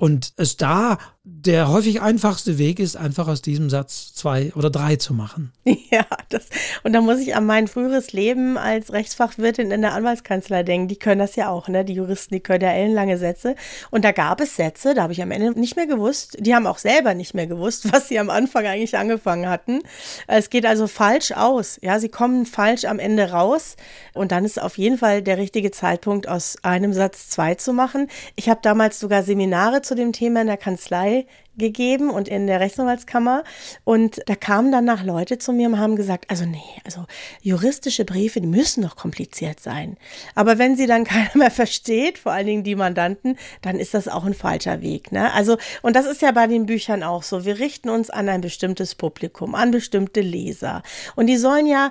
und 0.00 0.32
es 0.36 0.56
da 0.56 0.96
der 1.22 1.68
häufig 1.68 2.00
einfachste 2.00 2.56
Weg 2.56 2.80
ist, 2.80 2.96
einfach 2.96 3.28
aus 3.28 3.42
diesem 3.42 3.68
Satz 3.68 4.14
zwei 4.14 4.52
oder 4.54 4.70
drei 4.70 4.96
zu 4.96 5.14
machen. 5.14 5.52
Ja, 5.92 6.06
das, 6.28 6.46
und 6.84 6.92
da 6.92 7.00
muss 7.00 7.18
ich 7.18 7.34
an 7.34 7.46
mein 7.46 7.66
früheres 7.66 8.12
Leben 8.12 8.56
als 8.56 8.92
Rechtsfachwirtin 8.92 9.72
in 9.72 9.80
der 9.80 9.92
Anwaltskanzlei 9.92 10.62
denken. 10.62 10.86
Die 10.86 10.96
können 10.96 11.18
das 11.18 11.34
ja 11.34 11.48
auch, 11.48 11.66
ne? 11.66 11.84
Die 11.84 11.94
Juristen, 11.94 12.34
die 12.34 12.40
können 12.40 12.62
ja 12.62 12.70
ellenlange 12.70 13.18
Sätze. 13.18 13.56
Und 13.90 14.04
da 14.04 14.12
gab 14.12 14.40
es 14.40 14.54
Sätze, 14.54 14.94
da 14.94 15.02
habe 15.02 15.12
ich 15.12 15.20
am 15.20 15.32
Ende 15.32 15.58
nicht 15.58 15.74
mehr 15.74 15.88
gewusst. 15.88 16.36
Die 16.38 16.54
haben 16.54 16.68
auch 16.68 16.78
selber 16.78 17.14
nicht 17.14 17.34
mehr 17.34 17.48
gewusst, 17.48 17.92
was 17.92 18.06
sie 18.06 18.20
am 18.20 18.30
Anfang 18.30 18.66
eigentlich 18.66 18.96
angefangen 18.96 19.48
hatten. 19.48 19.80
Es 20.28 20.48
geht 20.48 20.64
also 20.64 20.86
falsch 20.86 21.32
aus. 21.32 21.80
Ja, 21.82 21.98
sie 21.98 22.08
kommen 22.08 22.46
falsch 22.46 22.84
am 22.84 23.00
Ende 23.00 23.32
raus. 23.32 23.74
Und 24.14 24.30
dann 24.30 24.44
ist 24.44 24.62
auf 24.62 24.78
jeden 24.78 24.96
Fall 24.96 25.22
der 25.22 25.38
richtige 25.38 25.72
Zeitpunkt, 25.72 26.28
aus 26.28 26.56
einem 26.62 26.92
Satz 26.92 27.30
zwei 27.30 27.56
zu 27.56 27.72
machen. 27.72 28.06
Ich 28.36 28.48
habe 28.48 28.60
damals 28.62 29.00
sogar 29.00 29.24
Seminare 29.24 29.82
zu 29.90 29.96
dem 29.96 30.12
Thema 30.12 30.42
in 30.42 30.46
der 30.46 30.56
Kanzlei 30.56 31.26
gegeben 31.56 32.10
und 32.10 32.28
in 32.28 32.46
der 32.46 32.60
Rechtsanwaltskammer. 32.60 33.42
Und 33.82 34.20
da 34.26 34.36
kamen 34.36 34.70
danach 34.70 35.02
Leute 35.02 35.38
zu 35.38 35.52
mir 35.52 35.66
und 35.66 35.80
haben 35.80 35.96
gesagt, 35.96 36.30
also 36.30 36.44
nee, 36.44 36.62
also 36.84 37.06
juristische 37.42 38.04
Briefe, 38.04 38.40
die 38.40 38.46
müssen 38.46 38.84
doch 38.84 38.94
kompliziert 38.94 39.58
sein. 39.58 39.96
Aber 40.36 40.58
wenn 40.58 40.76
sie 40.76 40.86
dann 40.86 41.02
keiner 41.12 41.30
mehr 41.34 41.50
versteht, 41.50 42.18
vor 42.18 42.30
allen 42.30 42.46
Dingen 42.46 42.62
die 42.62 42.76
Mandanten, 42.76 43.36
dann 43.62 43.80
ist 43.80 43.94
das 43.94 44.06
auch 44.06 44.24
ein 44.24 44.34
falscher 44.34 44.80
Weg. 44.80 45.10
Ne? 45.10 45.32
Also, 45.32 45.56
und 45.82 45.96
das 45.96 46.06
ist 46.06 46.22
ja 46.22 46.30
bei 46.30 46.46
den 46.46 46.66
Büchern 46.66 47.02
auch 47.02 47.24
so. 47.24 47.44
Wir 47.44 47.58
richten 47.58 47.90
uns 47.90 48.10
an 48.10 48.28
ein 48.28 48.42
bestimmtes 48.42 48.94
Publikum, 48.94 49.56
an 49.56 49.72
bestimmte 49.72 50.20
Leser. 50.20 50.84
Und 51.16 51.26
die 51.26 51.36
sollen 51.36 51.66
ja 51.66 51.90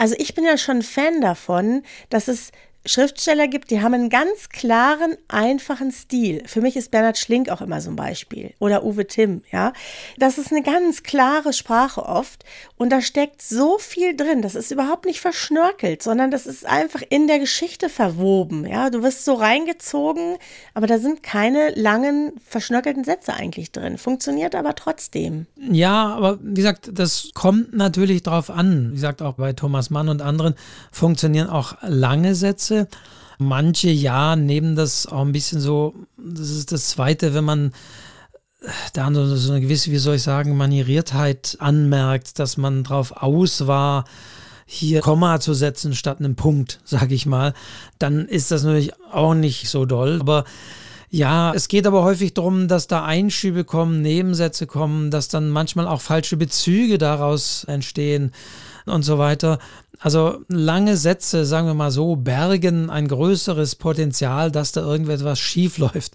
also 0.00 0.14
ich 0.16 0.34
bin 0.34 0.44
ja 0.44 0.56
schon 0.56 0.82
Fan 0.82 1.20
davon, 1.20 1.82
dass 2.08 2.28
es 2.28 2.52
Schriftsteller 2.88 3.48
gibt, 3.48 3.70
die 3.70 3.82
haben 3.82 3.94
einen 3.94 4.08
ganz 4.08 4.48
klaren, 4.48 5.16
einfachen 5.28 5.92
Stil. 5.92 6.42
Für 6.46 6.60
mich 6.60 6.76
ist 6.76 6.90
Bernhard 6.90 7.18
Schlink 7.18 7.50
auch 7.50 7.60
immer 7.60 7.80
so 7.80 7.90
ein 7.90 7.96
Beispiel. 7.96 8.54
Oder 8.58 8.82
Uwe 8.84 9.06
Timm, 9.06 9.42
ja. 9.52 9.72
Das 10.16 10.38
ist 10.38 10.50
eine 10.50 10.62
ganz 10.62 11.02
klare 11.02 11.52
Sprache 11.52 12.02
oft. 12.02 12.44
Und 12.78 12.90
da 12.90 13.02
steckt 13.02 13.42
so 13.42 13.78
viel 13.78 14.16
drin. 14.16 14.40
Das 14.40 14.54
ist 14.54 14.70
überhaupt 14.70 15.04
nicht 15.04 15.20
verschnörkelt, 15.20 16.02
sondern 16.02 16.30
das 16.30 16.46
ist 16.46 16.64
einfach 16.64 17.02
in 17.10 17.26
der 17.26 17.38
Geschichte 17.38 17.88
verwoben, 17.88 18.66
ja. 18.66 18.88
Du 18.90 19.02
wirst 19.02 19.24
so 19.24 19.34
reingezogen, 19.34 20.38
aber 20.74 20.86
da 20.86 20.98
sind 20.98 21.22
keine 21.22 21.70
langen, 21.74 22.32
verschnörkelten 22.48 23.04
Sätze 23.04 23.34
eigentlich 23.34 23.72
drin. 23.72 23.98
Funktioniert 23.98 24.54
aber 24.54 24.74
trotzdem. 24.74 25.46
Ja, 25.56 26.14
aber 26.14 26.38
wie 26.40 26.54
gesagt, 26.54 26.90
das 26.92 27.30
kommt 27.34 27.74
natürlich 27.74 28.22
drauf 28.22 28.48
an. 28.48 28.90
Wie 28.90 28.94
gesagt, 28.94 29.20
auch 29.20 29.34
bei 29.34 29.52
Thomas 29.52 29.90
Mann 29.90 30.08
und 30.08 30.22
anderen 30.22 30.54
funktionieren 30.92 31.50
auch 31.50 31.76
lange 31.82 32.34
Sätze 32.34 32.88
Manche 33.38 33.90
ja 33.90 34.34
nehmen 34.34 34.74
das 34.74 35.06
auch 35.06 35.20
ein 35.20 35.30
bisschen 35.30 35.60
so, 35.60 35.94
das 36.16 36.50
ist 36.50 36.72
das 36.72 36.88
Zweite, 36.88 37.34
wenn 37.34 37.44
man 37.44 37.72
da 38.92 39.12
so 39.12 39.52
eine 39.52 39.60
gewisse, 39.60 39.90
wie 39.90 39.98
soll 39.98 40.16
ich 40.16 40.22
sagen, 40.22 40.56
Manieriertheit 40.56 41.56
anmerkt, 41.60 42.38
dass 42.38 42.56
man 42.56 42.84
drauf 42.84 43.12
aus 43.22 43.66
war, 43.66 44.04
hier 44.66 45.00
Komma 45.00 45.40
zu 45.40 45.54
setzen 45.54 45.94
statt 45.94 46.18
einem 46.18 46.36
Punkt, 46.36 46.80
sage 46.84 47.14
ich 47.14 47.26
mal, 47.26 47.54
dann 47.98 48.26
ist 48.26 48.50
das 48.50 48.64
natürlich 48.64 48.92
auch 49.12 49.34
nicht 49.34 49.68
so 49.68 49.86
doll. 49.86 50.18
Aber 50.20 50.44
ja, 51.10 51.54
es 51.54 51.68
geht 51.68 51.86
aber 51.86 52.02
häufig 52.02 52.34
darum, 52.34 52.68
dass 52.68 52.86
da 52.86 53.04
Einschübe 53.04 53.64
kommen, 53.64 54.02
Nebensätze 54.02 54.66
kommen, 54.66 55.10
dass 55.10 55.28
dann 55.28 55.48
manchmal 55.48 55.86
auch 55.86 56.02
falsche 56.02 56.36
Bezüge 56.36 56.98
daraus 56.98 57.64
entstehen 57.64 58.32
und 58.84 59.04
so 59.04 59.18
weiter. 59.18 59.58
Also 60.00 60.44
lange 60.48 60.96
Sätze, 60.96 61.44
sagen 61.44 61.66
wir 61.66 61.74
mal 61.74 61.90
so, 61.90 62.14
bergen 62.14 62.88
ein 62.88 63.08
größeres 63.08 63.74
Potenzial, 63.74 64.52
dass 64.52 64.70
da 64.70 64.80
irgendetwas 64.80 65.40
schief 65.40 65.78
läuft, 65.78 66.12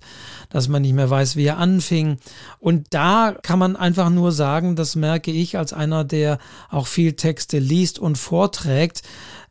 dass 0.49 0.69
man 0.69 0.83
nicht 0.83 0.93
mehr 0.93 1.09
weiß, 1.09 1.35
wie 1.35 1.45
er 1.45 1.57
anfing. 1.57 2.17
Und 2.59 2.87
da 2.91 3.35
kann 3.41 3.59
man 3.59 3.75
einfach 3.75 4.09
nur 4.09 4.31
sagen, 4.31 4.77
das 4.77 4.95
merke 4.95 5.31
ich 5.31 5.57
als 5.57 5.73
einer, 5.73 6.05
der 6.05 6.39
auch 6.69 6.87
viel 6.87 7.13
Texte 7.13 7.59
liest 7.59 7.99
und 7.99 8.17
vorträgt. 8.17 9.01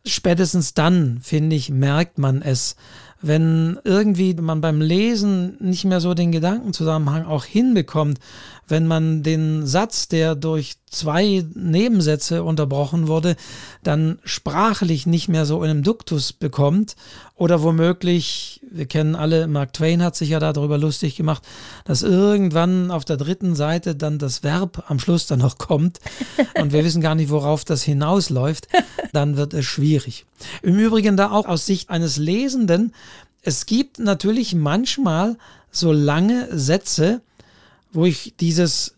Spätestens 0.06 0.72
dann, 0.72 1.20
finde 1.22 1.54
ich, 1.54 1.68
merkt 1.68 2.18
man 2.18 2.40
es 2.40 2.76
wenn 3.22 3.78
irgendwie 3.84 4.34
man 4.34 4.60
beim 4.60 4.80
Lesen 4.80 5.56
nicht 5.60 5.84
mehr 5.84 6.00
so 6.00 6.12
den 6.12 6.32
Gedankenzusammenhang 6.32 7.24
auch 7.24 7.44
hinbekommt, 7.44 8.18
wenn 8.72 8.86
man 8.86 9.22
den 9.22 9.66
Satz, 9.66 10.08
der 10.08 10.34
durch 10.34 10.76
zwei 10.90 11.44
Nebensätze 11.54 12.42
unterbrochen 12.42 13.06
wurde, 13.06 13.36
dann 13.82 14.18
sprachlich 14.24 15.04
nicht 15.06 15.28
mehr 15.28 15.44
so 15.44 15.62
in 15.62 15.68
einem 15.68 15.82
Duktus 15.82 16.32
bekommt 16.32 16.96
oder 17.34 17.62
womöglich, 17.62 18.62
wir 18.70 18.86
kennen 18.86 19.14
alle, 19.14 19.46
Mark 19.46 19.74
Twain 19.74 20.02
hat 20.02 20.16
sich 20.16 20.30
ja 20.30 20.40
darüber 20.40 20.78
lustig 20.78 21.16
gemacht, 21.16 21.42
dass 21.84 22.02
irgendwann 22.02 22.90
auf 22.90 23.04
der 23.04 23.18
dritten 23.18 23.54
Seite 23.54 23.94
dann 23.94 24.18
das 24.18 24.42
Verb 24.42 24.84
am 24.88 24.98
Schluss 24.98 25.26
dann 25.26 25.40
noch 25.40 25.58
kommt 25.58 26.00
und 26.60 26.72
wir 26.72 26.82
wissen 26.82 27.02
gar 27.02 27.14
nicht, 27.14 27.30
worauf 27.30 27.66
das 27.66 27.82
hinausläuft, 27.82 28.68
dann 29.12 29.36
wird 29.36 29.52
es 29.52 29.66
schwierig. 29.66 30.24
Im 30.62 30.78
Übrigen 30.78 31.18
da 31.18 31.30
auch 31.30 31.46
aus 31.46 31.66
Sicht 31.66 31.90
eines 31.90 32.16
Lesenden, 32.16 32.94
es 33.42 33.66
gibt 33.66 33.98
natürlich 33.98 34.54
manchmal 34.54 35.36
so 35.70 35.92
lange 35.92 36.48
Sätze, 36.56 37.20
wo 37.92 38.04
ich 38.04 38.34
dieses, 38.40 38.94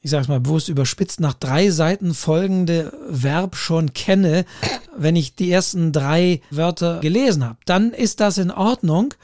ich 0.00 0.10
sag's 0.10 0.28
mal 0.28 0.40
bewusst 0.40 0.68
überspitzt, 0.68 1.20
nach 1.20 1.34
drei 1.34 1.70
Seiten 1.70 2.14
folgende 2.14 2.92
Verb 3.08 3.54
schon 3.54 3.92
kenne, 3.92 4.46
wenn 4.96 5.14
ich 5.14 5.34
die 5.34 5.50
ersten 5.50 5.92
drei 5.92 6.40
Wörter 6.50 7.00
gelesen 7.00 7.44
habe. 7.44 7.58
Dann 7.66 7.92
ist 7.92 8.20
das 8.20 8.38
in 8.38 8.50
Ordnung. 8.50 9.14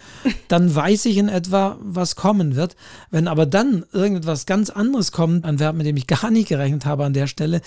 Dann 0.49 0.75
weiß 0.75 1.07
ich 1.07 1.17
in 1.17 1.29
etwa, 1.29 1.79
was 1.81 2.17
kommen 2.17 2.57
wird. 2.57 2.77
Wenn 3.11 3.29
aber 3.29 3.47
dann 3.47 3.85
irgendetwas 3.93 4.47
ganz 4.47 4.71
anderes 4.71 5.13
kommt, 5.13 5.45
ein 5.45 5.59
Verb, 5.59 5.77
mit 5.77 5.87
dem 5.87 5.97
ich 5.97 6.07
gar 6.07 6.31
nicht 6.31 6.49
gerechnet 6.49 6.85
habe 6.85 7.05
an 7.05 7.15
der 7.15 7.27
Stelle, 7.27 7.63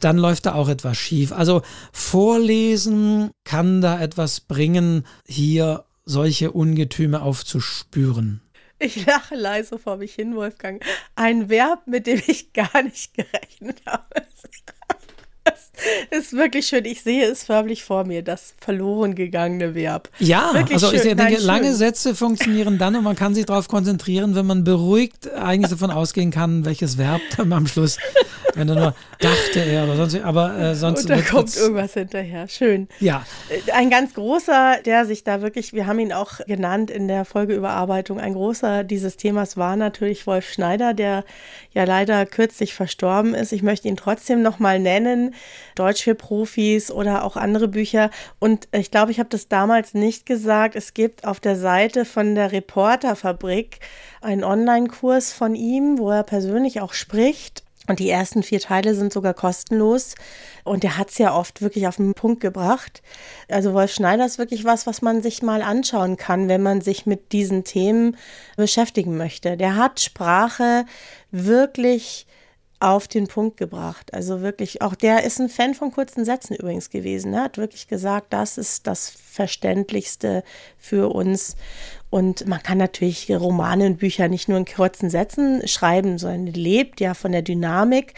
dann 0.00 0.18
läuft 0.18 0.46
da 0.46 0.54
auch 0.54 0.68
etwas 0.68 0.96
schief. 0.96 1.32
Also 1.32 1.62
vorlesen 1.92 3.30
kann 3.44 3.80
da 3.80 4.00
etwas 4.00 4.40
bringen, 4.40 5.04
hier 5.26 5.84
solche 6.04 6.52
Ungetüme 6.52 7.22
aufzuspüren. 7.22 8.40
Ich 8.78 9.06
lache 9.06 9.34
leise 9.34 9.78
vor 9.78 9.96
mich 9.96 10.14
hin, 10.14 10.36
Wolfgang. 10.36 10.84
Ein 11.16 11.48
Verb, 11.48 11.86
mit 11.86 12.06
dem 12.06 12.22
ich 12.26 12.52
gar 12.52 12.82
nicht 12.82 13.14
gerechnet 13.14 13.82
habe. 13.86 14.22
Das 16.10 16.24
ist 16.24 16.32
wirklich 16.32 16.66
schön. 16.66 16.84
Ich 16.84 17.02
sehe 17.02 17.24
es 17.24 17.44
förmlich 17.44 17.84
vor 17.84 18.04
mir, 18.04 18.22
das 18.22 18.54
verloren 18.58 19.14
gegangene 19.14 19.74
Verb. 19.74 20.08
Ja, 20.18 20.50
wirklich 20.52 20.74
also 20.74 20.88
schön. 20.88 20.96
ich 20.96 21.02
denke, 21.02 21.22
Nein, 21.34 21.42
lange 21.42 21.74
Sätze 21.74 22.14
funktionieren 22.14 22.78
dann 22.78 22.96
und 22.96 23.04
man 23.04 23.16
kann 23.16 23.34
sich 23.34 23.46
darauf 23.46 23.68
konzentrieren, 23.68 24.34
wenn 24.34 24.46
man 24.46 24.64
beruhigt 24.64 25.32
eigentlich 25.32 25.70
davon 25.70 25.90
ausgehen 25.90 26.30
kann, 26.30 26.64
welches 26.64 26.98
Verb 26.98 27.20
dann 27.36 27.52
am 27.52 27.66
Schluss, 27.66 27.98
wenn 28.54 28.68
er 28.68 28.74
nur 28.74 28.94
dachte 29.20 29.60
er 29.60 29.84
oder 29.84 29.96
sonst, 29.96 30.16
aber 30.22 30.58
äh, 30.58 30.74
sonst. 30.74 31.02
Und 31.02 31.10
da 31.10 31.20
kommt 31.22 31.56
irgendwas 31.56 31.94
hinterher. 31.94 32.48
Schön. 32.48 32.88
Ja. 33.00 33.24
Äh, 33.48 33.72
ein 33.72 33.90
ganz 33.90 34.14
großer, 34.14 34.78
der 34.84 35.06
sich 35.06 35.24
da 35.24 35.42
wirklich, 35.42 35.72
wir 35.72 35.86
haben 35.86 35.98
ihn 35.98 36.12
auch 36.12 36.38
genannt 36.46 36.90
in 36.90 37.08
der 37.08 37.24
Folgeüberarbeitung, 37.24 38.18
ein 38.20 38.34
großer 38.34 38.84
dieses 38.84 39.16
Themas 39.16 39.56
war 39.56 39.76
natürlich 39.76 40.26
Wolf 40.26 40.50
Schneider, 40.50 40.94
der 40.94 41.24
ja 41.72 41.84
leider 41.84 42.26
kürzlich 42.26 42.74
verstorben 42.74 43.34
ist. 43.34 43.52
Ich 43.52 43.62
möchte 43.62 43.88
ihn 43.88 43.96
trotzdem 43.96 44.42
nochmal 44.42 44.78
nennen. 44.78 45.34
Deutsch 45.74 46.02
für 46.02 46.14
Profis 46.14 46.90
oder 46.90 47.24
auch 47.24 47.36
andere 47.36 47.68
Bücher. 47.68 48.10
Und 48.38 48.68
ich 48.72 48.90
glaube, 48.90 49.10
ich 49.10 49.18
habe 49.18 49.28
das 49.28 49.48
damals 49.48 49.94
nicht 49.94 50.26
gesagt. 50.26 50.76
Es 50.76 50.94
gibt 50.94 51.26
auf 51.26 51.40
der 51.40 51.56
Seite 51.56 52.04
von 52.04 52.34
der 52.34 52.52
Reporterfabrik 52.52 53.80
einen 54.20 54.44
Online-Kurs 54.44 55.32
von 55.32 55.54
ihm, 55.54 55.98
wo 55.98 56.10
er 56.10 56.22
persönlich 56.22 56.80
auch 56.80 56.92
spricht. 56.92 57.62
Und 57.88 58.00
die 58.00 58.10
ersten 58.10 58.42
vier 58.42 58.60
Teile 58.60 58.94
sind 58.94 59.14
sogar 59.14 59.32
kostenlos. 59.32 60.14
Und 60.62 60.82
der 60.82 60.98
hat 60.98 61.08
es 61.10 61.18
ja 61.18 61.34
oft 61.34 61.62
wirklich 61.62 61.88
auf 61.88 61.96
den 61.96 62.12
Punkt 62.12 62.40
gebracht. 62.40 63.02
Also 63.48 63.72
Wolf 63.72 63.92
Schneider 63.92 64.26
ist 64.26 64.38
wirklich 64.38 64.64
was, 64.64 64.86
was 64.86 65.00
man 65.00 65.22
sich 65.22 65.42
mal 65.42 65.62
anschauen 65.62 66.18
kann, 66.18 66.48
wenn 66.48 66.62
man 66.62 66.82
sich 66.82 67.06
mit 67.06 67.32
diesen 67.32 67.64
Themen 67.64 68.16
beschäftigen 68.58 69.16
möchte. 69.16 69.56
Der 69.56 69.76
hat 69.76 70.00
Sprache 70.00 70.84
wirklich 71.30 72.26
auf 72.80 73.08
den 73.08 73.26
Punkt 73.26 73.56
gebracht. 73.56 74.14
Also 74.14 74.40
wirklich, 74.40 74.82
auch 74.82 74.94
der 74.94 75.24
ist 75.24 75.40
ein 75.40 75.48
Fan 75.48 75.74
von 75.74 75.90
kurzen 75.90 76.24
Sätzen 76.24 76.54
übrigens 76.54 76.90
gewesen. 76.90 77.34
Er 77.34 77.44
hat 77.44 77.58
wirklich 77.58 77.88
gesagt, 77.88 78.32
das 78.32 78.56
ist 78.56 78.86
das 78.86 79.10
Verständlichste 79.10 80.44
für 80.78 81.12
uns. 81.12 81.56
Und 82.10 82.46
man 82.46 82.62
kann 82.62 82.78
natürlich 82.78 83.30
Romane 83.30 83.86
und 83.86 83.98
Bücher 83.98 84.28
nicht 84.28 84.48
nur 84.48 84.58
in 84.58 84.64
kurzen 84.64 85.10
Sätzen 85.10 85.66
schreiben, 85.66 86.18
sondern 86.18 86.46
lebt 86.46 87.00
ja 87.00 87.14
von 87.14 87.32
der 87.32 87.42
Dynamik. 87.42 88.14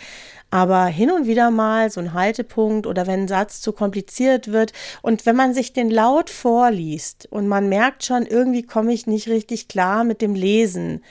Aber 0.50 0.86
hin 0.86 1.10
und 1.10 1.26
wieder 1.26 1.50
mal 1.50 1.90
so 1.90 2.00
ein 2.00 2.12
Haltepunkt 2.12 2.86
oder 2.86 3.06
wenn 3.06 3.20
ein 3.20 3.28
Satz 3.28 3.60
zu 3.60 3.72
kompliziert 3.72 4.48
wird 4.48 4.72
und 5.00 5.24
wenn 5.24 5.36
man 5.36 5.54
sich 5.54 5.72
den 5.72 5.90
laut 5.90 6.28
vorliest 6.28 7.28
und 7.30 7.46
man 7.46 7.68
merkt 7.68 8.04
schon, 8.04 8.26
irgendwie 8.26 8.64
komme 8.64 8.92
ich 8.92 9.06
nicht 9.06 9.28
richtig 9.28 9.68
klar 9.68 10.02
mit 10.02 10.20
dem 10.20 10.34
Lesen, 10.34 11.04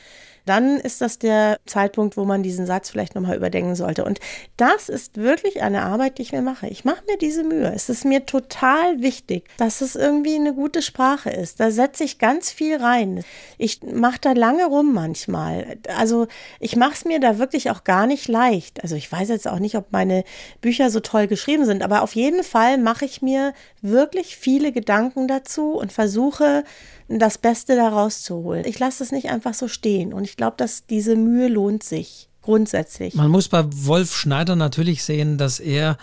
dann 0.49 0.77
ist 0.77 1.01
das 1.01 1.19
der 1.19 1.59
Zeitpunkt, 1.67 2.17
wo 2.17 2.25
man 2.25 2.41
diesen 2.41 2.65
Satz 2.65 2.89
vielleicht 2.89 3.13
nochmal 3.13 3.37
überdenken 3.37 3.75
sollte. 3.75 4.03
Und 4.03 4.19
das 4.57 4.89
ist 4.89 5.17
wirklich 5.17 5.61
eine 5.61 5.83
Arbeit, 5.83 6.17
die 6.17 6.23
ich 6.23 6.31
mir 6.31 6.41
mache. 6.41 6.67
Ich 6.67 6.83
mache 6.85 7.03
mir 7.07 7.17
diese 7.17 7.43
Mühe. 7.43 7.71
Es 7.73 7.87
ist 7.87 8.03
mir 8.03 8.25
total 8.25 8.99
wichtig, 8.99 9.47
dass 9.57 9.81
es 9.81 9.95
irgendwie 9.95 10.35
eine 10.35 10.53
gute 10.53 10.81
Sprache 10.81 11.29
ist. 11.29 11.59
Da 11.59 11.69
setze 11.69 12.03
ich 12.03 12.17
ganz 12.17 12.51
viel 12.51 12.77
rein. 12.77 13.23
Ich 13.59 13.81
mache 13.83 14.19
da 14.19 14.31
lange 14.31 14.65
rum 14.65 14.91
manchmal. 14.93 15.77
Also 15.95 16.27
ich 16.59 16.75
mache 16.75 16.93
es 16.93 17.05
mir 17.05 17.19
da 17.19 17.37
wirklich 17.37 17.69
auch 17.69 17.83
gar 17.83 18.07
nicht 18.07 18.27
leicht. 18.27 18.81
Also 18.81 18.95
ich 18.95 19.11
weiß 19.11 19.29
jetzt 19.29 19.47
auch 19.47 19.59
nicht, 19.59 19.75
ob 19.75 19.91
meine 19.91 20.23
Bücher 20.61 20.89
so 20.89 20.99
toll 20.99 21.27
geschrieben 21.27 21.65
sind, 21.65 21.83
aber 21.83 22.01
auf 22.01 22.15
jeden 22.15 22.43
Fall 22.43 22.79
mache 22.79 23.05
ich 23.05 23.21
mir 23.21 23.53
wirklich 23.81 24.35
viele 24.35 24.71
Gedanken 24.71 25.27
dazu 25.27 25.73
und 25.73 25.93
versuche, 25.93 26.63
das 27.17 27.37
Beste 27.37 27.75
daraus 27.75 28.21
zu 28.21 28.35
holen. 28.35 28.65
Ich 28.65 28.77
lasse 28.77 29.03
es 29.03 29.11
nicht 29.11 29.29
einfach 29.29 29.53
so 29.53 29.67
stehen 29.67 30.13
und 30.13 30.23
ich 30.23 30.37
glaube, 30.37 30.57
dass 30.57 30.85
diese 30.85 31.15
Mühe 31.15 31.47
lohnt 31.47 31.83
sich 31.83 32.29
grundsätzlich. 32.41 33.15
Man 33.15 33.31
muss 33.31 33.47
bei 33.47 33.65
Wolf 33.65 34.15
Schneider 34.15 34.55
natürlich 34.55 35.03
sehen, 35.03 35.37
dass 35.37 35.59
er 35.59 35.97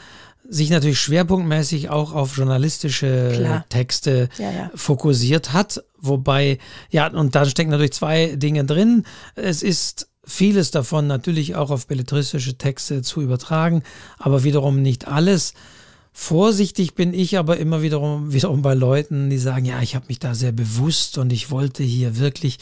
sich 0.49 0.71
natürlich 0.71 1.01
schwerpunktmäßig 1.01 1.91
auch 1.91 2.13
auf 2.13 2.37
journalistische 2.37 3.33
Klar. 3.35 3.65
Texte 3.69 4.29
ja, 4.39 4.51
ja. 4.51 4.71
fokussiert 4.75 5.53
hat. 5.53 5.83
Wobei, 5.99 6.59
ja, 6.91 7.09
und 7.09 7.35
da 7.35 7.45
stecken 7.47 7.71
natürlich 7.71 7.93
zwei 7.93 8.37
Dinge 8.37 8.65
drin. 8.65 9.05
Es 9.35 9.63
ist 9.63 10.09
vieles 10.25 10.71
davon 10.71 11.07
natürlich 11.07 11.57
auch 11.57 11.71
auf 11.71 11.87
belletristische 11.87 12.59
Texte 12.59 13.03
zu 13.03 13.23
übertragen, 13.23 13.83
aber 14.19 14.45
wiederum 14.45 14.83
nicht 14.83 15.09
alles. 15.09 15.55
Vorsichtig 16.19 16.95
bin 16.95 17.13
ich 17.13 17.37
aber 17.37 17.59
immer 17.59 17.83
wiederum, 17.83 18.33
wiederum 18.33 18.63
bei 18.63 18.73
Leuten, 18.73 19.29
die 19.29 19.37
sagen, 19.37 19.67
ja, 19.67 19.83
ich 19.83 19.95
habe 19.95 20.07
mich 20.09 20.19
da 20.19 20.35
sehr 20.35 20.51
bewusst 20.51 21.19
und 21.19 21.31
ich 21.31 21.51
wollte 21.51 21.83
hier 21.83 22.17
wirklich, 22.17 22.59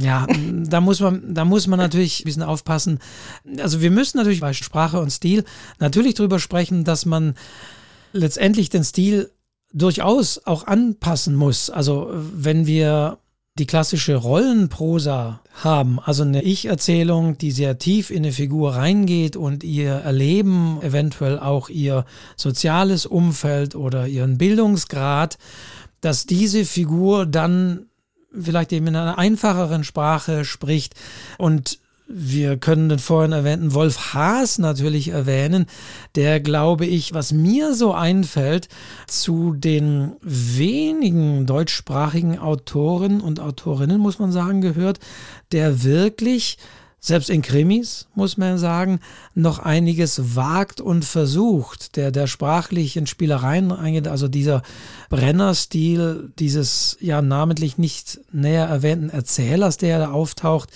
ja, 0.00 0.26
da 0.64 0.80
muss 0.80 0.98
man, 1.00 1.34
da 1.34 1.44
muss 1.44 1.66
man 1.66 1.78
natürlich 1.78 2.20
ein 2.20 2.24
bisschen 2.24 2.42
aufpassen. 2.42 2.98
Also 3.58 3.82
wir 3.82 3.90
müssen 3.90 4.16
natürlich 4.16 4.40
bei 4.40 4.54
Sprache 4.54 5.00
und 5.00 5.10
Stil 5.10 5.44
natürlich 5.78 6.14
darüber 6.14 6.38
sprechen, 6.38 6.84
dass 6.84 7.04
man 7.04 7.34
letztendlich 8.14 8.70
den 8.70 8.84
Stil 8.84 9.30
durchaus 9.74 10.46
auch 10.46 10.66
anpassen 10.66 11.34
muss. 11.34 11.68
Also 11.68 12.10
wenn 12.10 12.66
wir 12.66 13.18
die 13.58 13.66
klassische 13.66 14.14
Rollenprosa 14.14 15.40
haben, 15.52 15.98
also 15.98 16.22
eine 16.22 16.42
Ich-Erzählung, 16.42 17.36
die 17.38 17.50
sehr 17.50 17.78
tief 17.78 18.10
in 18.10 18.18
eine 18.18 18.32
Figur 18.32 18.74
reingeht 18.74 19.36
und 19.36 19.64
ihr 19.64 19.92
Erleben, 19.92 20.80
eventuell 20.82 21.38
auch 21.38 21.68
ihr 21.68 22.04
soziales 22.36 23.06
Umfeld 23.06 23.74
oder 23.74 24.06
ihren 24.06 24.38
Bildungsgrad, 24.38 25.38
dass 26.00 26.26
diese 26.26 26.64
Figur 26.64 27.26
dann 27.26 27.86
vielleicht 28.32 28.72
eben 28.72 28.86
in 28.86 28.96
einer 28.96 29.18
einfacheren 29.18 29.82
Sprache 29.82 30.44
spricht 30.44 30.94
und 31.38 31.80
wir 32.08 32.56
können 32.56 32.88
den 32.88 32.98
vorhin 32.98 33.32
erwähnten 33.32 33.74
Wolf 33.74 34.14
Haas 34.14 34.58
natürlich 34.58 35.08
erwähnen, 35.08 35.66
der, 36.14 36.40
glaube 36.40 36.86
ich, 36.86 37.12
was 37.12 37.32
mir 37.32 37.74
so 37.74 37.92
einfällt, 37.92 38.68
zu 39.06 39.52
den 39.52 40.12
wenigen 40.22 41.44
deutschsprachigen 41.44 42.38
Autoren 42.38 43.20
und 43.20 43.40
Autorinnen, 43.40 44.00
muss 44.00 44.18
man 44.18 44.32
sagen, 44.32 44.62
gehört, 44.62 45.00
der 45.52 45.84
wirklich 45.84 46.56
selbst 47.00 47.30
in 47.30 47.42
Krimis, 47.42 48.08
muss 48.14 48.38
man 48.38 48.58
sagen, 48.58 49.00
noch 49.34 49.60
einiges 49.60 50.34
wagt 50.34 50.80
und 50.80 51.04
versucht, 51.04 51.96
der, 51.96 52.10
der 52.10 52.26
sprachlich 52.26 52.96
in 52.96 53.06
Spielereien 53.06 53.70
eingeht, 53.70 54.08
also 54.08 54.26
dieser 54.26 54.62
Brenner-Stil 55.08 56.32
dieses 56.38 56.96
ja 57.00 57.22
namentlich 57.22 57.78
nicht 57.78 58.20
näher 58.32 58.66
erwähnten 58.66 59.10
Erzählers, 59.10 59.76
der 59.76 59.98
da 60.00 60.10
auftaucht, 60.10 60.70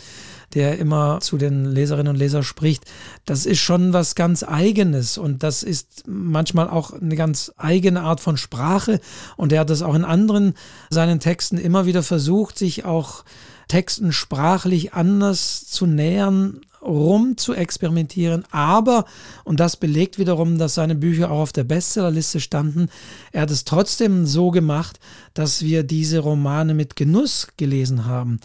der 0.54 0.78
immer 0.78 1.20
zu 1.20 1.38
den 1.38 1.64
Leserinnen 1.64 2.12
und 2.12 2.18
Lesern 2.18 2.42
spricht, 2.42 2.84
das 3.24 3.46
ist 3.46 3.60
schon 3.60 3.92
was 3.92 4.14
ganz 4.14 4.42
Eigenes 4.42 5.18
und 5.18 5.42
das 5.42 5.62
ist 5.62 6.04
manchmal 6.06 6.68
auch 6.68 6.92
eine 6.92 7.16
ganz 7.16 7.52
eigene 7.56 8.02
Art 8.02 8.20
von 8.20 8.36
Sprache. 8.36 9.00
Und 9.36 9.52
er 9.52 9.60
hat 9.60 9.70
das 9.70 9.82
auch 9.82 9.94
in 9.94 10.04
anderen 10.04 10.54
seinen 10.90 11.20
Texten 11.20 11.58
immer 11.58 11.86
wieder 11.86 12.02
versucht, 12.02 12.58
sich 12.58 12.84
auch 12.84 13.24
Texten 13.68 14.12
sprachlich 14.12 14.92
anders 14.92 15.66
zu 15.66 15.86
nähern, 15.86 16.60
rum 16.82 17.36
zu 17.36 17.54
experimentieren, 17.54 18.44
aber, 18.50 19.04
und 19.44 19.60
das 19.60 19.76
belegt 19.76 20.18
wiederum, 20.18 20.58
dass 20.58 20.74
seine 20.74 20.94
Bücher 20.94 21.30
auch 21.30 21.40
auf 21.40 21.52
der 21.52 21.64
Bestsellerliste 21.64 22.40
standen, 22.40 22.88
er 23.30 23.42
hat 23.42 23.50
es 23.50 23.64
trotzdem 23.64 24.26
so 24.26 24.50
gemacht, 24.50 24.98
dass 25.32 25.62
wir 25.62 25.84
diese 25.84 26.18
Romane 26.18 26.74
mit 26.74 26.96
Genuss 26.96 27.48
gelesen 27.56 28.04
haben. 28.06 28.40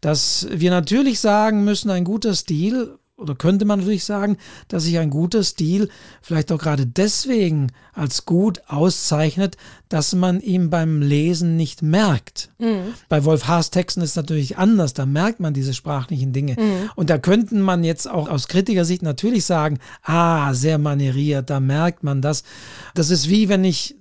Dass 0.00 0.46
wir 0.50 0.70
natürlich 0.70 1.20
sagen 1.20 1.64
müssen, 1.64 1.90
ein 1.90 2.04
guter 2.04 2.34
Stil 2.34 2.98
oder 3.20 3.34
könnte 3.34 3.64
man 3.64 3.80
natürlich 3.80 4.04
sagen, 4.04 4.38
dass 4.68 4.84
sich 4.84 4.98
ein 4.98 5.10
guter 5.10 5.44
Stil 5.44 5.88
vielleicht 6.22 6.50
auch 6.50 6.58
gerade 6.58 6.86
deswegen 6.86 7.68
als 7.92 8.24
gut 8.24 8.62
auszeichnet, 8.66 9.56
dass 9.88 10.14
man 10.14 10.40
ihm 10.40 10.70
beim 10.70 11.02
Lesen 11.02 11.56
nicht 11.56 11.82
merkt. 11.82 12.50
Mhm. 12.58 12.94
Bei 13.08 13.24
Wolf 13.24 13.46
Haas 13.46 13.70
Texten 13.70 14.00
ist 14.00 14.10
es 14.10 14.16
natürlich 14.16 14.56
anders, 14.56 14.94
da 14.94 15.06
merkt 15.06 15.40
man 15.40 15.52
diese 15.52 15.74
sprachlichen 15.74 16.32
Dinge. 16.32 16.56
Mhm. 16.58 16.90
Und 16.96 17.10
da 17.10 17.18
könnten 17.18 17.60
man 17.60 17.84
jetzt 17.84 18.08
auch 18.08 18.28
aus 18.28 18.48
Kritikersicht 18.48 19.02
natürlich 19.02 19.44
sagen, 19.44 19.78
ah, 20.02 20.54
sehr 20.54 20.78
manieriert, 20.78 21.50
da 21.50 21.60
merkt 21.60 22.02
man 22.02 22.22
das. 22.22 22.42
Das 22.94 23.10
ist 23.10 23.28
wie 23.28 23.48
wenn 23.48 23.64
ich 23.64 23.96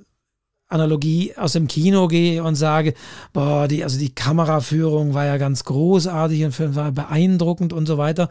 Analogie 0.70 1.34
aus 1.36 1.54
dem 1.54 1.68
Kino 1.68 2.08
gehe 2.08 2.44
und 2.44 2.54
sage, 2.54 2.94
boah, 3.34 3.68
die, 3.68 3.84
also 3.84 3.98
die 3.98 4.14
Kameraführung 4.14 5.16
war 5.16 5.26
ja 5.26 5.38
ganz 5.38 5.64
großartig 5.64 6.46
und 6.46 6.52
Film 6.52 6.76
war 6.76 6.92
beeindruckend 6.92 7.74
und 7.74 7.88
so 7.88 7.98
weiter. 7.98 8.30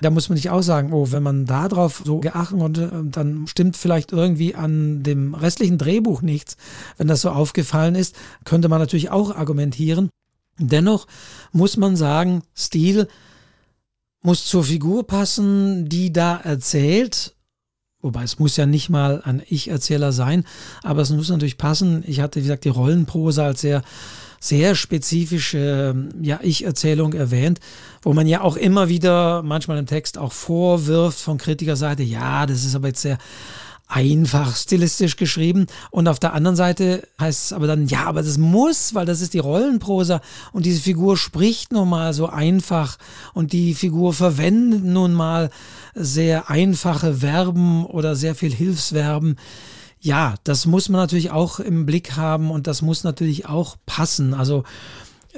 Da 0.00 0.08
muss 0.08 0.30
man 0.30 0.36
nicht 0.36 0.48
auch 0.48 0.62
sagen, 0.62 0.94
oh, 0.94 1.12
wenn 1.12 1.22
man 1.22 1.44
da 1.44 1.68
drauf 1.68 2.02
so 2.04 2.20
geachten 2.20 2.58
konnte, 2.58 3.04
dann 3.04 3.46
stimmt 3.46 3.76
vielleicht 3.76 4.12
irgendwie 4.12 4.54
an 4.54 5.02
dem 5.02 5.34
restlichen 5.34 5.76
Drehbuch 5.76 6.22
nichts. 6.22 6.56
Wenn 6.96 7.06
das 7.06 7.20
so 7.20 7.28
aufgefallen 7.30 7.94
ist, 7.94 8.16
könnte 8.44 8.68
man 8.68 8.80
natürlich 8.80 9.10
auch 9.10 9.36
argumentieren. 9.36 10.08
Dennoch 10.58 11.06
muss 11.52 11.76
man 11.76 11.96
sagen, 11.96 12.42
Stil 12.56 13.08
muss 14.22 14.46
zur 14.46 14.64
Figur 14.64 15.06
passen, 15.06 15.86
die 15.90 16.12
da 16.12 16.38
erzählt 16.38 17.33
Wobei 18.04 18.22
es 18.22 18.38
muss 18.38 18.58
ja 18.58 18.66
nicht 18.66 18.90
mal 18.90 19.22
ein 19.24 19.42
Ich-Erzähler 19.48 20.12
sein, 20.12 20.44
aber 20.82 21.00
es 21.00 21.10
muss 21.10 21.30
natürlich 21.30 21.56
passen. 21.56 22.04
Ich 22.06 22.20
hatte, 22.20 22.38
wie 22.38 22.42
gesagt, 22.42 22.64
die 22.64 22.68
Rollenprosa 22.68 23.46
als 23.46 23.62
sehr, 23.62 23.82
sehr 24.40 24.74
spezifische 24.74 25.94
ja, 26.20 26.38
Ich-Erzählung 26.42 27.14
erwähnt, 27.14 27.60
wo 28.02 28.12
man 28.12 28.26
ja 28.26 28.42
auch 28.42 28.56
immer 28.56 28.90
wieder 28.90 29.42
manchmal 29.42 29.78
im 29.78 29.86
Text 29.86 30.18
auch 30.18 30.32
vorwirft 30.32 31.18
von 31.18 31.38
Kritikerseite, 31.38 32.02
ja, 32.02 32.44
das 32.44 32.66
ist 32.66 32.74
aber 32.74 32.88
jetzt 32.88 33.00
sehr 33.00 33.16
einfach 33.86 34.56
stilistisch 34.56 35.16
geschrieben. 35.16 35.66
Und 35.90 36.08
auf 36.08 36.18
der 36.18 36.32
anderen 36.32 36.56
Seite 36.56 37.06
heißt 37.20 37.46
es 37.46 37.52
aber 37.52 37.66
dann, 37.66 37.86
ja, 37.86 38.04
aber 38.06 38.22
das 38.22 38.38
muss, 38.38 38.94
weil 38.94 39.06
das 39.06 39.20
ist 39.20 39.34
die 39.34 39.38
Rollenprosa 39.38 40.20
und 40.52 40.66
diese 40.66 40.80
Figur 40.80 41.16
spricht 41.16 41.72
nun 41.72 41.88
mal 41.88 42.12
so 42.14 42.28
einfach 42.28 42.98
und 43.34 43.52
die 43.52 43.74
Figur 43.74 44.12
verwendet 44.12 44.84
nun 44.84 45.12
mal 45.12 45.50
sehr 45.94 46.50
einfache 46.50 47.14
Verben 47.14 47.84
oder 47.86 48.16
sehr 48.16 48.34
viel 48.34 48.52
Hilfsverben. 48.52 49.36
Ja, 50.00 50.34
das 50.44 50.66
muss 50.66 50.88
man 50.88 51.00
natürlich 51.00 51.30
auch 51.30 51.60
im 51.60 51.86
Blick 51.86 52.16
haben 52.16 52.50
und 52.50 52.66
das 52.66 52.82
muss 52.82 53.04
natürlich 53.04 53.46
auch 53.46 53.76
passen. 53.86 54.34
Also 54.34 54.64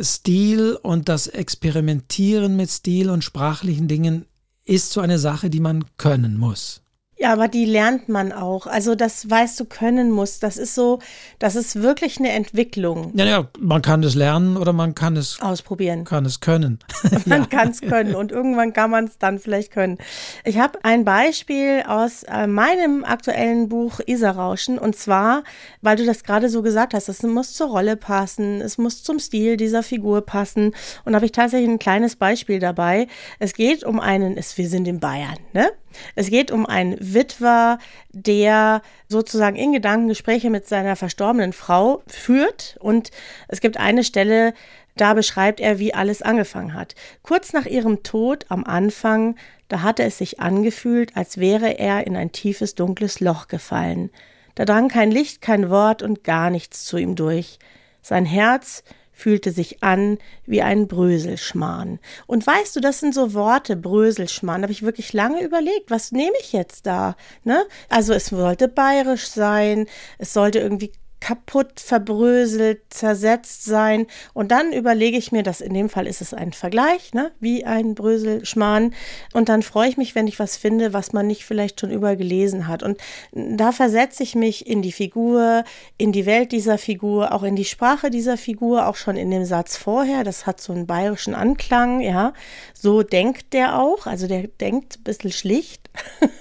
Stil 0.00 0.76
und 0.82 1.08
das 1.08 1.26
Experimentieren 1.26 2.56
mit 2.56 2.70
Stil 2.70 3.10
und 3.10 3.22
sprachlichen 3.22 3.88
Dingen 3.88 4.26
ist 4.64 4.92
so 4.92 5.00
eine 5.00 5.18
Sache, 5.18 5.50
die 5.50 5.60
man 5.60 5.84
können 5.96 6.36
muss. 6.36 6.82
Ja, 7.18 7.32
aber 7.32 7.48
die 7.48 7.64
lernt 7.64 8.10
man 8.10 8.30
auch. 8.30 8.66
Also 8.66 8.94
das 8.94 9.30
weißt 9.30 9.58
du 9.58 9.64
können 9.64 10.10
muss. 10.10 10.38
Das 10.38 10.58
ist 10.58 10.74
so, 10.74 10.98
das 11.38 11.56
ist 11.56 11.80
wirklich 11.80 12.18
eine 12.18 12.30
Entwicklung. 12.32 13.12
Ja, 13.14 13.24
ja, 13.24 13.48
man 13.58 13.80
kann 13.80 14.02
es 14.02 14.14
lernen 14.14 14.58
oder 14.58 14.74
man 14.74 14.94
kann 14.94 15.16
es 15.16 15.40
ausprobieren. 15.40 16.04
Kann 16.04 16.26
es 16.26 16.40
können. 16.40 16.78
man 17.24 17.42
ja. 17.42 17.46
kann 17.46 17.70
es 17.70 17.80
können 17.80 18.14
und 18.14 18.32
irgendwann 18.32 18.74
kann 18.74 18.90
man 18.90 19.06
es 19.06 19.16
dann 19.16 19.38
vielleicht 19.38 19.72
können. 19.72 19.96
Ich 20.44 20.58
habe 20.58 20.78
ein 20.84 21.06
Beispiel 21.06 21.84
aus 21.86 22.22
äh, 22.24 22.46
meinem 22.46 23.02
aktuellen 23.02 23.70
Buch 23.70 24.00
Isarrauschen 24.04 24.78
und 24.78 24.94
zwar, 24.96 25.42
weil 25.80 25.96
du 25.96 26.04
das 26.04 26.22
gerade 26.22 26.50
so 26.50 26.60
gesagt 26.60 26.92
hast, 26.92 27.08
es 27.08 27.22
muss 27.22 27.54
zur 27.54 27.68
Rolle 27.68 27.96
passen, 27.96 28.60
es 28.60 28.76
muss 28.76 29.02
zum 29.02 29.18
Stil 29.20 29.56
dieser 29.56 29.82
Figur 29.82 30.20
passen 30.20 30.72
und 31.06 31.14
habe 31.14 31.24
ich 31.24 31.32
tatsächlich 31.32 31.70
ein 31.70 31.78
kleines 31.78 32.16
Beispiel 32.16 32.58
dabei. 32.58 33.06
Es 33.38 33.54
geht 33.54 33.84
um 33.84 34.00
einen, 34.00 34.36
es, 34.36 34.58
wir 34.58 34.68
sind 34.68 34.86
in 34.86 35.00
Bayern, 35.00 35.38
ne? 35.54 35.70
Es 36.14 36.28
geht 36.28 36.50
um 36.50 36.66
einen 36.66 36.96
Witwer, 37.00 37.78
der 38.10 38.82
sozusagen 39.08 39.56
in 39.56 39.72
Gedanken 39.72 40.08
Gespräche 40.08 40.50
mit 40.50 40.66
seiner 40.66 40.96
verstorbenen 40.96 41.52
Frau 41.52 42.02
führt. 42.06 42.76
Und 42.80 43.10
es 43.48 43.60
gibt 43.60 43.76
eine 43.76 44.04
Stelle, 44.04 44.54
da 44.96 45.14
beschreibt 45.14 45.60
er, 45.60 45.78
wie 45.78 45.94
alles 45.94 46.22
angefangen 46.22 46.74
hat. 46.74 46.94
Kurz 47.22 47.52
nach 47.52 47.66
ihrem 47.66 48.02
Tod 48.02 48.46
am 48.48 48.64
Anfang, 48.64 49.36
da 49.68 49.82
hatte 49.82 50.02
es 50.04 50.18
sich 50.18 50.40
angefühlt, 50.40 51.16
als 51.16 51.38
wäre 51.38 51.78
er 51.78 52.06
in 52.06 52.16
ein 52.16 52.32
tiefes, 52.32 52.74
dunkles 52.74 53.20
Loch 53.20 53.48
gefallen. 53.48 54.10
Da 54.54 54.64
drang 54.64 54.88
kein 54.88 55.10
Licht, 55.10 55.42
kein 55.42 55.68
Wort 55.68 56.02
und 56.02 56.24
gar 56.24 56.50
nichts 56.50 56.84
zu 56.86 56.96
ihm 56.96 57.14
durch. 57.14 57.58
Sein 58.00 58.24
Herz 58.24 58.84
fühlte 59.16 59.50
sich 59.50 59.82
an 59.82 60.18
wie 60.44 60.60
ein 60.60 60.88
Bröselschmarrn. 60.88 61.98
Und 62.26 62.46
weißt 62.46 62.76
du, 62.76 62.80
das 62.80 63.00
sind 63.00 63.14
so 63.14 63.32
Worte, 63.32 63.74
Bröselschmarrn. 63.74 64.60
Habe 64.60 64.72
ich 64.72 64.82
wirklich 64.82 65.14
lange 65.14 65.42
überlegt, 65.42 65.90
was 65.90 66.12
nehme 66.12 66.34
ich 66.38 66.52
jetzt 66.52 66.86
da? 66.86 67.16
Ne? 67.42 67.64
Also 67.88 68.12
es 68.12 68.26
sollte 68.26 68.68
bayerisch 68.68 69.28
sein, 69.28 69.86
es 70.18 70.34
sollte 70.34 70.58
irgendwie 70.58 70.92
kaputt, 71.26 71.80
verbröselt, 71.80 72.82
zersetzt 72.90 73.64
sein. 73.64 74.06
Und 74.32 74.52
dann 74.52 74.72
überlege 74.72 75.18
ich 75.18 75.32
mir, 75.32 75.42
dass 75.42 75.60
in 75.60 75.74
dem 75.74 75.88
Fall 75.88 76.06
ist 76.06 76.20
es 76.20 76.32
ein 76.32 76.52
Vergleich, 76.52 77.14
ne? 77.14 77.32
wie 77.40 77.64
ein 77.64 77.96
Bröselschmarrn. 77.96 78.94
Und 79.32 79.48
dann 79.48 79.62
freue 79.62 79.88
ich 79.88 79.96
mich, 79.96 80.14
wenn 80.14 80.28
ich 80.28 80.38
was 80.38 80.56
finde, 80.56 80.92
was 80.92 81.12
man 81.12 81.26
nicht 81.26 81.44
vielleicht 81.44 81.80
schon 81.80 81.90
übergelesen 81.90 82.68
hat. 82.68 82.84
Und 82.84 82.98
da 83.32 83.72
versetze 83.72 84.22
ich 84.22 84.36
mich 84.36 84.68
in 84.68 84.82
die 84.82 84.92
Figur, 84.92 85.64
in 85.98 86.12
die 86.12 86.26
Welt 86.26 86.52
dieser 86.52 86.78
Figur, 86.78 87.34
auch 87.34 87.42
in 87.42 87.56
die 87.56 87.64
Sprache 87.64 88.08
dieser 88.08 88.36
Figur, 88.36 88.86
auch 88.86 88.94
schon 88.94 89.16
in 89.16 89.32
dem 89.32 89.44
Satz 89.44 89.76
vorher. 89.76 90.22
Das 90.22 90.46
hat 90.46 90.60
so 90.60 90.72
einen 90.72 90.86
bayerischen 90.86 91.34
Anklang, 91.34 92.02
ja. 92.02 92.34
So 92.72 93.02
denkt 93.02 93.52
der 93.52 93.80
auch. 93.80 94.06
Also 94.06 94.28
der 94.28 94.46
denkt 94.46 95.00
ein 95.00 95.02
bisschen 95.02 95.32
schlicht. 95.32 95.85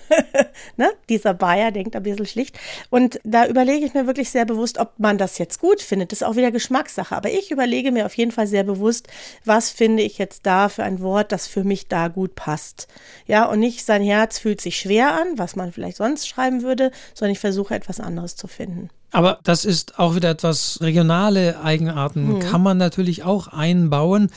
ne? 0.77 0.91
Dieser 1.09 1.33
Bayer 1.33 1.71
denkt 1.71 1.95
ein 1.95 2.03
bisschen 2.03 2.25
schlicht. 2.25 2.59
Und 2.89 3.19
da 3.23 3.47
überlege 3.47 3.85
ich 3.85 3.93
mir 3.93 4.07
wirklich 4.07 4.29
sehr 4.29 4.45
bewusst, 4.45 4.77
ob 4.77 4.97
man 4.97 5.17
das 5.17 5.37
jetzt 5.37 5.59
gut 5.59 5.81
findet. 5.81 6.11
Das 6.11 6.21
ist 6.21 6.27
auch 6.27 6.35
wieder 6.35 6.51
Geschmackssache. 6.51 7.15
Aber 7.15 7.29
ich 7.29 7.51
überlege 7.51 7.91
mir 7.91 8.05
auf 8.05 8.15
jeden 8.15 8.31
Fall 8.31 8.47
sehr 8.47 8.63
bewusst, 8.63 9.07
was 9.43 9.69
finde 9.69 10.03
ich 10.03 10.17
jetzt 10.17 10.45
da 10.45 10.69
für 10.69 10.83
ein 10.83 11.01
Wort, 11.01 11.31
das 11.31 11.47
für 11.47 11.63
mich 11.63 11.87
da 11.87 12.07
gut 12.07 12.35
passt. 12.35 12.87
Ja, 13.27 13.45
und 13.45 13.59
nicht 13.59 13.85
sein 13.85 14.03
Herz 14.03 14.39
fühlt 14.39 14.61
sich 14.61 14.77
schwer 14.77 15.13
an, 15.13 15.37
was 15.37 15.55
man 15.55 15.71
vielleicht 15.71 15.97
sonst 15.97 16.27
schreiben 16.27 16.61
würde, 16.61 16.91
sondern 17.13 17.31
ich 17.33 17.39
versuche 17.39 17.75
etwas 17.75 17.99
anderes 17.99 18.35
zu 18.35 18.47
finden. 18.47 18.89
Aber 19.11 19.39
das 19.43 19.63
ist 19.63 19.97
auch 19.97 20.15
wieder 20.15 20.29
etwas 20.29 20.79
regionale 20.81 21.61
Eigenarten, 21.63 22.33
hm. 22.33 22.39
kann 22.39 22.61
man 22.61 22.77
natürlich 22.77 23.23
auch 23.23 23.47
einbauen 23.47 24.29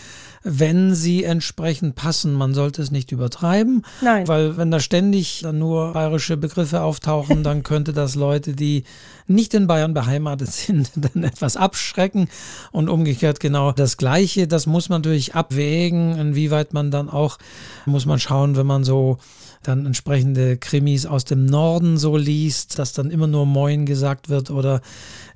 wenn 0.42 0.94
sie 0.94 1.24
entsprechend 1.24 1.94
passen. 1.94 2.34
Man 2.34 2.54
sollte 2.54 2.82
es 2.82 2.90
nicht 2.90 3.12
übertreiben, 3.12 3.84
Nein. 4.00 4.26
weil 4.28 4.56
wenn 4.56 4.70
da 4.70 4.80
ständig 4.80 5.40
dann 5.42 5.58
nur 5.58 5.92
bayerische 5.92 6.36
Begriffe 6.36 6.82
auftauchen, 6.82 7.42
dann 7.42 7.62
könnte 7.62 7.92
das 7.92 8.14
Leute, 8.14 8.54
die 8.54 8.84
nicht 9.26 9.54
in 9.54 9.66
Bayern 9.66 9.94
beheimatet 9.94 10.50
sind, 10.50 10.90
dann 10.96 11.24
etwas 11.24 11.56
abschrecken 11.56 12.28
und 12.72 12.88
umgekehrt 12.88 13.40
genau 13.40 13.72
das 13.72 13.96
Gleiche. 13.96 14.46
Das 14.48 14.66
muss 14.66 14.88
man 14.88 15.02
natürlich 15.02 15.34
abwägen, 15.34 16.18
inwieweit 16.18 16.72
man 16.72 16.90
dann 16.90 17.08
auch, 17.08 17.38
muss 17.86 18.06
man 18.06 18.18
schauen, 18.18 18.56
wenn 18.56 18.66
man 18.66 18.84
so 18.84 19.18
dann 19.62 19.86
entsprechende 19.86 20.56
Krimis 20.56 21.06
aus 21.06 21.24
dem 21.24 21.46
Norden 21.46 21.98
so 21.98 22.16
liest, 22.16 22.78
dass 22.78 22.92
dann 22.92 23.10
immer 23.10 23.26
nur 23.26 23.46
Moin 23.46 23.86
gesagt 23.86 24.28
wird 24.28 24.50
oder 24.50 24.80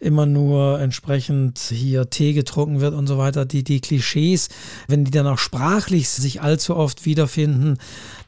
immer 0.00 0.26
nur 0.26 0.80
entsprechend 0.80 1.58
hier 1.58 2.10
Tee 2.10 2.32
getrunken 2.32 2.80
wird 2.80 2.94
und 2.94 3.06
so 3.06 3.18
weiter. 3.18 3.44
Die, 3.44 3.64
die 3.64 3.80
Klischees, 3.80 4.48
wenn 4.88 5.04
die 5.04 5.10
dann 5.10 5.26
auch 5.26 5.38
sprachlich 5.38 6.08
sich 6.08 6.42
allzu 6.42 6.76
oft 6.76 7.04
wiederfinden, 7.04 7.78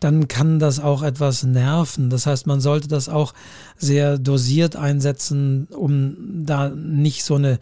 dann 0.00 0.28
kann 0.28 0.58
das 0.58 0.80
auch 0.80 1.02
etwas 1.02 1.42
nerven. 1.42 2.10
Das 2.10 2.26
heißt, 2.26 2.46
man 2.46 2.60
sollte 2.60 2.88
das 2.88 3.08
auch 3.08 3.34
sehr 3.76 4.18
dosiert 4.18 4.76
einsetzen, 4.76 5.68
um 5.70 6.16
da 6.44 6.68
nicht 6.68 7.24
so 7.24 7.34
eine 7.34 7.58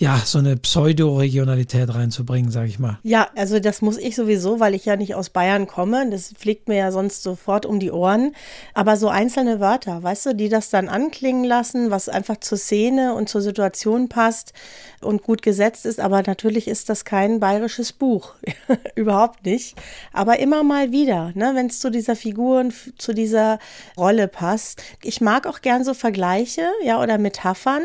ja, 0.00 0.16
so 0.24 0.38
eine 0.38 0.56
Pseudo-Regionalität 0.56 1.94
reinzubringen, 1.94 2.50
sage 2.50 2.68
ich 2.68 2.78
mal. 2.78 2.98
Ja, 3.02 3.28
also 3.36 3.60
das 3.60 3.82
muss 3.82 3.98
ich 3.98 4.16
sowieso, 4.16 4.58
weil 4.58 4.74
ich 4.74 4.86
ja 4.86 4.96
nicht 4.96 5.14
aus 5.14 5.28
Bayern 5.28 5.66
komme. 5.66 6.08
Das 6.08 6.32
fliegt 6.38 6.68
mir 6.68 6.76
ja 6.78 6.90
sonst 6.90 7.22
sofort 7.22 7.66
um 7.66 7.78
die 7.78 7.90
Ohren. 7.90 8.34
Aber 8.72 8.96
so 8.96 9.08
einzelne 9.08 9.60
Wörter, 9.60 10.02
weißt 10.02 10.24
du, 10.24 10.34
die 10.34 10.48
das 10.48 10.70
dann 10.70 10.88
anklingen 10.88 11.44
lassen, 11.44 11.90
was 11.90 12.08
einfach 12.08 12.38
zur 12.38 12.56
Szene 12.56 13.12
und 13.12 13.28
zur 13.28 13.42
Situation 13.42 14.08
passt 14.08 14.54
und 15.00 15.22
gut 15.22 15.42
gesetzt 15.42 15.86
ist. 15.86 16.00
Aber 16.00 16.22
natürlich 16.22 16.68
ist 16.68 16.88
das 16.88 17.04
kein 17.04 17.40
bayerisches 17.40 17.92
Buch. 17.92 18.34
Überhaupt 18.94 19.44
nicht. 19.44 19.76
Aber 20.12 20.38
immer 20.38 20.62
mal 20.62 20.92
wieder, 20.92 21.32
ne, 21.34 21.52
wenn 21.54 21.66
es 21.66 21.80
zu 21.80 21.90
dieser 21.90 22.16
Figur 22.16 22.60
und 22.60 23.00
zu 23.00 23.12
dieser 23.12 23.58
Rolle 23.96 24.28
passt. 24.28 24.82
Ich 25.02 25.20
mag 25.20 25.46
auch 25.46 25.60
gern 25.60 25.84
so 25.84 25.94
Vergleiche, 25.94 26.68
ja, 26.84 27.02
oder 27.02 27.18
Metaphern. 27.18 27.82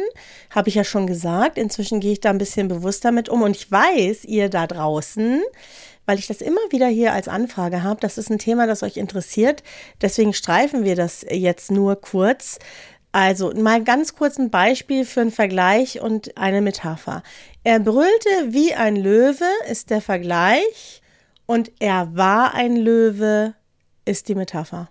Habe 0.50 0.70
ich 0.70 0.76
ja 0.76 0.84
schon 0.84 1.08
gesagt. 1.08 1.58
Inzwischen 1.58 2.00
gehe 2.00 2.14
ich 2.14 2.22
da 2.22 2.30
ein 2.30 2.38
bisschen 2.38 2.68
bewusster 2.68 3.12
mit 3.12 3.30
um. 3.30 3.42
Und 3.42 3.56
ich 3.56 3.72
weiß, 3.72 4.26
ihr 4.26 4.50
da 4.50 4.68
draußen, 4.68 5.42
weil 6.06 6.20
ich 6.20 6.28
das 6.28 6.42
immer 6.42 6.62
wieder 6.70 6.88
hier 6.88 7.14
als 7.14 7.28
Anfrage 7.28 7.84
habe, 7.84 8.00
das 8.00 8.18
ist 8.18 8.30
ein 8.30 8.40
Thema, 8.40 8.68
das 8.68 8.84
euch 8.84 8.98
interessiert. 8.98 9.64
Deswegen 10.02 10.34
streifen 10.34 10.84
wir 10.84 10.96
das 10.96 11.26
jetzt 11.30 11.72
nur 11.72 11.96
kurz. 11.96 12.60
Also 13.16 13.54
mal 13.56 13.82
ganz 13.82 14.14
kurz 14.14 14.38
ein 14.38 14.50
Beispiel 14.50 15.06
für 15.06 15.22
einen 15.22 15.32
Vergleich 15.32 16.02
und 16.02 16.38
eine 16.38 16.60
Metapher. 16.60 17.24
Er 17.64 17.80
brüllte 17.80 18.30
wie 18.50 18.74
ein 18.74 18.98
Löwe 18.98 19.48
ist 19.72 19.90
der 19.90 20.02
Vergleich 20.02 21.02
und 21.46 21.72
er 21.80 22.14
war 22.18 22.54
ein 22.56 22.76
Löwe 22.76 23.54
ist 24.04 24.28
die 24.28 24.36
Metapher. 24.36 24.90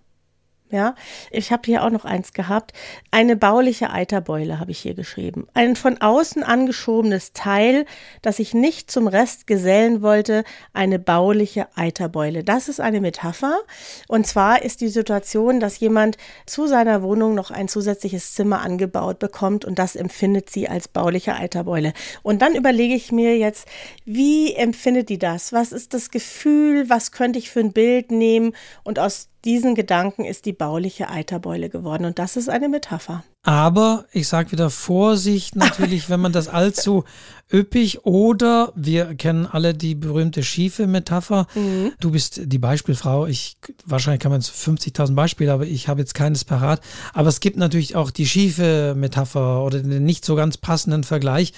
Ja, 0.74 0.96
ich 1.30 1.52
habe 1.52 1.62
hier 1.66 1.84
auch 1.84 1.90
noch 1.90 2.04
eins 2.04 2.32
gehabt. 2.32 2.72
Eine 3.12 3.36
bauliche 3.36 3.90
Eiterbeule 3.90 4.58
habe 4.58 4.72
ich 4.72 4.80
hier 4.80 4.94
geschrieben. 4.94 5.46
Ein 5.54 5.76
von 5.76 6.00
außen 6.00 6.42
angeschobenes 6.42 7.32
Teil, 7.32 7.86
das 8.22 8.40
ich 8.40 8.54
nicht 8.54 8.90
zum 8.90 9.06
Rest 9.06 9.46
gesellen 9.46 10.02
wollte, 10.02 10.42
eine 10.72 10.98
bauliche 10.98 11.68
Eiterbeule. 11.76 12.42
Das 12.42 12.68
ist 12.68 12.80
eine 12.80 13.00
Metapher. 13.00 13.60
Und 14.08 14.26
zwar 14.26 14.62
ist 14.62 14.80
die 14.80 14.88
Situation, 14.88 15.60
dass 15.60 15.78
jemand 15.78 16.16
zu 16.44 16.66
seiner 16.66 17.04
Wohnung 17.04 17.36
noch 17.36 17.52
ein 17.52 17.68
zusätzliches 17.68 18.34
Zimmer 18.34 18.60
angebaut 18.62 19.20
bekommt 19.20 19.64
und 19.64 19.78
das 19.78 19.94
empfindet 19.94 20.50
sie 20.50 20.68
als 20.68 20.88
bauliche 20.88 21.36
Eiterbeule. 21.36 21.92
Und 22.24 22.42
dann 22.42 22.56
überlege 22.56 22.94
ich 22.94 23.12
mir 23.12 23.38
jetzt, 23.38 23.68
wie 24.04 24.52
empfindet 24.54 25.08
die 25.08 25.20
das? 25.20 25.52
Was 25.52 25.70
ist 25.70 25.94
das 25.94 26.10
Gefühl? 26.10 26.90
Was 26.90 27.12
könnte 27.12 27.38
ich 27.38 27.48
für 27.48 27.60
ein 27.60 27.72
Bild 27.72 28.10
nehmen? 28.10 28.56
Und 28.82 28.98
aus 28.98 29.28
diesen 29.44 29.74
Gedanken 29.74 30.24
ist 30.24 30.46
die 30.46 30.52
bauliche 30.52 31.10
Eiterbeule 31.10 31.68
geworden. 31.68 32.04
Und 32.04 32.18
das 32.18 32.36
ist 32.36 32.48
eine 32.48 32.68
Metapher. 32.68 33.22
Aber 33.42 34.06
ich 34.12 34.26
sage 34.26 34.52
wieder 34.52 34.70
Vorsicht 34.70 35.54
natürlich, 35.54 36.08
wenn 36.08 36.20
man 36.20 36.32
das 36.32 36.48
allzu 36.48 37.04
üppig 37.52 38.06
oder 38.06 38.72
wir 38.74 39.14
kennen 39.14 39.46
alle 39.46 39.74
die 39.74 39.94
berühmte 39.94 40.42
schiefe 40.42 40.86
Metapher. 40.86 41.46
Mhm. 41.54 41.92
Du 42.00 42.10
bist 42.10 42.40
die 42.44 42.58
Beispielfrau. 42.58 43.26
Ich 43.26 43.58
wahrscheinlich 43.84 44.20
kann 44.20 44.32
man 44.32 44.40
50.000 44.40 45.14
Beispiele, 45.14 45.52
aber 45.52 45.66
ich 45.66 45.88
habe 45.88 46.00
jetzt 46.00 46.14
keines 46.14 46.44
parat. 46.44 46.80
Aber 47.12 47.28
es 47.28 47.40
gibt 47.40 47.58
natürlich 47.58 47.96
auch 47.96 48.10
die 48.10 48.26
schiefe 48.26 48.94
Metapher 48.96 49.62
oder 49.62 49.80
den 49.80 50.04
nicht 50.04 50.24
so 50.24 50.36
ganz 50.36 50.56
passenden 50.56 51.04
Vergleich. 51.04 51.52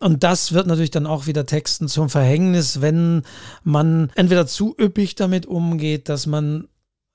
Und 0.00 0.24
das 0.24 0.52
wird 0.52 0.66
natürlich 0.66 0.90
dann 0.90 1.06
auch 1.06 1.26
wieder 1.26 1.46
Texten 1.46 1.86
zum 1.86 2.08
Verhängnis, 2.08 2.80
wenn 2.80 3.22
man 3.62 4.10
entweder 4.16 4.46
zu 4.46 4.74
üppig 4.76 5.14
damit 5.14 5.46
umgeht, 5.46 6.08
dass 6.08 6.26
man 6.26 6.66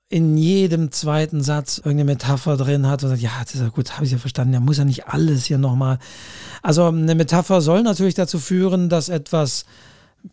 in 0.08 0.36
jedem 0.36 0.92
zweiten 0.92 1.42
Satz 1.42 1.78
irgendeine 1.78 2.04
Metapher 2.04 2.56
drin 2.56 2.86
hat 2.86 3.02
und 3.02 3.10
sagt, 3.10 3.22
ja, 3.22 3.32
das 3.42 3.54
ist 3.54 3.60
ja 3.60 3.68
gut, 3.68 3.92
habe 3.94 4.04
ich 4.04 4.12
ja 4.12 4.18
verstanden, 4.18 4.54
ja, 4.54 4.60
muss 4.60 4.78
ja 4.78 4.84
nicht 4.84 5.08
alles 5.08 5.44
hier 5.46 5.58
nochmal. 5.58 5.98
Also 6.62 6.84
eine 6.86 7.14
Metapher 7.14 7.60
soll 7.60 7.82
natürlich 7.82 8.14
dazu 8.14 8.38
führen, 8.38 8.88
dass 8.88 9.08
etwas, 9.08 9.64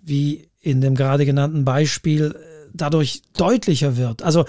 wie 0.04 0.48
in 0.60 0.82
dem 0.82 0.96
gerade 0.96 1.26
genannten 1.26 1.66
Beispiel, 1.66 2.36
dadurch 2.74 3.24
deutlicher 3.36 3.98
wird. 3.98 4.22
Also 4.22 4.46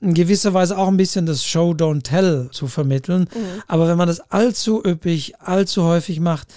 in 0.00 0.14
gewisser 0.14 0.52
Weise 0.52 0.76
auch 0.78 0.88
ein 0.88 0.96
bisschen 0.96 1.26
das 1.26 1.44
Show 1.44 1.72
Don't 1.72 2.02
Tell 2.02 2.48
zu 2.50 2.66
vermitteln. 2.66 3.22
Mhm. 3.22 3.62
Aber 3.68 3.88
wenn 3.88 3.96
man 3.96 4.08
das 4.08 4.20
allzu 4.30 4.82
üppig, 4.84 5.40
allzu 5.40 5.84
häufig 5.84 6.18
macht, 6.18 6.48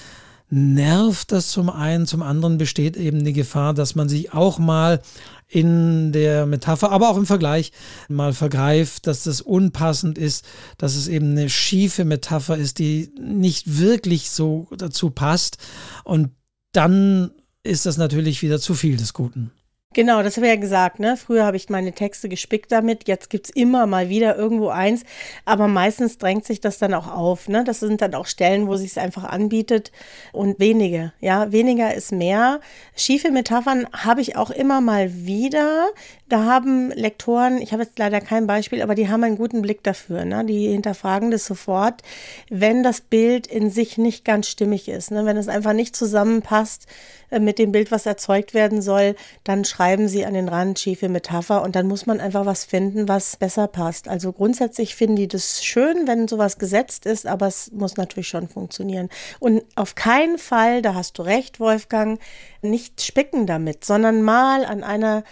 nervt 0.50 1.32
das 1.32 1.50
zum 1.50 1.70
einen, 1.70 2.06
zum 2.06 2.22
anderen 2.22 2.58
besteht 2.58 2.98
eben 2.98 3.24
die 3.24 3.34
Gefahr, 3.34 3.74
dass 3.74 3.96
man 3.96 4.10
sich 4.10 4.34
auch 4.34 4.60
mal 4.60 5.02
in 5.48 6.12
der 6.12 6.46
Metapher, 6.46 6.92
aber 6.92 7.10
auch 7.10 7.18
im 7.18 7.26
Vergleich 7.26 7.72
mal 8.10 8.34
vergreift, 8.34 9.08
dass 9.08 9.24
das 9.24 9.42
unpassend 9.42 10.18
ist, 10.18 10.46
dass 10.78 10.96
es 10.96 11.08
eben 11.08 11.32
eine 11.32 11.50
schiefe 11.50 12.06
Metapher 12.06 12.58
ist, 12.58 12.80
die 12.80 13.12
nicht 13.20 13.78
wirklich 13.80 14.32
so 14.32 14.68
dazu 14.78 15.12
passt. 15.12 15.58
Und 16.04 16.32
dann 16.72 17.32
ist 17.64 17.86
das 17.86 17.98
natürlich 17.98 18.42
wieder 18.42 18.60
zu 18.60 18.74
viel 18.74 18.98
des 18.98 19.14
Guten. 19.14 19.52
Genau, 19.96 20.22
das 20.24 20.36
habe 20.36 20.48
ich 20.48 20.54
ja 20.54 20.60
gesagt, 20.60 21.00
ne? 21.00 21.16
Früher 21.16 21.46
habe 21.46 21.56
ich 21.56 21.70
meine 21.70 21.94
Texte 21.94 22.28
gespickt 22.28 22.70
damit, 22.74 23.08
jetzt 23.08 23.30
gibt 23.30 23.46
es 23.46 23.56
immer 23.56 23.88
mal 23.88 24.10
wieder 24.10 24.36
irgendwo 24.36 24.68
eins, 24.68 25.06
aber 25.46 25.70
meistens 25.70 26.18
drängt 26.18 26.44
sich 26.44 26.60
das 26.60 26.80
dann 26.80 26.94
auch 26.94 27.08
auf, 27.08 27.48
ne? 27.48 27.64
Das 27.64 27.80
sind 27.80 28.02
dann 28.02 28.14
auch 28.14 28.26
Stellen, 28.26 28.68
wo 28.68 28.76
sich 28.76 28.92
es 28.92 28.98
einfach 28.98 29.24
anbietet 29.24 29.94
und 30.34 30.60
wenige, 30.60 31.14
ja, 31.22 31.50
weniger 31.54 31.94
ist 31.94 32.12
mehr. 32.12 32.60
Schiefe 32.98 33.32
Metaphern 33.32 33.88
habe 33.94 34.20
ich 34.20 34.36
auch 34.36 34.52
immer 34.52 34.82
mal 34.82 35.26
wieder. 35.26 35.86
Da 36.28 36.46
haben 36.46 36.90
Lektoren, 36.90 37.62
ich 37.62 37.72
habe 37.72 37.84
jetzt 37.84 38.00
leider 38.00 38.20
kein 38.20 38.48
Beispiel, 38.48 38.82
aber 38.82 38.96
die 38.96 39.10
haben 39.10 39.24
einen 39.24 39.38
guten 39.38 39.62
Blick 39.62 39.84
dafür, 39.84 40.26
ne? 40.26 40.44
Die 40.44 40.70
hinterfragen 40.70 41.30
das 41.30 41.46
sofort, 41.46 42.02
wenn 42.50 42.82
das 42.82 43.02
Bild 43.02 43.46
in 43.46 43.70
sich 43.70 44.00
nicht 44.00 44.26
ganz 44.26 44.48
stimmig 44.48 44.90
ist, 44.90 45.12
ne? 45.12 45.26
Wenn 45.26 45.38
es 45.38 45.48
einfach 45.48 45.74
nicht 45.74 45.96
zusammenpasst 45.96 46.88
äh, 47.30 47.40
mit 47.40 47.60
dem 47.60 47.72
Bild, 47.72 47.92
was 47.92 48.08
erzeugt 48.08 48.56
werden 48.56 48.82
soll, 48.82 49.16
dann 49.44 49.66
schreiben 49.66 50.08
sie 50.08 50.26
an 50.26 50.34
den 50.34 50.50
Rand 50.50 50.80
schiefe 50.80 51.10
Metapher 51.10 51.62
und 51.62 51.76
dann 51.76 51.88
muss 51.88 52.08
man 52.08 52.20
einfach 52.20 52.48
was 52.48 52.66
finden, 52.66 53.08
was 53.08 53.36
besser 53.38 53.68
passt. 53.68 54.08
Also 54.08 54.32
grundsätzlich 54.32 54.96
finden 54.96 55.18
die 55.18 55.28
das 55.28 55.64
schön, 55.64 56.08
wenn 56.08 56.28
sowas 56.28 56.58
gesetzt 56.58 57.06
ist, 57.06 57.28
aber 57.28 57.46
es 57.46 57.72
muss 57.72 57.98
natürlich 57.98 58.30
schon 58.30 58.48
funktionieren. 58.48 59.10
Und 59.40 59.64
auf 59.76 59.94
keinen 59.94 60.40
Fall, 60.40 60.82
da 60.82 60.96
hast 60.96 61.20
du 61.20 61.22
recht, 61.22 61.60
Wolfgang, 61.60 62.20
nicht 62.64 63.04
spicken 63.04 63.46
damit, 63.46 63.86
sondern 63.86 64.24
mal 64.24 64.66
an 64.66 64.84
einer 64.84 65.24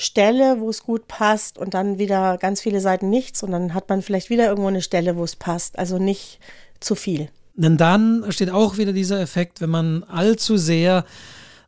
Stelle, 0.00 0.60
wo 0.60 0.70
es 0.70 0.84
gut 0.84 1.08
passt 1.08 1.58
und 1.58 1.74
dann 1.74 1.98
wieder 1.98 2.38
ganz 2.38 2.60
viele 2.60 2.80
Seiten 2.80 3.10
nichts 3.10 3.42
und 3.42 3.50
dann 3.50 3.74
hat 3.74 3.88
man 3.88 4.00
vielleicht 4.00 4.30
wieder 4.30 4.46
irgendwo 4.46 4.68
eine 4.68 4.80
Stelle, 4.80 5.16
wo 5.16 5.24
es 5.24 5.34
passt. 5.34 5.76
Also 5.76 5.98
nicht 5.98 6.38
zu 6.78 6.94
viel. 6.94 7.28
Denn 7.56 7.76
dann 7.76 8.24
steht 8.28 8.50
auch 8.50 8.78
wieder 8.78 8.92
dieser 8.92 9.20
Effekt, 9.20 9.60
wenn 9.60 9.70
man 9.70 10.04
allzu 10.04 10.56
sehr 10.56 11.04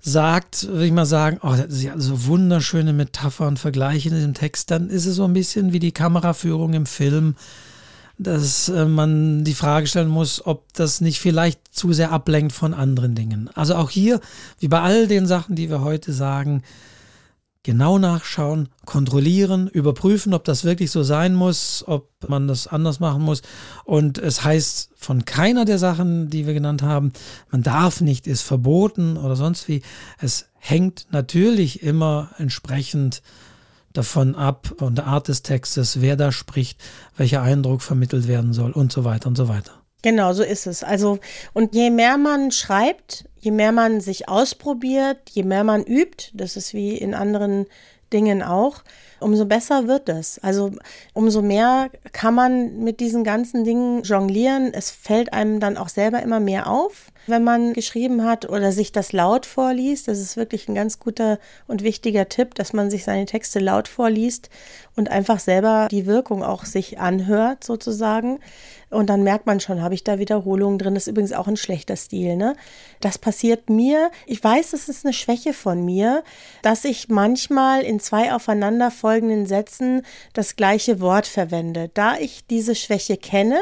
sagt, 0.00 0.68
würde 0.68 0.86
ich 0.86 0.92
mal 0.92 1.06
sagen, 1.06 1.40
oh, 1.42 1.56
das 1.56 1.74
ist 1.74 1.82
ja 1.82 1.98
so 1.98 2.26
wunderschöne 2.26 2.92
Metapher 2.92 3.48
und 3.48 3.58
Vergleiche 3.58 4.10
in 4.10 4.14
dem 4.14 4.34
Text, 4.34 4.70
dann 4.70 4.90
ist 4.90 5.06
es 5.06 5.16
so 5.16 5.24
ein 5.24 5.32
bisschen 5.32 5.72
wie 5.72 5.80
die 5.80 5.90
Kameraführung 5.90 6.72
im 6.74 6.86
Film, 6.86 7.34
dass 8.16 8.68
äh, 8.68 8.84
man 8.84 9.42
die 9.42 9.54
Frage 9.54 9.88
stellen 9.88 10.08
muss, 10.08 10.46
ob 10.46 10.72
das 10.74 11.00
nicht 11.00 11.18
vielleicht 11.18 11.74
zu 11.74 11.92
sehr 11.92 12.12
ablenkt 12.12 12.52
von 12.52 12.74
anderen 12.74 13.16
Dingen. 13.16 13.50
Also 13.54 13.74
auch 13.74 13.90
hier, 13.90 14.20
wie 14.60 14.68
bei 14.68 14.80
all 14.80 15.08
den 15.08 15.26
Sachen, 15.26 15.56
die 15.56 15.68
wir 15.68 15.80
heute 15.80 16.12
sagen, 16.12 16.62
genau 17.62 17.98
nachschauen, 17.98 18.68
kontrollieren, 18.86 19.68
überprüfen, 19.68 20.32
ob 20.32 20.44
das 20.44 20.64
wirklich 20.64 20.90
so 20.90 21.02
sein 21.02 21.34
muss, 21.34 21.84
ob 21.86 22.08
man 22.26 22.48
das 22.48 22.66
anders 22.66 23.00
machen 23.00 23.22
muss. 23.22 23.42
Und 23.84 24.18
es 24.18 24.44
heißt 24.44 24.90
von 24.96 25.24
keiner 25.24 25.64
der 25.64 25.78
Sachen, 25.78 26.30
die 26.30 26.46
wir 26.46 26.54
genannt 26.54 26.82
haben, 26.82 27.12
man 27.50 27.62
darf 27.62 28.00
nicht, 28.00 28.26
ist 28.26 28.42
verboten 28.42 29.16
oder 29.16 29.36
sonst 29.36 29.68
wie. 29.68 29.82
Es 30.18 30.46
hängt 30.58 31.06
natürlich 31.10 31.82
immer 31.82 32.30
entsprechend 32.38 33.22
davon 33.92 34.34
ab, 34.34 34.72
von 34.78 34.94
der 34.94 35.06
Art 35.06 35.28
des 35.28 35.42
Textes, 35.42 36.00
wer 36.00 36.16
da 36.16 36.32
spricht, 36.32 36.80
welcher 37.16 37.42
Eindruck 37.42 37.82
vermittelt 37.82 38.28
werden 38.28 38.52
soll 38.52 38.70
und 38.70 38.92
so 38.92 39.04
weiter 39.04 39.28
und 39.28 39.36
so 39.36 39.48
weiter. 39.48 39.79
Genau, 40.02 40.32
so 40.32 40.42
ist 40.42 40.66
es. 40.66 40.82
Also, 40.82 41.18
und 41.52 41.74
je 41.74 41.90
mehr 41.90 42.16
man 42.16 42.50
schreibt, 42.50 43.24
je 43.38 43.50
mehr 43.50 43.72
man 43.72 44.00
sich 44.00 44.28
ausprobiert, 44.28 45.18
je 45.30 45.42
mehr 45.42 45.64
man 45.64 45.82
übt, 45.84 46.30
das 46.34 46.56
ist 46.56 46.74
wie 46.74 46.96
in 46.96 47.14
anderen 47.14 47.66
Dingen 48.12 48.42
auch, 48.42 48.82
umso 49.20 49.44
besser 49.44 49.86
wird 49.86 50.08
es. 50.08 50.38
Also 50.42 50.72
umso 51.12 51.42
mehr 51.42 51.90
kann 52.12 52.34
man 52.34 52.78
mit 52.78 53.00
diesen 53.00 53.24
ganzen 53.24 53.64
Dingen 53.64 54.02
jonglieren. 54.02 54.72
Es 54.74 54.90
fällt 54.90 55.32
einem 55.32 55.60
dann 55.60 55.76
auch 55.76 55.88
selber 55.88 56.22
immer 56.22 56.40
mehr 56.40 56.68
auf, 56.68 57.12
wenn 57.26 57.44
man 57.44 57.72
geschrieben 57.72 58.24
hat 58.24 58.48
oder 58.48 58.72
sich 58.72 58.92
das 58.92 59.12
laut 59.12 59.46
vorliest. 59.46 60.08
Das 60.08 60.18
ist 60.18 60.36
wirklich 60.36 60.68
ein 60.68 60.74
ganz 60.74 60.98
guter 60.98 61.38
und 61.68 61.82
wichtiger 61.82 62.28
Tipp, 62.28 62.54
dass 62.54 62.72
man 62.72 62.90
sich 62.90 63.04
seine 63.04 63.26
Texte 63.26 63.60
laut 63.60 63.88
vorliest 63.88 64.50
und 64.96 65.10
einfach 65.10 65.38
selber 65.38 65.88
die 65.90 66.06
Wirkung 66.06 66.42
auch 66.42 66.64
sich 66.64 66.98
anhört 66.98 67.62
sozusagen. 67.62 68.40
Und 68.90 69.06
dann 69.06 69.22
merkt 69.22 69.46
man 69.46 69.60
schon, 69.60 69.82
habe 69.82 69.94
ich 69.94 70.02
da 70.02 70.18
Wiederholungen 70.18 70.78
drin. 70.78 70.94
Das 70.94 71.04
ist 71.04 71.12
übrigens 71.12 71.32
auch 71.32 71.46
ein 71.46 71.56
schlechter 71.56 71.96
Stil. 71.96 72.36
Ne? 72.36 72.56
Das 73.00 73.18
passiert 73.18 73.70
mir. 73.70 74.10
Ich 74.26 74.42
weiß, 74.42 74.72
es 74.72 74.88
ist 74.88 75.06
eine 75.06 75.12
Schwäche 75.12 75.52
von 75.52 75.84
mir, 75.84 76.24
dass 76.62 76.84
ich 76.84 77.08
manchmal 77.08 77.82
in 77.82 78.00
zwei 78.00 78.34
aufeinanderfolgenden 78.34 79.46
Sätzen 79.46 80.02
das 80.32 80.56
gleiche 80.56 81.00
Wort 81.00 81.28
verwende. 81.28 81.90
Da 81.94 82.16
ich 82.16 82.46
diese 82.46 82.74
Schwäche 82.74 83.16
kenne, 83.16 83.60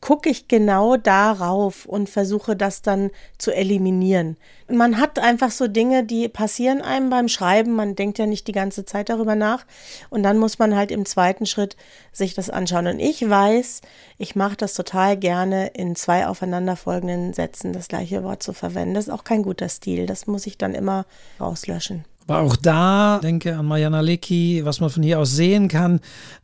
gucke 0.00 0.30
ich 0.30 0.48
genau 0.48 0.96
darauf 0.96 1.84
und 1.84 2.08
versuche 2.08 2.56
das 2.56 2.80
dann 2.82 3.10
zu 3.36 3.52
eliminieren. 3.52 4.36
Man 4.68 4.98
hat 4.98 5.18
einfach 5.18 5.50
so 5.50 5.68
Dinge, 5.68 6.04
die 6.04 6.28
passieren 6.28 6.80
einem 6.80 7.10
beim 7.10 7.28
Schreiben. 7.28 7.72
Man 7.72 7.96
denkt 7.96 8.18
ja 8.18 8.26
nicht 8.26 8.46
die 8.46 8.52
ganze 8.52 8.84
Zeit 8.84 9.08
darüber 9.10 9.34
nach. 9.34 9.66
Und 10.08 10.22
dann 10.22 10.38
muss 10.38 10.58
man 10.58 10.74
halt 10.74 10.90
im 10.90 11.04
zweiten 11.04 11.44
Schritt 11.44 11.76
sich 12.12 12.34
das 12.34 12.48
anschauen. 12.48 12.86
Und 12.86 12.98
ich 12.98 13.28
weiß, 13.28 13.82
ich 14.16 14.36
mache 14.36 14.56
das 14.56 14.74
total 14.74 15.16
gerne, 15.16 15.68
in 15.68 15.96
zwei 15.96 16.26
aufeinanderfolgenden 16.26 17.34
Sätzen 17.34 17.72
das 17.72 17.88
gleiche 17.88 18.22
Wort 18.24 18.42
zu 18.42 18.52
verwenden. 18.52 18.94
Das 18.94 19.08
ist 19.08 19.12
auch 19.12 19.24
kein 19.24 19.42
guter 19.42 19.68
Stil. 19.68 20.06
Das 20.06 20.26
muss 20.26 20.46
ich 20.46 20.56
dann 20.56 20.74
immer 20.74 21.04
rauslöschen. 21.38 22.04
Aber 22.30 22.46
auch 22.46 22.54
da 22.54 23.18
denke 23.20 23.56
an 23.56 23.66
Mariana 23.66 24.00
Lecki, 24.02 24.60
was 24.64 24.78
man 24.78 24.88
von 24.88 25.02
hier 25.02 25.18
aus 25.18 25.32
sehen 25.32 25.66
kann, 25.66 25.98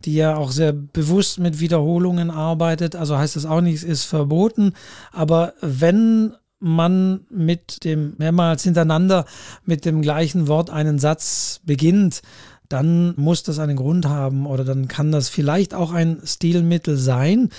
die 0.05 0.15
ja 0.15 0.37
auch 0.37 0.51
sehr 0.51 0.73
bewusst 0.73 1.39
mit 1.39 1.61
Wiederholungen 1.61 2.33
arbeitet. 2.33 2.97
Also 2.97 3.17
heißt 3.17 3.37
das 3.37 3.47
auch 3.47 3.61
nichts 3.61 3.85
ist 3.85 4.03
verboten. 4.03 4.73
Aber 5.13 5.53
wenn 5.61 6.33
man 6.59 7.21
mit 7.31 7.85
dem 7.85 8.15
mehrmals 8.19 8.65
hintereinander 8.65 9.27
mit 9.65 9.85
dem 9.85 10.03
gleichen 10.03 10.49
Wort 10.49 10.71
einen 10.71 10.99
Satz 10.99 11.61
beginnt, 11.65 12.23
dann 12.69 13.15
muss 13.17 13.45
das 13.45 13.61
einen 13.61 13.77
Grund 13.77 14.07
haben 14.07 14.47
oder 14.47 14.65
dann 14.65 14.89
kann 14.89 15.13
das 15.13 15.29
vielleicht 15.29 15.73
auch 15.73 15.93
ein 15.93 16.21
Stilmittel 16.25 16.97
sein, 16.97 17.51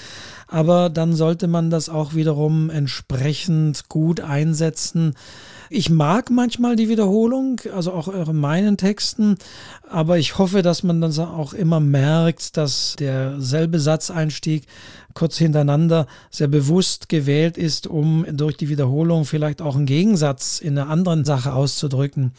aber 0.48 0.90
dann 0.90 1.14
sollte 1.14 1.48
man 1.48 1.70
das 1.70 1.88
auch 1.88 2.14
wiederum 2.14 2.70
entsprechend 2.70 3.88
gut 3.88 4.20
einsetzen. 4.20 5.14
Ich 5.70 5.90
mag 5.90 6.30
manchmal 6.30 6.76
die 6.76 6.90
Wiederholung, 6.90 7.62
also 7.76 7.92
auch 7.92 8.08
in 8.08 8.38
meinen 8.38 8.78
Texten, 8.78 9.38
aber 9.90 10.18
ich 10.18 10.38
hoffe, 10.38 10.62
dass 10.62 10.84
man 10.84 11.02
dann 11.02 11.18
auch 11.20 11.54
immer 11.54 11.80
merkt, 11.80 12.58
dass 12.58 12.96
derselbe 12.98 13.80
Satzeinstieg 13.80 14.66
kurz 15.14 15.38
hintereinander 15.38 16.08
sehr 16.30 16.48
bewusst 16.48 17.10
gewählt 17.10 17.58
ist, 17.58 17.88
um 17.88 18.26
durch 18.32 18.56
die 18.56 18.70
Wiederholung 18.70 19.26
vielleicht 19.26 19.62
auch 19.62 19.76
einen 19.76 19.86
Gegensatz 19.86 20.60
in 20.60 20.78
einer 20.78 20.90
anderen 20.90 21.26
Sache 21.26 21.54
auszudrücken. 21.54 22.34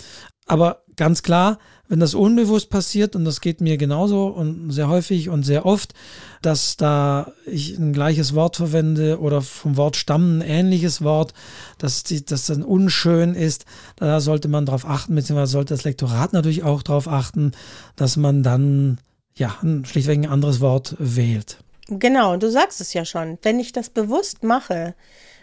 Aber 0.47 0.83
ganz 0.97 1.23
klar, 1.23 1.59
wenn 1.89 2.01
das 2.01 2.15
unbewusst 2.15 2.71
passiert, 2.71 3.17
und 3.17 3.25
das 3.25 3.41
geht 3.41 3.61
mir 3.61 3.77
genauso 3.79 4.27
und 4.29 4.71
sehr 4.71 4.89
häufig 4.89 5.29
und 5.29 5.43
sehr 5.43 5.67
oft, 5.67 5.95
dass 6.43 6.77
da 6.77 7.33
ich 7.47 7.79
ein 7.79 7.93
gleiches 7.93 8.35
Wort 8.35 8.57
verwende 8.57 9.21
oder 9.21 9.41
vom 9.41 9.77
Wort 9.77 9.97
stammen 9.97 10.43
ein 10.43 10.49
ähnliches 10.49 11.03
Wort, 11.03 11.33
dass 11.79 12.03
die, 12.03 12.25
das 12.25 12.47
dann 12.47 12.63
unschön 12.63 13.35
ist, 13.35 13.65
da 13.97 14.21
sollte 14.21 14.49
man 14.49 14.67
darauf 14.67 14.87
achten, 14.87 15.15
beziehungsweise 15.15 15.53
sollte 15.53 15.75
das 15.75 15.85
Lektorat 15.85 16.33
natürlich 16.33 16.63
auch 16.63 16.83
darauf 16.83 17.09
achten, 17.09 17.53
dass 17.97 18.17
man 18.17 18.43
dann 18.43 18.99
ja 19.35 19.55
schlichtweg 19.85 20.19
ein 20.19 20.27
anderes 20.27 20.61
Wort 20.61 20.97
wählt. 20.99 21.59
Genau, 21.89 22.37
du 22.37 22.51
sagst 22.51 22.83
es 22.83 22.93
ja 22.93 23.07
schon. 23.07 23.39
Wenn 23.43 23.59
ich 23.59 23.73
das 23.73 23.89
bewusst 23.89 24.43
mache, 24.43 24.95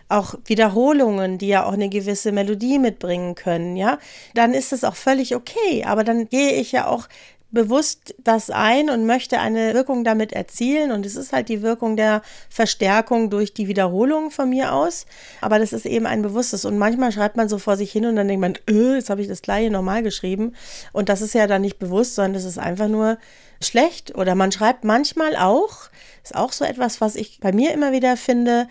auch 0.08 0.36
Wiederholungen, 0.46 1.38
die 1.38 1.48
ja 1.48 1.66
auch 1.66 1.74
eine 1.74 1.90
gewisse 1.90 2.32
Melodie 2.32 2.80
mitbringen 2.80 3.36
können, 3.36 3.76
ja, 3.76 3.98
dann 4.34 4.54
ist 4.54 4.72
es 4.72 4.84
auch 4.84 4.96
völlig 4.96 5.36
okay. 5.36 5.84
Aber 5.86 6.04
dann 6.04 6.30
gehe 6.30 6.54
ich 6.54 6.72
ja 6.72 6.88
auch 6.88 7.08
bewusst 7.56 8.14
das 8.24 8.52
ein 8.52 8.90
und 8.92 9.08
möchte 9.08 9.40
eine 9.40 9.74
Wirkung 9.74 10.04
damit 10.04 10.34
erzielen. 10.34 10.92
Und 10.92 11.06
es 11.08 11.16
ist 11.16 11.34
halt 11.34 11.50
die 11.50 11.64
Wirkung 11.64 11.96
der 11.96 12.22
Verstärkung 12.50 13.32
durch 13.32 13.54
die 13.54 13.68
Wiederholung 13.68 14.30
von 14.30 14.50
mir 14.50 14.74
aus. 14.74 15.08
Aber 15.42 15.58
das 15.58 15.74
ist 15.74 15.88
eben 15.88 16.06
ein 16.06 16.22
bewusstes. 16.22 16.66
Und 16.66 16.78
manchmal 16.78 17.12
schreibt 17.12 17.38
man 17.38 17.50
so 17.50 17.58
vor 17.58 17.78
sich 17.78 17.92
hin 17.92 18.06
und 18.06 18.16
dann 18.18 18.28
denkt 18.28 18.42
man, 18.42 18.58
öh, 18.70 18.96
jetzt 18.96 19.10
habe 19.10 19.22
ich 19.22 19.28
das 19.28 19.42
gleiche 19.42 19.72
normal 19.72 20.04
geschrieben. 20.04 20.54
Und 20.92 21.10
das 21.10 21.22
ist 21.22 21.34
ja 21.34 21.48
dann 21.48 21.62
nicht 21.62 21.80
bewusst, 21.80 22.14
sondern 22.14 22.34
das 22.34 22.44
ist 22.44 22.60
einfach 22.60 22.90
nur 22.90 23.18
schlecht. 23.62 24.14
Oder 24.16 24.36
man 24.36 24.52
schreibt 24.52 24.84
manchmal 24.84 25.36
auch, 25.36 25.90
ist 26.24 26.36
auch 26.36 26.52
so 26.52 26.66
etwas, 26.66 27.02
was 27.02 27.16
ich 27.16 27.40
bei 27.40 27.52
mir 27.52 27.74
immer 27.74 27.92
wieder 27.92 28.18
finde, 28.18 28.68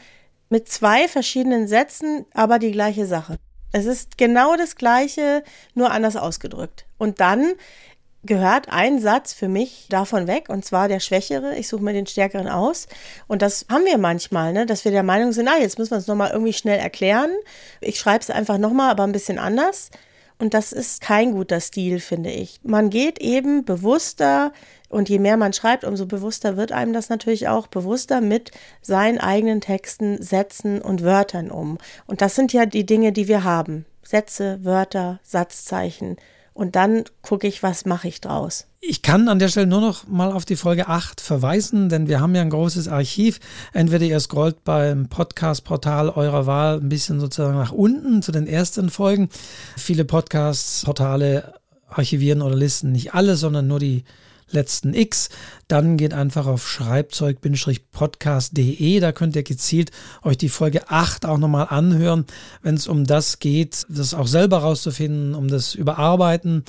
mit 0.54 0.68
zwei 0.68 1.08
verschiedenen 1.08 1.66
Sätzen, 1.66 2.26
aber 2.32 2.60
die 2.60 2.70
gleiche 2.70 3.06
Sache. 3.06 3.38
Es 3.72 3.86
ist 3.86 4.16
genau 4.18 4.54
das 4.54 4.76
gleiche, 4.76 5.42
nur 5.74 5.90
anders 5.90 6.14
ausgedrückt. 6.14 6.86
Und 6.96 7.18
dann 7.18 7.54
gehört 8.22 8.68
ein 8.68 9.00
Satz 9.00 9.32
für 9.32 9.48
mich 9.48 9.88
davon 9.90 10.28
weg, 10.28 10.48
und 10.48 10.64
zwar 10.64 10.86
der 10.86 11.00
Schwächere. 11.00 11.56
Ich 11.56 11.66
suche 11.66 11.82
mir 11.82 11.92
den 11.92 12.06
Stärkeren 12.06 12.46
aus. 12.46 12.86
Und 13.26 13.42
das 13.42 13.66
haben 13.68 13.84
wir 13.84 13.98
manchmal, 13.98 14.52
ne? 14.52 14.64
dass 14.64 14.84
wir 14.84 14.92
der 14.92 15.02
Meinung 15.02 15.32
sind, 15.32 15.48
ah, 15.48 15.58
jetzt 15.60 15.76
müssen 15.76 15.90
wir 15.90 15.98
es 15.98 16.06
nochmal 16.06 16.30
irgendwie 16.30 16.52
schnell 16.52 16.78
erklären. 16.78 17.32
Ich 17.80 17.98
schreibe 17.98 18.20
es 18.20 18.30
einfach 18.30 18.56
nochmal, 18.56 18.92
aber 18.92 19.02
ein 19.02 19.10
bisschen 19.10 19.40
anders. 19.40 19.90
Und 20.38 20.54
das 20.54 20.70
ist 20.70 21.00
kein 21.00 21.32
guter 21.32 21.58
Stil, 21.58 21.98
finde 21.98 22.30
ich. 22.30 22.60
Man 22.62 22.90
geht 22.90 23.18
eben 23.18 23.64
bewusster 23.64 24.52
und 24.94 25.08
je 25.08 25.18
mehr 25.18 25.36
man 25.36 25.52
schreibt, 25.52 25.84
umso 25.84 26.06
bewusster 26.06 26.56
wird 26.56 26.70
einem 26.70 26.92
das 26.92 27.08
natürlich 27.08 27.48
auch, 27.48 27.66
bewusster 27.66 28.20
mit 28.20 28.52
seinen 28.80 29.18
eigenen 29.18 29.60
Texten, 29.60 30.22
Sätzen 30.22 30.80
und 30.80 31.02
Wörtern 31.02 31.50
um. 31.50 31.78
Und 32.06 32.22
das 32.22 32.36
sind 32.36 32.52
ja 32.52 32.64
die 32.64 32.86
Dinge, 32.86 33.12
die 33.12 33.26
wir 33.26 33.42
haben. 33.42 33.86
Sätze, 34.02 34.60
Wörter, 34.62 35.18
Satzzeichen. 35.24 36.16
Und 36.52 36.76
dann 36.76 37.02
gucke 37.22 37.48
ich, 37.48 37.64
was 37.64 37.84
mache 37.84 38.06
ich 38.06 38.20
draus. 38.20 38.68
Ich 38.78 39.02
kann 39.02 39.28
an 39.28 39.40
der 39.40 39.48
Stelle 39.48 39.66
nur 39.66 39.80
noch 39.80 40.06
mal 40.06 40.30
auf 40.30 40.44
die 40.44 40.54
Folge 40.54 40.86
8 40.86 41.20
verweisen, 41.20 41.88
denn 41.88 42.06
wir 42.06 42.20
haben 42.20 42.34
ja 42.36 42.42
ein 42.42 42.50
großes 42.50 42.86
Archiv. 42.86 43.40
Entweder 43.72 44.04
ihr 44.04 44.20
scrollt 44.20 44.62
beim 44.62 45.08
Podcast-Portal 45.08 46.10
eurer 46.10 46.46
Wahl 46.46 46.76
ein 46.76 46.88
bisschen 46.88 47.18
sozusagen 47.18 47.56
nach 47.56 47.72
unten 47.72 48.22
zu 48.22 48.30
den 48.30 48.46
ersten 48.46 48.90
Folgen. 48.90 49.28
Viele 49.76 50.04
Podcast-Portale 50.04 51.54
archivieren 51.88 52.42
oder 52.42 52.54
listen 52.54 52.92
nicht 52.92 53.14
alle, 53.14 53.34
sondern 53.34 53.66
nur 53.66 53.80
die 53.80 54.04
letzten 54.50 54.94
X. 54.94 55.28
Dann 55.68 55.96
geht 55.96 56.12
einfach 56.14 56.46
auf 56.46 56.68
schreibzeug-podcast.de. 56.68 59.00
Da 59.00 59.12
könnt 59.12 59.36
ihr 59.36 59.42
gezielt 59.42 59.90
euch 60.22 60.38
die 60.38 60.48
Folge 60.48 60.90
8 60.90 61.26
auch 61.26 61.38
nochmal 61.38 61.66
anhören, 61.70 62.24
wenn 62.62 62.74
es 62.74 62.86
um 62.86 63.06
das 63.06 63.38
geht, 63.38 63.86
das 63.88 64.14
auch 64.14 64.26
selber 64.26 64.58
rauszufinden, 64.58 65.34
um 65.34 65.48
das 65.48 65.74
Überarbeiten. 65.74 66.64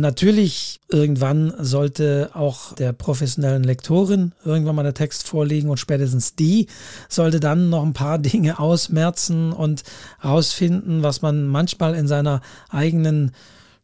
Natürlich, 0.00 0.80
irgendwann 0.88 1.52
sollte 1.58 2.30
auch 2.32 2.74
der 2.74 2.94
professionellen 2.94 3.64
Lektorin 3.64 4.32
irgendwann 4.44 4.76
mal 4.76 4.82
der 4.82 4.94
Text 4.94 5.26
vorliegen 5.26 5.68
und 5.68 5.78
spätestens 5.78 6.34
die 6.34 6.68
sollte 7.08 7.38
dann 7.38 7.68
noch 7.68 7.84
ein 7.84 7.92
paar 7.92 8.18
Dinge 8.18 8.58
ausmerzen 8.58 9.52
und 9.52 9.82
rausfinden, 10.24 11.02
was 11.02 11.20
man 11.20 11.46
manchmal 11.46 11.94
in 11.94 12.08
seiner 12.08 12.40
eigenen 12.70 13.32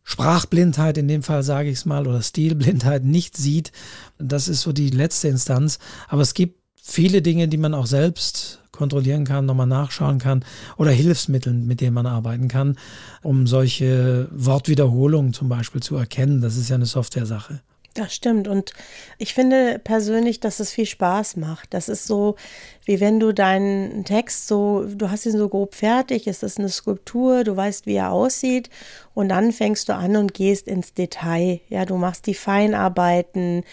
Sprachblindheit, 0.08 0.96
in 0.98 1.08
dem 1.08 1.24
Fall 1.24 1.42
sage 1.42 1.68
ich 1.68 1.78
es 1.78 1.84
mal, 1.84 2.06
oder 2.06 2.22
Stilblindheit 2.22 3.04
nicht 3.04 3.36
sieht. 3.36 3.72
Das 4.18 4.46
ist 4.46 4.62
so 4.62 4.72
die 4.72 4.90
letzte 4.90 5.26
Instanz. 5.26 5.80
Aber 6.08 6.22
es 6.22 6.32
gibt 6.32 6.60
viele 6.80 7.22
Dinge, 7.22 7.48
die 7.48 7.56
man 7.56 7.74
auch 7.74 7.86
selbst 7.86 8.60
kontrollieren 8.70 9.24
kann, 9.24 9.46
nochmal 9.46 9.66
nachschauen 9.66 10.18
kann 10.18 10.44
oder 10.76 10.92
Hilfsmittel, 10.92 11.52
mit 11.52 11.80
denen 11.80 11.94
man 11.94 12.06
arbeiten 12.06 12.46
kann, 12.46 12.78
um 13.22 13.48
solche 13.48 14.28
Wortwiederholungen 14.30 15.32
zum 15.32 15.48
Beispiel 15.48 15.82
zu 15.82 15.96
erkennen. 15.96 16.40
Das 16.40 16.56
ist 16.56 16.68
ja 16.68 16.76
eine 16.76 16.86
Software-Sache. 16.86 17.62
Das 17.96 18.14
stimmt. 18.14 18.46
Und 18.46 18.72
ich 19.16 19.32
finde 19.32 19.80
persönlich, 19.82 20.38
dass 20.38 20.60
es 20.60 20.70
viel 20.70 20.84
Spaß 20.84 21.36
macht. 21.36 21.72
Das 21.72 21.88
ist 21.88 22.06
so, 22.06 22.36
wie 22.84 23.00
wenn 23.00 23.18
du 23.18 23.32
deinen 23.32 24.04
Text 24.04 24.48
so, 24.48 24.84
du 24.84 25.10
hast 25.10 25.24
ihn 25.24 25.32
so 25.32 25.48
grob 25.48 25.74
fertig, 25.74 26.26
es 26.26 26.42
ist 26.42 26.58
eine 26.58 26.68
Skulptur, 26.68 27.42
du 27.42 27.56
weißt, 27.56 27.86
wie 27.86 27.94
er 27.94 28.12
aussieht. 28.12 28.68
Und 29.14 29.30
dann 29.30 29.50
fängst 29.50 29.88
du 29.88 29.94
an 29.94 30.16
und 30.16 30.34
gehst 30.34 30.68
ins 30.68 30.92
Detail. 30.92 31.60
Ja, 31.70 31.86
du 31.86 31.96
machst 31.96 32.26
die 32.26 32.34
Feinarbeiten, 32.34 33.64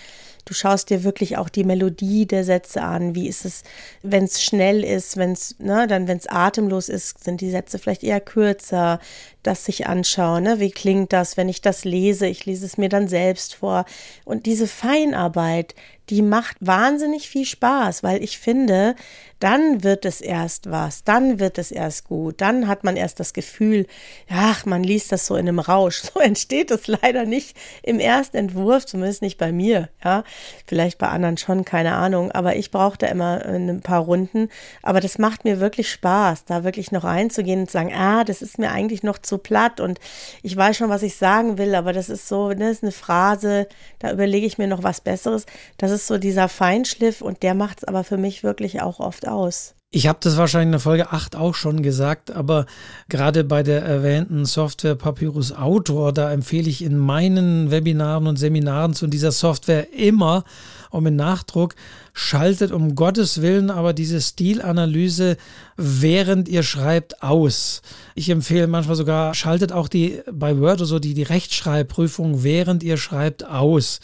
Du 0.46 0.54
schaust 0.54 0.90
dir 0.90 1.04
wirklich 1.04 1.38
auch 1.38 1.50
die 1.50 1.64
Melodie 1.64 2.26
der 2.26 2.44
Sätze 2.44 2.82
an. 2.82 3.16
Wie 3.16 3.28
ist 3.28 3.46
es, 3.46 3.64
wenn 4.02 4.26
es 4.26 4.44
schnell 4.44 4.84
ist, 4.84 5.18
wenn 5.18 5.32
es, 5.32 5.56
ne, 5.60 5.88
dann, 5.88 6.08
wenn 6.08 6.18
es 6.18 6.28
atemlos 6.28 6.90
ist, 6.90 7.24
sind 7.24 7.42
die 7.42 7.52
Sätze 7.52 7.80
vielleicht 7.80 8.04
eher 8.04 8.20
kürzer. 8.20 9.00
Das 9.42 9.66
sich 9.66 9.88
anschauen, 9.88 10.44
ne? 10.44 10.62
wie 10.62 10.72
klingt 10.72 11.12
das, 11.12 11.36
wenn 11.36 11.50
ich 11.50 11.60
das 11.60 11.84
lese? 11.84 12.28
Ich 12.28 12.46
lese 12.46 12.66
es 12.66 12.78
mir 12.78 12.88
dann 12.88 13.10
selbst 13.10 13.56
vor. 13.56 13.84
Und 14.24 14.46
diese 14.46 14.68
Feinarbeit, 14.68 15.76
die 16.10 16.22
macht 16.22 16.58
wahnsinnig 16.60 17.30
viel 17.30 17.46
Spaß, 17.46 18.04
weil 18.04 18.24
ich 18.24 18.38
finde, 18.38 18.96
dann 19.44 19.84
wird 19.84 20.06
es 20.06 20.22
erst 20.22 20.72
was, 20.72 21.04
dann 21.04 21.38
wird 21.38 21.58
es 21.58 21.70
erst 21.70 22.06
gut, 22.06 22.40
dann 22.40 22.70
hat 22.70 22.86
man 22.86 22.96
erst 22.96 23.20
das 23.20 23.34
Gefühl, 23.34 23.88
ach, 24.30 24.66
man 24.66 24.84
liest 24.84 25.12
das 25.12 25.26
so 25.26 25.36
in 25.36 25.48
einem 25.48 25.60
Rausch. 25.60 26.02
So 26.14 26.20
entsteht 26.20 26.70
es 26.70 26.88
leider 26.88 27.26
nicht 27.26 27.58
im 27.82 28.00
ersten 28.00 28.38
Entwurf, 28.38 28.86
zumindest 28.86 29.22
nicht 29.22 29.38
bei 29.38 29.52
mir, 29.52 29.90
ja. 30.04 30.24
Vielleicht 30.68 30.98
bei 30.98 31.08
anderen 31.08 31.38
schon, 31.38 31.66
keine 31.66 31.96
Ahnung, 31.96 32.32
aber 32.32 32.56
ich 32.56 32.72
brauche 32.72 32.98
da 32.98 33.08
immer 33.08 33.44
äh, 33.46 33.56
ein 33.56 33.82
paar 33.82 34.02
Runden. 34.02 34.50
Aber 34.82 35.00
das 35.00 35.18
macht 35.18 35.44
mir 35.44 35.60
wirklich 35.60 35.92
Spaß, 35.92 36.46
da 36.46 36.64
wirklich 36.64 36.92
noch 36.92 37.04
reinzugehen 37.04 37.62
und 37.62 37.68
zu 37.68 37.74
sagen, 37.74 37.94
ah, 37.94 38.24
das 38.24 38.42
ist 38.42 38.60
mir 38.60 38.72
eigentlich 38.72 39.02
noch 39.04 39.18
zu 39.18 39.38
platt 39.38 39.80
und 39.80 40.00
ich 40.42 40.56
weiß 40.56 40.78
schon, 40.78 40.90
was 40.90 41.04
ich 41.04 41.16
sagen 41.16 41.58
will, 41.58 41.74
aber 41.76 41.94
das 41.94 42.10
ist 42.10 42.28
so, 42.28 42.50
ne, 42.50 42.70
das 42.70 42.78
ist 42.78 42.84
eine 42.84 42.92
Phrase, 42.92 43.68
da 44.00 44.12
überlege 44.12 44.46
ich 44.46 44.58
mir 44.58 44.68
noch 44.68 44.84
was 44.84 45.02
Besseres. 45.02 45.46
Das 45.78 45.92
ist 45.92 46.03
so 46.08 46.18
dieser 46.18 46.50
Feinschliff 46.50 47.22
und 47.22 47.44
der 47.44 47.54
macht 47.54 47.80
es 47.80 47.84
aber 47.84 48.04
für 48.04 48.18
mich 48.18 48.44
wirklich 48.44 48.82
auch 48.82 49.00
oft 49.00 49.28
aus. 49.28 49.76
Ich 49.96 50.08
habe 50.08 50.18
das 50.20 50.38
wahrscheinlich 50.38 50.70
in 50.70 50.72
der 50.72 50.80
Folge 50.80 51.12
8 51.12 51.36
auch 51.36 51.54
schon 51.54 51.84
gesagt, 51.84 52.32
aber 52.32 52.66
gerade 53.10 53.44
bei 53.44 53.62
der 53.62 53.84
erwähnten 53.84 54.44
Software 54.46 54.96
Papyrus 54.96 55.52
Autor, 55.52 56.12
da 56.12 56.32
empfehle 56.32 56.68
ich 56.68 56.84
in 56.84 56.98
meinen 56.98 57.70
Webinaren 57.70 58.26
und 58.26 58.38
Seminaren 58.38 58.96
zu 58.96 59.06
dieser 59.06 59.32
Software 59.32 59.94
immer 59.94 60.46
um 60.90 61.04
mit 61.04 61.14
Nachdruck, 61.14 61.76
schaltet 62.14 62.72
um 62.72 62.96
Gottes 62.96 63.44
Willen 63.44 63.70
aber 63.70 63.94
diese 63.94 64.20
Stilanalyse, 64.20 65.38
während 65.78 66.50
ihr 66.50 66.64
schreibt, 66.64 67.22
aus. 67.22 67.84
Ich 68.16 68.30
empfehle 68.30 68.66
manchmal 68.66 68.96
sogar, 68.96 69.36
schaltet 69.36 69.72
auch 69.72 69.88
die 69.88 70.24
bei 70.32 70.58
Word 70.60 70.80
oder 70.80 70.86
so 70.86 70.98
die, 70.98 71.14
die 71.14 71.22
Rechtschreibprüfung, 71.22 72.44
während 72.44 72.82
ihr 72.82 72.98
schreibt, 72.98 73.46
aus 73.46 74.00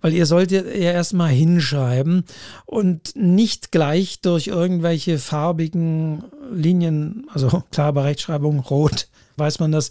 weil 0.00 0.12
ihr 0.12 0.26
solltet 0.26 0.66
ja 0.66 0.92
erstmal 0.92 1.30
hinschreiben 1.30 2.24
und 2.64 3.14
nicht 3.16 3.72
gleich 3.72 4.20
durch 4.20 4.48
irgendwelche 4.48 5.18
farbigen 5.18 6.24
Linien, 6.52 7.26
also 7.32 7.62
klar 7.72 7.92
bei 7.92 8.02
Rechtschreibung 8.02 8.60
rot, 8.60 9.08
weiß 9.36 9.58
man 9.58 9.72
das, 9.72 9.90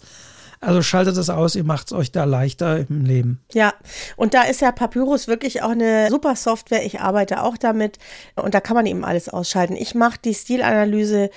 also 0.60 0.82
schaltet 0.82 1.16
es 1.16 1.30
aus, 1.30 1.54
ihr 1.54 1.64
macht 1.64 1.88
es 1.88 1.92
euch 1.92 2.12
da 2.12 2.24
leichter 2.24 2.86
im 2.88 3.04
Leben. 3.04 3.40
Ja, 3.52 3.74
und 4.16 4.34
da 4.34 4.42
ist 4.42 4.60
ja 4.60 4.72
Papyrus 4.72 5.28
wirklich 5.28 5.62
auch 5.62 5.70
eine 5.70 6.08
super 6.10 6.34
Software. 6.34 6.84
Ich 6.84 7.00
arbeite 7.00 7.42
auch 7.42 7.56
damit 7.56 7.98
und 8.36 8.54
da 8.54 8.60
kann 8.60 8.74
man 8.74 8.86
eben 8.86 9.04
alles 9.04 9.28
ausschalten. 9.28 9.76
Ich 9.76 9.94
mache 9.94 10.18
die 10.24 10.34
Stilanalyse 10.34 11.30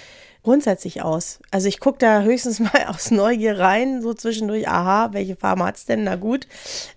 grundsätzlich 0.43 1.01
aus. 1.01 1.39
Also 1.51 1.67
ich 1.67 1.79
gucke 1.79 1.99
da 1.99 2.21
höchstens 2.21 2.59
mal 2.59 2.85
aus 2.87 3.11
Neugier 3.11 3.59
rein, 3.59 4.01
so 4.01 4.13
zwischendurch, 4.13 4.67
aha, 4.67 5.09
welche 5.13 5.35
Farbe 5.35 5.63
hat 5.65 5.77
es 5.77 5.85
denn? 5.85 6.03
Na 6.03 6.15
gut. 6.15 6.47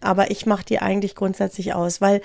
Aber 0.00 0.30
ich 0.30 0.46
mache 0.46 0.64
die 0.64 0.80
eigentlich 0.80 1.14
grundsätzlich 1.14 1.74
aus, 1.74 2.00
weil 2.00 2.20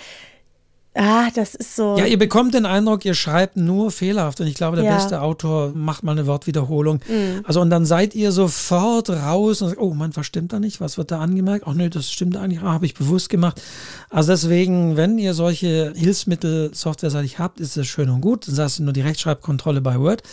Ah, 1.00 1.30
das 1.36 1.54
ist 1.54 1.76
so. 1.76 1.96
Ja, 1.98 2.06
ihr 2.06 2.18
bekommt 2.18 2.56
den 2.56 2.66
Eindruck, 2.66 3.06
ihr 3.06 3.14
schreibt 3.14 3.56
nur 3.56 3.92
fehlerhaft. 3.92 4.42
Und 4.42 4.48
ich 4.48 4.56
glaube, 4.56 4.78
der 4.78 4.86
ja. 4.86 4.96
beste 4.96 5.22
Autor 5.22 5.72
macht 5.76 6.04
mal 6.04 6.14
eine 6.14 6.26
Wortwiederholung. 6.26 7.02
Mhm. 7.08 7.44
Also, 7.44 7.62
und 7.62 7.70
dann 7.70 7.86
seid 7.86 8.16
ihr 8.16 8.32
sofort 8.32 9.12
raus 9.12 9.62
und 9.62 9.70
sagt, 9.70 9.80
oh 9.80 9.94
Mann, 9.94 10.16
was 10.16 10.26
stimmt 10.26 10.54
da 10.54 10.60
nicht? 10.60 10.82
Was 10.82 10.98
wird 10.98 11.12
da 11.12 11.20
angemerkt? 11.20 11.66
Ach 11.68 11.76
nee, 11.76 11.90
das 11.90 12.12
stimmt 12.12 12.36
eigentlich. 12.36 12.62
Ah, 12.62 12.74
habe 12.74 12.88
ich 12.88 12.96
bewusst 12.96 13.30
gemacht. 13.30 13.62
Also 14.10 14.32
deswegen, 14.32 14.98
wenn 14.98 15.20
ihr 15.20 15.36
solche 15.36 15.94
Hilfsmittel 15.96 16.74
softwareseitig 16.74 17.38
habt, 17.38 17.60
ist 17.60 17.78
es 17.78 17.86
schön 17.86 18.10
und 18.10 18.22
gut. 18.22 18.48
Das 18.48 18.58
heißt 18.58 18.80
nur 18.80 18.94
die 18.94 19.02
Rechtschreibkontrolle 19.02 19.82
bei 19.82 20.00
Word 20.00 20.24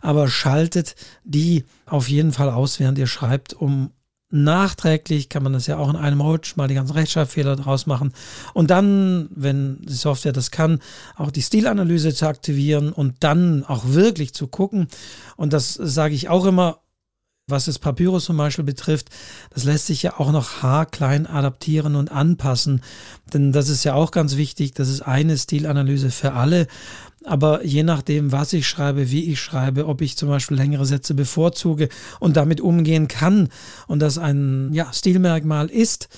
aber 0.00 0.28
schaltet 0.28 0.94
die 1.24 1.64
auf 1.86 2.08
jeden 2.08 2.32
Fall 2.32 2.50
aus, 2.50 2.80
während 2.80 2.98
ihr 2.98 3.06
schreibt, 3.06 3.54
um 3.54 3.90
nachträglich 4.30 5.28
kann 5.28 5.42
man 5.42 5.54
das 5.54 5.66
ja 5.66 5.78
auch 5.78 5.88
in 5.88 5.96
einem 5.96 6.20
Rutsch 6.20 6.56
mal 6.56 6.68
die 6.68 6.74
ganzen 6.74 6.92
Rechtschreibfehler 6.92 7.56
draus 7.56 7.86
machen 7.86 8.12
und 8.52 8.70
dann, 8.70 9.28
wenn 9.34 9.78
die 9.80 9.94
Software 9.94 10.32
das 10.32 10.50
kann, 10.50 10.80
auch 11.16 11.30
die 11.30 11.42
Stilanalyse 11.42 12.14
zu 12.14 12.26
aktivieren 12.26 12.92
und 12.92 13.16
dann 13.20 13.64
auch 13.64 13.84
wirklich 13.86 14.34
zu 14.34 14.46
gucken. 14.46 14.88
Und 15.36 15.52
das 15.54 15.72
sage 15.74 16.14
ich 16.14 16.28
auch 16.28 16.44
immer, 16.44 16.80
was 17.48 17.64
das 17.64 17.78
Papyrus 17.78 18.24
zum 18.24 18.36
Beispiel 18.36 18.64
betrifft, 18.64 19.08
das 19.50 19.64
lässt 19.64 19.86
sich 19.86 20.02
ja 20.02 20.18
auch 20.18 20.32
noch 20.32 20.62
haarklein 20.62 21.26
adaptieren 21.26 21.96
und 21.96 22.12
anpassen. 22.12 22.82
Denn 23.32 23.52
das 23.52 23.68
ist 23.68 23.84
ja 23.84 23.94
auch 23.94 24.10
ganz 24.10 24.36
wichtig. 24.36 24.72
Das 24.74 24.88
ist 24.88 25.02
eine 25.02 25.36
Stilanalyse 25.36 26.10
für 26.10 26.32
alle. 26.32 26.66
Aber 27.24 27.64
je 27.64 27.82
nachdem, 27.82 28.32
was 28.32 28.52
ich 28.52 28.66
schreibe, 28.66 29.10
wie 29.10 29.30
ich 29.30 29.40
schreibe, 29.40 29.86
ob 29.86 30.00
ich 30.00 30.16
zum 30.16 30.28
Beispiel 30.28 30.56
längere 30.56 30.86
Sätze 30.86 31.14
bevorzuge 31.14 31.88
und 32.20 32.36
damit 32.36 32.60
umgehen 32.60 33.08
kann 33.08 33.48
und 33.86 34.00
das 34.00 34.18
ein 34.18 34.70
ja, 34.72 34.92
Stilmerkmal 34.92 35.68
ist, 35.68 36.08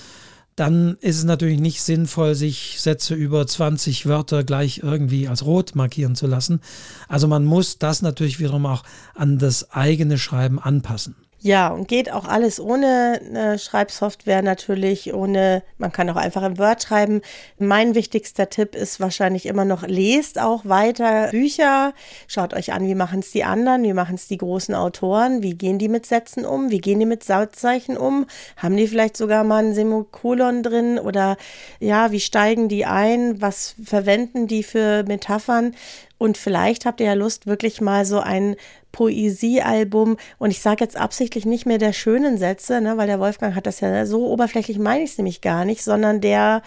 dann 0.55 0.97
ist 1.01 1.17
es 1.17 1.23
natürlich 1.23 1.59
nicht 1.59 1.81
sinnvoll, 1.81 2.35
sich 2.35 2.77
Sätze 2.79 3.15
über 3.15 3.47
20 3.47 4.05
Wörter 4.05 4.43
gleich 4.43 4.79
irgendwie 4.83 5.27
als 5.27 5.45
rot 5.45 5.75
markieren 5.75 6.15
zu 6.15 6.27
lassen. 6.27 6.61
Also 7.07 7.27
man 7.27 7.45
muss 7.45 7.77
das 7.77 8.01
natürlich 8.01 8.39
wiederum 8.39 8.65
auch 8.65 8.83
an 9.15 9.37
das 9.37 9.71
eigene 9.71 10.17
Schreiben 10.17 10.59
anpassen. 10.59 11.15
Ja, 11.43 11.69
und 11.69 11.87
geht 11.87 12.11
auch 12.11 12.25
alles 12.25 12.59
ohne 12.59 13.19
eine 13.27 13.57
Schreibsoftware 13.57 14.43
natürlich, 14.43 15.11
ohne, 15.11 15.63
man 15.79 15.91
kann 15.91 16.07
auch 16.11 16.15
einfach 16.15 16.43
im 16.43 16.59
Word 16.59 16.83
schreiben. 16.83 17.21
Mein 17.57 17.95
wichtigster 17.95 18.47
Tipp 18.47 18.75
ist 18.75 18.99
wahrscheinlich 18.99 19.47
immer 19.47 19.65
noch, 19.65 19.81
lest 19.87 20.39
auch 20.39 20.65
weiter 20.65 21.29
Bücher, 21.31 21.93
schaut 22.27 22.53
euch 22.53 22.73
an, 22.73 22.85
wie 22.85 22.93
machen 22.93 23.21
es 23.21 23.31
die 23.31 23.43
anderen, 23.43 23.81
wie 23.81 23.93
machen 23.93 24.15
es 24.15 24.27
die 24.27 24.37
großen 24.37 24.75
Autoren, 24.75 25.41
wie 25.41 25.55
gehen 25.55 25.79
die 25.79 25.89
mit 25.89 26.05
Sätzen 26.05 26.45
um, 26.45 26.69
wie 26.69 26.79
gehen 26.79 26.99
die 26.99 27.07
mit 27.07 27.23
Sautzeichen 27.23 27.97
um, 27.97 28.27
haben 28.57 28.77
die 28.77 28.87
vielleicht 28.87 29.17
sogar 29.17 29.43
mal 29.43 29.65
ein 29.65 29.73
Semikolon 29.73 30.61
drin? 30.61 30.99
Oder 30.99 31.37
ja, 31.79 32.11
wie 32.11 32.19
steigen 32.19 32.69
die 32.69 32.85
ein, 32.85 33.41
was 33.41 33.73
verwenden 33.83 34.45
die 34.45 34.61
für 34.61 35.03
Metaphern 35.07 35.73
und 36.21 36.37
vielleicht 36.37 36.85
habt 36.85 36.99
ihr 36.99 37.07
ja 37.07 37.13
Lust, 37.13 37.47
wirklich 37.47 37.81
mal 37.81 38.05
so 38.05 38.19
ein 38.19 38.55
Poesiealbum. 38.91 40.17
Und 40.37 40.51
ich 40.51 40.61
sage 40.61 40.83
jetzt 40.83 40.95
absichtlich 40.95 41.47
nicht 41.47 41.65
mehr 41.65 41.79
der 41.79 41.93
schönen 41.93 42.37
Sätze, 42.37 42.79
ne, 42.79 42.95
weil 42.95 43.07
der 43.07 43.19
Wolfgang 43.19 43.55
hat 43.55 43.65
das 43.65 43.79
ja 43.79 44.05
so 44.05 44.27
oberflächlich, 44.27 44.77
meine 44.77 45.03
ich 45.03 45.13
es 45.13 45.17
nämlich 45.17 45.41
gar 45.41 45.65
nicht, 45.65 45.83
sondern 45.83 46.21
der 46.21 46.61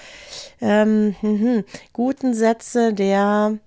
ähm, 0.61 1.15
hm, 1.21 1.41
hm, 1.41 1.65
guten 1.93 2.35
Sätze, 2.35 2.95
der, 2.95 3.59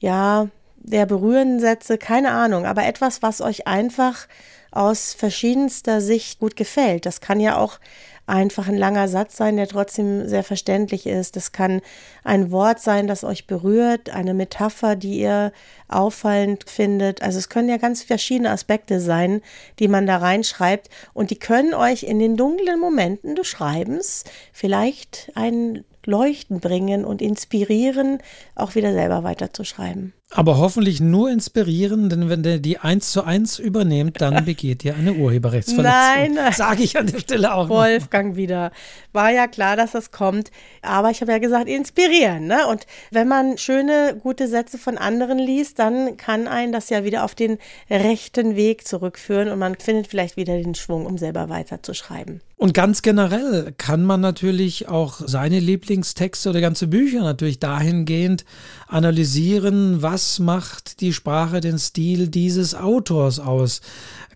ja, 0.00 0.48
der 0.76 1.06
berührenden 1.06 1.60
Sätze, 1.60 1.96
keine 1.96 2.32
Ahnung, 2.32 2.66
aber 2.66 2.84
etwas, 2.84 3.22
was 3.22 3.40
euch 3.40 3.66
einfach 3.66 4.28
aus 4.70 5.14
verschiedenster 5.14 6.02
Sicht 6.02 6.40
gut 6.40 6.56
gefällt. 6.56 7.06
Das 7.06 7.22
kann 7.22 7.40
ja 7.40 7.56
auch 7.56 7.80
einfach 8.26 8.68
ein 8.68 8.76
langer 8.76 9.08
Satz 9.08 9.36
sein, 9.36 9.56
der 9.56 9.66
trotzdem 9.66 10.28
sehr 10.28 10.44
verständlich 10.44 11.06
ist. 11.06 11.36
Das 11.36 11.52
kann 11.52 11.80
ein 12.24 12.50
Wort 12.50 12.80
sein, 12.80 13.06
das 13.06 13.24
euch 13.24 13.46
berührt, 13.46 14.10
eine 14.10 14.34
Metapher, 14.34 14.96
die 14.96 15.20
ihr 15.20 15.52
auffallend 15.88 16.68
findet. 16.68 17.22
Also 17.22 17.38
es 17.38 17.48
können 17.48 17.68
ja 17.68 17.78
ganz 17.78 18.02
verschiedene 18.02 18.50
Aspekte 18.50 19.00
sein, 19.00 19.42
die 19.78 19.88
man 19.88 20.06
da 20.06 20.18
reinschreibt 20.18 20.88
und 21.12 21.30
die 21.30 21.38
können 21.38 21.74
euch 21.74 22.04
in 22.04 22.18
den 22.18 22.36
dunklen 22.36 22.78
Momenten 22.78 23.34
des 23.34 23.48
Schreibens 23.48 24.24
vielleicht 24.52 25.32
ein 25.34 25.84
Leuchten 26.04 26.60
bringen 26.60 27.04
und 27.04 27.22
inspirieren, 27.22 28.18
auch 28.54 28.74
wieder 28.74 28.92
selber 28.92 29.22
weiterzuschreiben. 29.22 30.12
Aber 30.34 30.56
hoffentlich 30.56 31.00
nur 31.00 31.30
inspirieren, 31.30 32.08
denn 32.08 32.30
wenn 32.30 32.42
der 32.42 32.58
die 32.58 32.78
eins 32.78 33.10
zu 33.10 33.22
eins 33.22 33.58
übernehmt, 33.58 34.20
dann 34.20 34.44
begeht 34.46 34.84
ihr 34.84 34.96
eine 34.96 35.12
Urheberrechtsverletzung. 35.12 36.34
Nein, 36.34 36.52
sage 36.52 36.82
ich 36.82 36.96
an 36.96 37.06
der 37.06 37.18
Stelle 37.18 37.54
auch. 37.54 37.68
Wolfgang 37.68 38.30
noch. 38.30 38.36
wieder. 38.36 38.72
War 39.12 39.30
ja 39.30 39.46
klar, 39.46 39.76
dass 39.76 39.92
das 39.92 40.10
kommt. 40.10 40.50
Aber 40.80 41.10
ich 41.10 41.20
habe 41.20 41.32
ja 41.32 41.38
gesagt, 41.38 41.68
inspirieren. 41.68 42.46
Ne? 42.46 42.66
Und 42.66 42.86
wenn 43.10 43.28
man 43.28 43.58
schöne, 43.58 44.16
gute 44.22 44.48
Sätze 44.48 44.78
von 44.78 44.96
anderen 44.96 45.38
liest, 45.38 45.78
dann 45.78 46.16
kann 46.16 46.48
einen 46.48 46.72
das 46.72 46.88
ja 46.88 47.04
wieder 47.04 47.24
auf 47.24 47.34
den 47.34 47.58
rechten 47.90 48.56
Weg 48.56 48.86
zurückführen 48.86 49.48
und 49.48 49.58
man 49.58 49.76
findet 49.76 50.06
vielleicht 50.06 50.36
wieder 50.36 50.56
den 50.56 50.74
Schwung, 50.74 51.04
um 51.04 51.18
selber 51.18 51.50
weiterzuschreiben. 51.50 52.40
Und 52.62 52.74
ganz 52.74 53.02
generell 53.02 53.74
kann 53.76 54.04
man 54.04 54.20
natürlich 54.20 54.86
auch 54.86 55.20
seine 55.26 55.58
Lieblingstexte 55.58 56.48
oder 56.48 56.60
ganze 56.60 56.86
Bücher 56.86 57.22
natürlich 57.22 57.58
dahingehend 57.58 58.44
analysieren, 58.86 60.00
was 60.00 60.21
macht 60.38 61.00
die 61.00 61.12
Sprache, 61.12 61.60
den 61.60 61.78
Stil 61.78 62.28
dieses 62.28 62.74
Autors 62.74 63.38
aus 63.38 63.80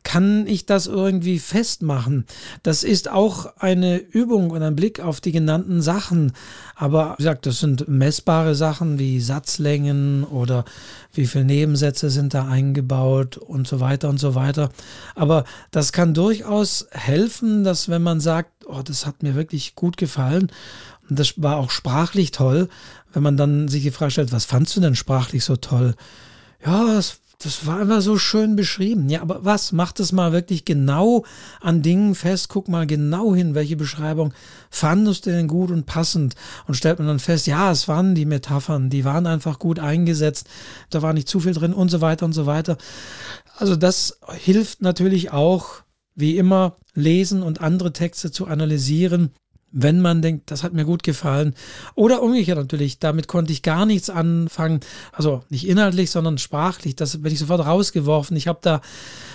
kann 0.07 0.47
ich 0.47 0.67
das 0.67 0.87
irgendwie 0.87 1.41
festmachen? 1.41 2.27
Das 2.63 2.85
ist 2.85 3.11
auch 3.11 3.57
eine 3.57 3.97
Übung 3.99 4.51
und 4.51 4.63
ein 4.63 4.77
Blick 4.77 5.01
auf 5.01 5.21
die 5.21 5.33
genannten 5.33 5.83
Sachen. 5.83 6.31
Aber 6.77 7.15
wie 7.15 7.25
gesagt, 7.25 7.45
das 7.45 7.59
sind 7.59 7.89
messbare 7.89 8.55
Sachen 8.55 9.01
wie 9.01 9.19
Satzlängen 9.19 10.23
oder 10.23 10.65
wie 11.13 11.27
viele 11.27 11.45
Nebensätze 11.45 12.09
sind 12.09 12.35
da 12.35 12.47
eingebaut 12.47 13.37
und 13.37 13.67
so 13.67 13.81
weiter 13.81 14.09
und 14.09 14.19
so 14.19 14.37
weiter. 14.37 14.71
Aber 15.17 15.43
das 15.73 15.91
kann 15.93 16.15
durchaus 16.15 16.87
helfen, 16.93 17.65
dass 17.65 17.89
wenn 17.89 18.03
man 18.03 18.21
sagt, 18.21 18.65
oh, 18.65 18.83
das 18.85 19.07
hat 19.07 19.25
mir 19.25 19.35
wirklich 19.35 19.75
gut 19.75 19.97
gefallen 19.97 20.53
und 21.09 21.19
das 21.19 21.35
war 21.37 21.57
auch 21.57 21.71
sprachlich 21.71 22.31
toll, 22.31 22.69
wenn 23.13 23.23
man 23.23 23.37
dann 23.37 23.69
sich 23.69 23.83
die 23.83 23.91
Frage 23.91 24.11
stellt, 24.11 24.33
was 24.33 24.45
fandst 24.45 24.77
du 24.77 24.81
denn 24.81 24.95
sprachlich 24.95 25.45
so 25.45 25.57
toll? 25.57 25.95
Ja, 26.65 26.99
es 26.99 27.21
das 27.39 27.67
war 27.67 27.83
immer 27.83 28.01
so 28.01 28.17
schön 28.17 28.57
beschrieben. 28.57 29.11
Ja, 29.11 29.21
aber 29.21 29.45
was? 29.45 29.73
Macht 29.73 30.01
es 30.01 30.11
mal 30.11 30.33
wirklich 30.33 30.65
genau 30.65 31.25
an 31.61 31.83
Dingen 31.83 32.15
fest. 32.15 32.49
Guck 32.49 32.69
mal 32.69 32.87
genau 32.87 33.35
hin, 33.35 33.55
welche 33.55 33.77
Beschreibung 33.77 34.33
fandest 34.71 35.27
du 35.27 35.31
denn 35.31 35.47
gut 35.47 35.71
und 35.71 35.85
passend? 35.85 36.35
Und 36.67 36.75
stellt 36.75 36.99
man 36.99 37.09
dann 37.09 37.19
fest, 37.19 37.47
ja, 37.47 37.71
es 37.71 37.89
waren 37.89 38.15
die 38.15 38.25
Metaphern, 38.25 38.89
die 38.89 39.05
waren 39.05 39.27
einfach 39.27 39.59
gut 39.59 39.79
eingesetzt. 39.79 40.49
Da 40.89 41.03
war 41.03 41.13
nicht 41.13 41.29
zu 41.29 41.41
viel 41.41 41.53
drin 41.53 41.75
und 41.75 41.91
so 41.91 42.01
weiter 42.01 42.25
und 42.25 42.33
so 42.33 42.47
weiter. 42.47 42.79
Also 43.59 43.77
das 43.77 44.19
hilft 44.39 44.81
natürlich 44.81 45.31
auch, 45.31 45.83
wie 46.15 46.39
immer, 46.39 46.79
lesen 46.95 47.43
und 47.43 47.61
andere 47.61 47.93
Texte 47.93 48.33
zu 48.33 48.47
analysieren 48.47 49.33
wenn 49.79 50.01
man 50.01 50.23
denkt, 50.23 50.51
das 50.51 50.63
hat 50.63 50.73
mir 50.73 50.87
gut 50.87 51.03
gefallen. 51.03 51.55
Oder 51.95 52.23
umgekehrt 52.23 52.57
natürlich, 52.57 52.99
damit 52.99 53.29
konnte 53.29 53.53
ich 53.53 53.61
gar 53.61 53.85
nichts 53.85 54.09
anfangen. 54.09 54.81
Also 55.13 55.43
nicht 55.51 55.69
inhaltlich, 55.69 56.11
sondern 56.11 56.39
sprachlich. 56.39 56.97
Das 56.97 57.21
bin 57.21 57.31
ich 57.31 57.39
sofort 57.39 57.67
rausgeworfen. 57.67 58.39
Ich 58.39 58.49
habe 58.49 58.59
da 58.63 58.81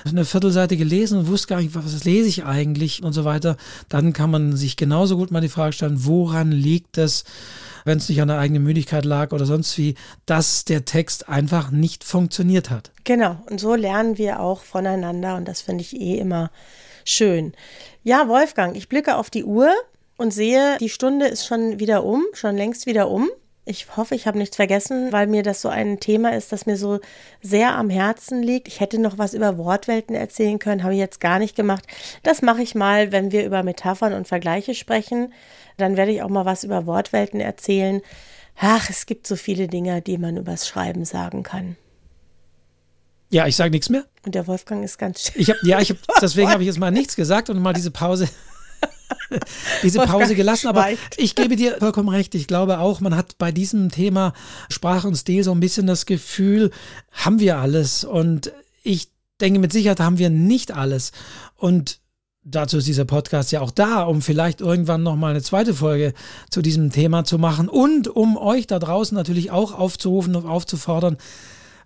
eine 0.03 0.25
Viertelseite 0.25 0.77
gelesen 0.77 1.19
und 1.19 1.27
wusste 1.27 1.49
gar 1.49 1.61
nicht, 1.61 1.75
was 1.75 2.03
lese 2.05 2.27
ich 2.27 2.43
eigentlich 2.43 3.03
und 3.03 3.13
so 3.13 3.23
weiter. 3.23 3.55
Dann 3.87 4.13
kann 4.13 4.31
man 4.31 4.55
sich 4.55 4.77
genauso 4.77 5.15
gut 5.15 5.29
mal 5.29 5.41
die 5.41 5.49
Frage 5.49 5.73
stellen, 5.73 6.05
woran 6.05 6.51
liegt 6.51 6.97
es? 6.97 7.23
wenn 7.83 7.97
es 7.97 8.09
nicht 8.09 8.21
an 8.21 8.27
der 8.27 8.37
eigenen 8.37 8.61
Müdigkeit 8.61 9.05
lag 9.05 9.31
oder 9.31 9.47
sonst 9.47 9.75
wie, 9.79 9.95
dass 10.27 10.65
der 10.65 10.85
Text 10.85 11.29
einfach 11.29 11.71
nicht 11.71 12.03
funktioniert 12.03 12.69
hat. 12.69 12.91
Genau, 13.05 13.37
und 13.49 13.59
so 13.59 13.73
lernen 13.73 14.19
wir 14.19 14.39
auch 14.39 14.61
voneinander 14.61 15.35
und 15.35 15.47
das 15.47 15.61
finde 15.61 15.81
ich 15.81 15.99
eh 15.99 16.19
immer 16.19 16.51
schön. 17.05 17.53
Ja, 18.03 18.27
Wolfgang, 18.27 18.75
ich 18.75 18.87
blicke 18.87 19.15
auf 19.15 19.31
die 19.31 19.45
Uhr 19.45 19.73
und 20.17 20.31
sehe, 20.31 20.77
die 20.79 20.89
Stunde 20.89 21.27
ist 21.27 21.45
schon 21.45 21.79
wieder 21.79 22.03
um, 22.03 22.25
schon 22.33 22.55
längst 22.55 22.85
wieder 22.85 23.09
um. 23.09 23.29
Ich 23.63 23.95
hoffe, 23.95 24.15
ich 24.15 24.25
habe 24.25 24.39
nichts 24.39 24.55
vergessen, 24.55 25.11
weil 25.11 25.27
mir 25.27 25.43
das 25.43 25.61
so 25.61 25.69
ein 25.69 25.99
Thema 25.99 26.35
ist, 26.35 26.51
das 26.51 26.65
mir 26.65 26.77
so 26.77 26.99
sehr 27.41 27.75
am 27.75 27.91
Herzen 27.91 28.41
liegt. 28.41 28.67
Ich 28.67 28.79
hätte 28.79 28.99
noch 28.99 29.19
was 29.19 29.35
über 29.35 29.57
Wortwelten 29.57 30.15
erzählen 30.15 30.57
können, 30.57 30.83
habe 30.83 30.93
ich 30.93 30.99
jetzt 30.99 31.19
gar 31.19 31.37
nicht 31.37 31.55
gemacht. 31.55 31.85
Das 32.23 32.41
mache 32.41 32.63
ich 32.63 32.73
mal, 32.73 33.11
wenn 33.11 33.31
wir 33.31 33.45
über 33.45 33.61
Metaphern 33.61 34.13
und 34.13 34.27
Vergleiche 34.27 34.73
sprechen. 34.73 35.31
Dann 35.77 35.95
werde 35.95 36.11
ich 36.11 36.23
auch 36.23 36.29
mal 36.29 36.45
was 36.45 36.63
über 36.63 36.87
Wortwelten 36.87 37.39
erzählen. 37.39 38.01
Ach, 38.59 38.89
es 38.89 39.05
gibt 39.05 39.27
so 39.27 39.35
viele 39.35 39.67
Dinge, 39.67 40.01
die 40.01 40.17
man 40.17 40.37
übers 40.37 40.67
Schreiben 40.67 41.05
sagen 41.05 41.43
kann. 41.43 41.77
Ja, 43.29 43.47
ich 43.47 43.55
sage 43.55 43.71
nichts 43.71 43.89
mehr. 43.89 44.05
Und 44.25 44.35
der 44.35 44.45
Wolfgang 44.47 44.83
ist 44.83 44.97
ganz 44.97 45.21
schön. 45.21 45.41
Ich 45.41 45.49
hab, 45.49 45.57
ja, 45.63 45.79
ich 45.79 45.91
hab, 45.91 45.97
deswegen 46.21 46.49
habe 46.49 46.63
ich 46.63 46.67
jetzt 46.67 46.79
mal 46.79 46.91
nichts 46.91 47.15
gesagt 47.15 47.49
und 47.49 47.59
mal 47.59 47.73
diese 47.73 47.91
Pause 47.91 48.27
diese 49.83 49.99
Pause 49.99 50.35
gelassen. 50.35 50.67
Aber 50.67 50.87
ich 51.17 51.35
gebe 51.35 51.55
dir 51.55 51.77
vollkommen 51.79 52.09
recht. 52.09 52.35
Ich 52.35 52.47
glaube 52.47 52.79
auch, 52.79 52.99
man 52.99 53.15
hat 53.15 53.37
bei 53.37 53.51
diesem 53.51 53.89
Thema 53.89 54.33
Sprache 54.69 55.07
und 55.07 55.15
Stil 55.15 55.43
so 55.43 55.51
ein 55.51 55.59
bisschen 55.59 55.87
das 55.87 56.05
Gefühl, 56.05 56.71
haben 57.11 57.39
wir 57.39 57.57
alles. 57.57 58.03
Und 58.03 58.51
ich 58.83 59.09
denke, 59.39 59.59
mit 59.59 59.73
Sicherheit 59.73 59.99
haben 59.99 60.17
wir 60.17 60.29
nicht 60.29 60.71
alles. 60.71 61.11
Und 61.55 61.99
dazu 62.43 62.77
ist 62.77 62.87
dieser 62.87 63.05
Podcast 63.05 63.51
ja 63.51 63.61
auch 63.61 63.71
da, 63.71 64.03
um 64.03 64.21
vielleicht 64.21 64.61
irgendwann 64.61 65.03
nochmal 65.03 65.31
eine 65.31 65.43
zweite 65.43 65.73
Folge 65.73 66.13
zu 66.49 66.61
diesem 66.61 66.91
Thema 66.91 67.23
zu 67.23 67.37
machen 67.37 67.69
und 67.69 68.07
um 68.07 68.37
euch 68.37 68.67
da 68.67 68.79
draußen 68.79 69.15
natürlich 69.15 69.51
auch 69.51 69.77
aufzurufen 69.77 70.35
und 70.35 70.45
aufzufordern, 70.45 71.17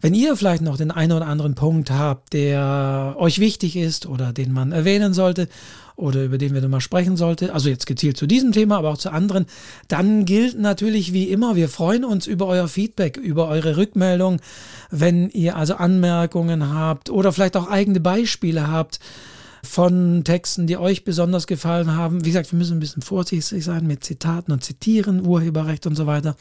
wenn 0.02 0.14
ihr 0.14 0.36
vielleicht 0.36 0.62
noch 0.62 0.78
den 0.78 0.92
einen 0.92 1.14
oder 1.14 1.28
anderen 1.28 1.56
Punkt 1.56 1.90
habt, 1.90 2.34
der 2.34 3.16
euch 3.18 3.40
wichtig 3.40 3.76
ist 3.76 4.06
oder 4.06 4.34
den 4.34 4.52
man 4.52 4.72
erwähnen 4.72 5.14
sollte 5.14 5.48
oder 5.96 6.24
über 6.24 6.38
den 6.38 6.54
wir 6.54 6.62
nochmal 6.62 6.82
sprechen 6.82 7.18
sollte, 7.18 7.54
also 7.54 7.70
jetzt 7.70 7.86
gezielt 7.86 8.18
zu 8.18 8.28
diesem 8.28 8.52
Thema, 8.52 8.78
aber 8.78 8.90
auch 8.90 8.98
zu 8.98 9.12
anderen, 9.12 9.46
dann 9.88 10.26
gilt 10.26 10.60
natürlich 10.60 11.14
wie 11.14 11.30
immer, 11.30 11.56
wir 11.56 11.70
freuen 11.70 12.04
uns 12.04 12.28
über 12.28 12.48
euer 12.48 12.68
Feedback, 12.68 13.18
über 13.18 13.48
eure 13.48 13.78
Rückmeldung, 13.78 14.42
wenn 14.92 15.30
ihr 15.30 15.56
also 15.56 15.76
Anmerkungen 15.76 16.74
habt 16.74 17.10
oder 17.10 17.32
vielleicht 17.32 17.58
auch 17.58 17.70
eigene 17.70 18.00
Beispiele 18.00 18.68
habt 18.68 19.00
von 19.66 20.24
Texten, 20.24 20.68
die 20.68 20.78
euch 20.78 21.04
besonders 21.04 21.48
gefallen 21.48 21.96
haben. 21.96 22.24
Wie 22.24 22.30
gesagt, 22.30 22.52
wir 22.52 22.58
müssen 22.58 22.78
ein 22.78 22.80
bisschen 22.80 23.02
vorsichtig 23.02 23.66
sein 23.66 23.88
mit 23.88 24.04
Zitaten 24.04 24.52
und 24.52 24.64
Zitieren, 24.64 25.26
Urheberrecht 25.26 25.88
und 25.88 25.96
so 25.96 26.06
weiter. 26.06 26.36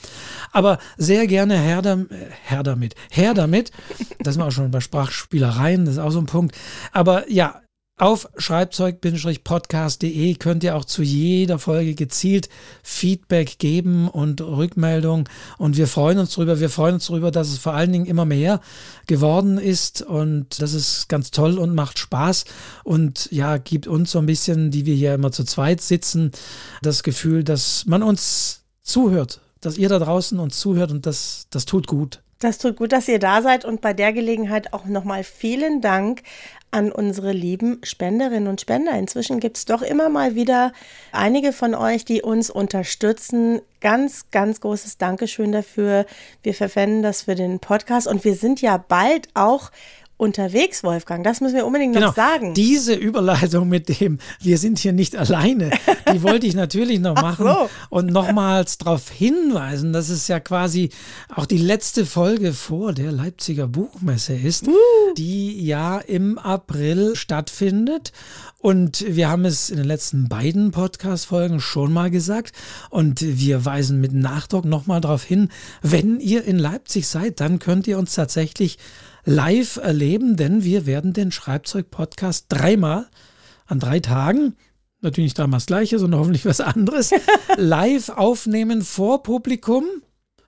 Aber 0.52 0.78
sehr 0.96 1.26
gerne 1.26 1.58
her, 1.58 1.82
damit, 1.82 2.10
her 2.44 2.62
damit, 2.62 2.94
her 3.10 3.34
damit. 3.34 3.72
Das 4.20 4.36
wir 4.36 4.44
auch 4.44 4.52
schon 4.52 4.70
bei 4.70 4.80
Sprachspielereien, 4.80 5.86
das 5.86 5.94
ist 5.94 6.00
auch 6.00 6.10
so 6.10 6.18
ein 6.18 6.26
Punkt. 6.26 6.54
Aber 6.92 7.30
ja, 7.30 7.62
auf 7.96 8.28
schreibzeug-podcast.de 8.36 10.34
könnt 10.34 10.64
ihr 10.64 10.74
auch 10.74 10.84
zu 10.84 11.02
jeder 11.02 11.60
Folge 11.60 11.94
gezielt 11.94 12.48
Feedback 12.82 13.60
geben 13.60 14.08
und 14.08 14.40
Rückmeldung. 14.40 15.28
Und 15.58 15.76
wir 15.76 15.86
freuen 15.86 16.18
uns 16.18 16.34
darüber. 16.34 16.58
Wir 16.58 16.70
freuen 16.70 16.94
uns 16.94 17.06
darüber, 17.06 17.30
dass 17.30 17.50
es 17.50 17.58
vor 17.58 17.74
allen 17.74 17.92
Dingen 17.92 18.06
immer 18.06 18.24
mehr 18.24 18.60
geworden 19.06 19.58
ist. 19.58 20.02
Und 20.02 20.60
das 20.60 20.74
ist 20.74 21.08
ganz 21.08 21.30
toll 21.30 21.56
und 21.56 21.74
macht 21.74 22.00
Spaß. 22.00 22.46
Und 22.82 23.30
ja, 23.30 23.58
gibt 23.58 23.86
uns 23.86 24.10
so 24.10 24.18
ein 24.18 24.26
bisschen, 24.26 24.72
die 24.72 24.86
wir 24.86 24.96
hier 24.96 25.14
immer 25.14 25.30
zu 25.30 25.44
zweit 25.44 25.80
sitzen, 25.80 26.32
das 26.82 27.04
Gefühl, 27.04 27.44
dass 27.44 27.86
man 27.86 28.02
uns 28.02 28.64
zuhört, 28.82 29.40
dass 29.60 29.78
ihr 29.78 29.88
da 29.88 30.00
draußen 30.00 30.40
uns 30.40 30.58
zuhört 30.58 30.90
und 30.90 31.06
das, 31.06 31.46
das 31.50 31.64
tut 31.64 31.86
gut. 31.86 32.24
Das 32.40 32.58
tut 32.58 32.76
gut, 32.76 32.92
dass 32.92 33.08
ihr 33.08 33.18
da 33.18 33.40
seid 33.40 33.64
und 33.64 33.80
bei 33.80 33.94
der 33.94 34.12
Gelegenheit 34.12 34.74
auch 34.74 34.84
nochmal 34.84 35.24
vielen 35.24 35.80
Dank 35.80 36.22
an 36.74 36.90
unsere 36.90 37.30
lieben 37.30 37.80
Spenderinnen 37.84 38.48
und 38.48 38.60
Spender. 38.60 38.98
Inzwischen 38.98 39.38
gibt 39.38 39.56
es 39.56 39.64
doch 39.64 39.80
immer 39.80 40.08
mal 40.08 40.34
wieder 40.34 40.72
einige 41.12 41.52
von 41.52 41.74
euch, 41.74 42.04
die 42.04 42.20
uns 42.20 42.50
unterstützen. 42.50 43.60
Ganz, 43.80 44.30
ganz 44.32 44.60
großes 44.60 44.98
Dankeschön 44.98 45.52
dafür. 45.52 46.04
Wir 46.42 46.52
verwenden 46.52 47.02
das 47.02 47.22
für 47.22 47.36
den 47.36 47.60
Podcast 47.60 48.08
und 48.08 48.24
wir 48.24 48.34
sind 48.34 48.60
ja 48.60 48.76
bald 48.76 49.28
auch 49.34 49.70
unterwegs, 50.16 50.84
Wolfgang. 50.84 51.24
Das 51.24 51.40
müssen 51.40 51.56
wir 51.56 51.66
unbedingt 51.66 51.94
genau. 51.94 52.08
noch 52.08 52.14
sagen. 52.16 52.54
Diese 52.54 52.94
Überleitung 52.94 53.68
mit 53.68 54.00
dem, 54.00 54.18
wir 54.40 54.58
sind 54.58 54.78
hier 54.78 54.92
nicht 54.92 55.16
alleine, 55.16 55.70
die 56.12 56.22
wollte 56.22 56.46
ich 56.46 56.54
natürlich 56.54 57.00
noch 57.00 57.14
machen 57.22 57.46
so. 57.46 57.68
und 57.90 58.06
nochmals 58.06 58.78
darauf 58.78 59.10
hinweisen, 59.10 59.92
dass 59.92 60.08
es 60.08 60.28
ja 60.28 60.40
quasi 60.40 60.90
auch 61.34 61.46
die 61.46 61.58
letzte 61.58 62.06
Folge 62.06 62.52
vor 62.52 62.92
der 62.92 63.10
Leipziger 63.10 63.66
Buchmesse 63.66 64.34
ist, 64.34 64.68
uh. 64.68 64.72
die 65.16 65.64
ja 65.64 65.98
im 65.98 66.38
April 66.38 67.16
stattfindet. 67.16 68.12
Und 68.58 69.04
wir 69.06 69.28
haben 69.28 69.44
es 69.44 69.68
in 69.68 69.76
den 69.76 69.84
letzten 69.84 70.28
beiden 70.28 70.70
Podcast-Folgen 70.70 71.60
schon 71.60 71.92
mal 71.92 72.10
gesagt. 72.10 72.52
Und 72.88 73.20
wir 73.20 73.66
weisen 73.66 74.00
mit 74.00 74.14
Nachdruck 74.14 74.64
nochmal 74.64 75.02
darauf 75.02 75.22
hin, 75.22 75.50
wenn 75.82 76.18
ihr 76.18 76.44
in 76.44 76.58
Leipzig 76.58 77.06
seid, 77.06 77.40
dann 77.40 77.58
könnt 77.58 77.86
ihr 77.86 77.98
uns 77.98 78.14
tatsächlich 78.14 78.78
live 79.24 79.76
erleben, 79.76 80.36
denn 80.36 80.64
wir 80.64 80.86
werden 80.86 81.12
den 81.12 81.32
Schreibzeug-Podcast 81.32 82.46
dreimal 82.48 83.08
an 83.66 83.80
drei 83.80 84.00
Tagen, 84.00 84.56
natürlich 85.00 85.28
nicht 85.28 85.38
dreimal 85.38 85.58
das 85.58 85.66
gleiche, 85.66 85.98
sondern 85.98 86.20
hoffentlich 86.20 86.46
was 86.46 86.60
anderes, 86.60 87.10
live 87.56 88.10
aufnehmen 88.10 88.82
vor 88.82 89.22
Publikum. 89.22 89.84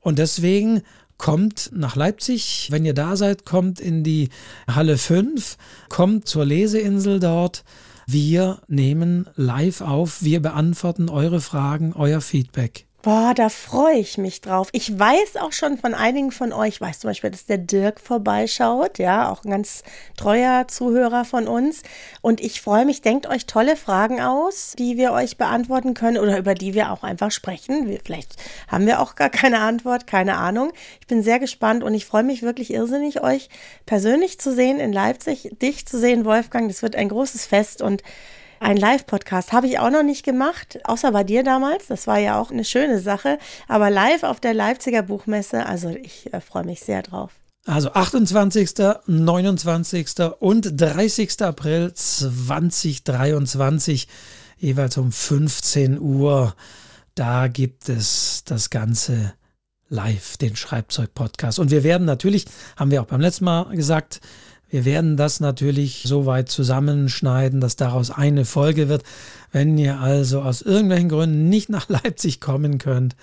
Und 0.00 0.18
deswegen 0.18 0.82
kommt 1.18 1.70
nach 1.72 1.96
Leipzig. 1.96 2.68
Wenn 2.70 2.84
ihr 2.84 2.94
da 2.94 3.16
seid, 3.16 3.44
kommt 3.44 3.80
in 3.80 4.04
die 4.04 4.28
Halle 4.68 4.98
5, 4.98 5.56
kommt 5.88 6.28
zur 6.28 6.44
Leseinsel 6.44 7.20
dort. 7.20 7.64
Wir 8.06 8.60
nehmen 8.68 9.26
live 9.34 9.80
auf, 9.80 10.22
wir 10.22 10.40
beantworten 10.40 11.08
eure 11.08 11.40
Fragen, 11.40 11.92
euer 11.94 12.20
Feedback. 12.20 12.86
Boah, 13.02 13.34
da 13.36 13.50
freue 13.50 13.98
ich 13.98 14.18
mich 14.18 14.40
drauf. 14.40 14.68
Ich 14.72 14.98
weiß 14.98 15.36
auch 15.36 15.52
schon 15.52 15.78
von 15.78 15.94
einigen 15.94 16.32
von 16.32 16.52
euch, 16.52 16.74
ich 16.74 16.80
weiß 16.80 16.98
zum 16.98 17.10
Beispiel, 17.10 17.30
dass 17.30 17.46
der 17.46 17.58
Dirk 17.58 18.00
vorbeischaut, 18.00 18.98
ja, 18.98 19.30
auch 19.30 19.44
ein 19.44 19.50
ganz 19.52 19.84
treuer 20.16 20.66
Zuhörer 20.66 21.24
von 21.24 21.46
uns. 21.46 21.82
Und 22.20 22.40
ich 22.40 22.60
freue 22.60 22.84
mich, 22.84 23.02
denkt 23.02 23.28
euch 23.28 23.46
tolle 23.46 23.76
Fragen 23.76 24.20
aus, 24.20 24.74
die 24.76 24.96
wir 24.96 25.12
euch 25.12 25.36
beantworten 25.36 25.94
können 25.94 26.18
oder 26.18 26.36
über 26.36 26.54
die 26.54 26.74
wir 26.74 26.90
auch 26.90 27.04
einfach 27.04 27.30
sprechen. 27.30 27.86
Wir, 27.88 28.00
vielleicht 28.04 28.34
haben 28.66 28.86
wir 28.86 29.00
auch 29.00 29.14
gar 29.14 29.30
keine 29.30 29.60
Antwort, 29.60 30.08
keine 30.08 30.36
Ahnung. 30.36 30.72
Ich 31.00 31.06
bin 31.06 31.22
sehr 31.22 31.38
gespannt 31.38 31.84
und 31.84 31.94
ich 31.94 32.06
freue 32.06 32.24
mich 32.24 32.42
wirklich 32.42 32.72
irrsinnig, 32.72 33.22
euch 33.22 33.50
persönlich 33.84 34.40
zu 34.40 34.52
sehen 34.52 34.80
in 34.80 34.92
Leipzig, 34.92 35.50
dich 35.62 35.86
zu 35.86 36.00
sehen, 36.00 36.24
Wolfgang. 36.24 36.66
Das 36.68 36.82
wird 36.82 36.96
ein 36.96 37.10
großes 37.10 37.46
Fest 37.46 37.82
und 37.82 38.02
ein 38.60 38.76
Live-Podcast 38.76 39.52
habe 39.52 39.66
ich 39.66 39.78
auch 39.78 39.90
noch 39.90 40.02
nicht 40.02 40.24
gemacht, 40.24 40.78
außer 40.84 41.12
bei 41.12 41.24
dir 41.24 41.42
damals. 41.42 41.86
Das 41.86 42.06
war 42.06 42.18
ja 42.18 42.40
auch 42.40 42.50
eine 42.50 42.64
schöne 42.64 43.00
Sache. 43.00 43.38
Aber 43.68 43.90
live 43.90 44.22
auf 44.22 44.40
der 44.40 44.54
Leipziger 44.54 45.02
Buchmesse, 45.02 45.66
also 45.66 45.90
ich 45.90 46.32
äh, 46.32 46.40
freue 46.40 46.64
mich 46.64 46.80
sehr 46.80 47.02
drauf. 47.02 47.32
Also 47.66 47.92
28., 47.92 48.74
29. 49.06 50.06
und 50.38 50.80
30. 50.80 51.42
April 51.42 51.92
2023, 51.92 54.06
jeweils 54.56 54.96
um 54.98 55.10
15 55.10 55.98
Uhr. 55.98 56.54
Da 57.16 57.48
gibt 57.48 57.88
es 57.88 58.44
das 58.44 58.70
Ganze 58.70 59.32
live, 59.88 60.36
den 60.36 60.54
Schreibzeug-Podcast. 60.54 61.58
Und 61.58 61.70
wir 61.70 61.82
werden 61.82 62.04
natürlich, 62.04 62.44
haben 62.76 62.90
wir 62.90 63.02
auch 63.02 63.06
beim 63.06 63.20
letzten 63.20 63.46
Mal 63.46 63.74
gesagt, 63.74 64.20
wir 64.68 64.84
werden 64.84 65.16
das 65.16 65.40
natürlich 65.40 66.02
so 66.06 66.26
weit 66.26 66.48
zusammenschneiden, 66.48 67.60
dass 67.60 67.76
daraus 67.76 68.10
eine 68.10 68.44
Folge 68.44 68.88
wird. 68.88 69.04
Wenn 69.52 69.78
ihr 69.78 70.00
also 70.00 70.42
aus 70.42 70.62
irgendwelchen 70.62 71.08
Gründen 71.08 71.48
nicht 71.48 71.68
nach 71.68 71.88
Leipzig 71.88 72.40
kommen 72.40 72.78
könnt, 72.78 73.16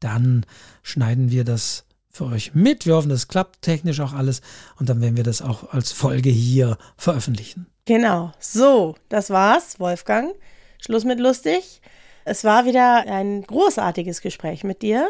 dann 0.00 0.44
schneiden 0.82 1.30
wir 1.30 1.44
das 1.44 1.84
für 2.10 2.26
euch 2.26 2.54
mit. 2.54 2.84
Wir 2.84 2.96
hoffen, 2.96 3.10
das 3.10 3.28
klappt 3.28 3.62
technisch 3.62 4.00
auch 4.00 4.12
alles 4.12 4.40
und 4.78 4.88
dann 4.88 5.00
werden 5.00 5.16
wir 5.16 5.24
das 5.24 5.40
auch 5.40 5.72
als 5.72 5.92
Folge 5.92 6.30
hier 6.30 6.76
veröffentlichen. 6.96 7.66
Genau. 7.84 8.32
So, 8.40 8.96
das 9.08 9.30
war's, 9.30 9.78
Wolfgang. 9.78 10.34
Schluss 10.80 11.04
mit 11.04 11.20
lustig. 11.20 11.80
Es 12.24 12.44
war 12.44 12.66
wieder 12.66 13.04
ein 13.06 13.42
großartiges 13.42 14.20
Gespräch 14.20 14.64
mit 14.64 14.82
dir 14.82 15.08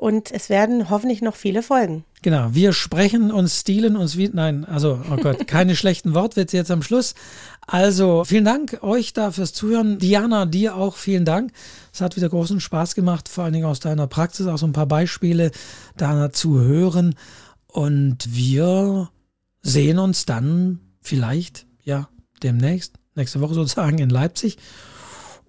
und 0.00 0.32
es 0.32 0.48
werden 0.48 0.88
hoffentlich 0.88 1.20
noch 1.20 1.36
viele 1.36 1.62
folgen. 1.62 2.04
Genau, 2.22 2.48
wir 2.52 2.72
sprechen 2.72 3.30
uns, 3.30 3.60
stilen 3.60 3.98
uns 3.98 4.16
wie, 4.16 4.30
nein, 4.32 4.64
also, 4.64 4.98
oh 5.12 5.16
Gott, 5.16 5.46
keine 5.46 5.76
schlechten 5.76 6.14
Wortwitze 6.14 6.56
jetzt 6.56 6.70
am 6.70 6.82
Schluss. 6.82 7.14
Also, 7.66 8.24
vielen 8.24 8.46
Dank 8.46 8.78
euch 8.82 9.12
da 9.12 9.30
fürs 9.30 9.52
Zuhören. 9.52 9.98
Diana, 9.98 10.46
dir 10.46 10.74
auch 10.74 10.96
vielen 10.96 11.26
Dank. 11.26 11.52
Es 11.92 12.00
hat 12.00 12.16
wieder 12.16 12.30
großen 12.30 12.60
Spaß 12.60 12.94
gemacht, 12.94 13.28
vor 13.28 13.44
allen 13.44 13.52
Dingen 13.52 13.66
aus 13.66 13.80
deiner 13.80 14.06
Praxis, 14.06 14.46
auch 14.46 14.56
so 14.56 14.64
ein 14.64 14.72
paar 14.72 14.86
Beispiele 14.86 15.50
da 15.98 16.32
zu 16.32 16.58
hören. 16.58 17.14
Und 17.66 18.34
wir 18.34 19.10
sehen 19.60 19.98
uns 19.98 20.24
dann 20.24 20.80
vielleicht, 21.02 21.66
ja, 21.84 22.08
demnächst, 22.42 22.94
nächste 23.16 23.42
Woche 23.42 23.52
sozusagen 23.52 23.98
in 23.98 24.08
Leipzig 24.08 24.56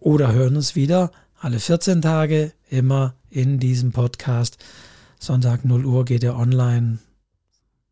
oder 0.01 0.33
hören 0.33 0.57
uns 0.57 0.75
wieder 0.75 1.11
alle 1.39 1.59
14 1.59 2.01
Tage 2.01 2.51
immer 2.69 3.15
in 3.31 3.57
diesem 3.57 3.91
Podcast. 3.91 4.57
Sonntag 5.19 5.65
0 5.65 5.85
Uhr 5.85 6.05
geht 6.05 6.23
er 6.23 6.37
online. 6.37 6.99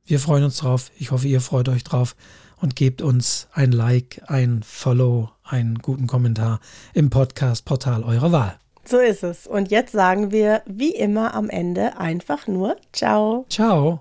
Wir 0.06 0.20
freuen 0.20 0.44
uns 0.44 0.57
drauf. 0.57 0.91
Ich 0.98 1.11
hoffe, 1.11 1.28
ihr 1.28 1.41
freut 1.41 1.70
euch 1.70 1.84
drauf 1.84 2.16
und 2.61 2.76
gebt 2.76 3.02
uns 3.02 3.48
ein 3.53 3.72
Like, 3.72 4.22
ein 4.28 4.61
Follow, 4.64 5.32
einen 5.44 5.80
guten 5.80 6.06
Kommentar 6.06 6.60
im 6.94 7.10
Podcast-Portal 7.10 8.03
eurer 8.03 8.32
Wahl. 8.32 8.60
So 8.86 8.99
ist 8.99 9.24
es. 9.24 9.48
Und 9.48 9.72
jetzt 9.72 9.91
sagen 9.91 10.32
wir 10.32 10.61
wie 10.66 10.95
immer 10.95 11.34
am 11.34 11.49
Ende 11.49 11.98
einfach 11.98 12.48
nur 12.48 12.76
Ciao. 12.91 13.45
Ciao. 13.49 13.98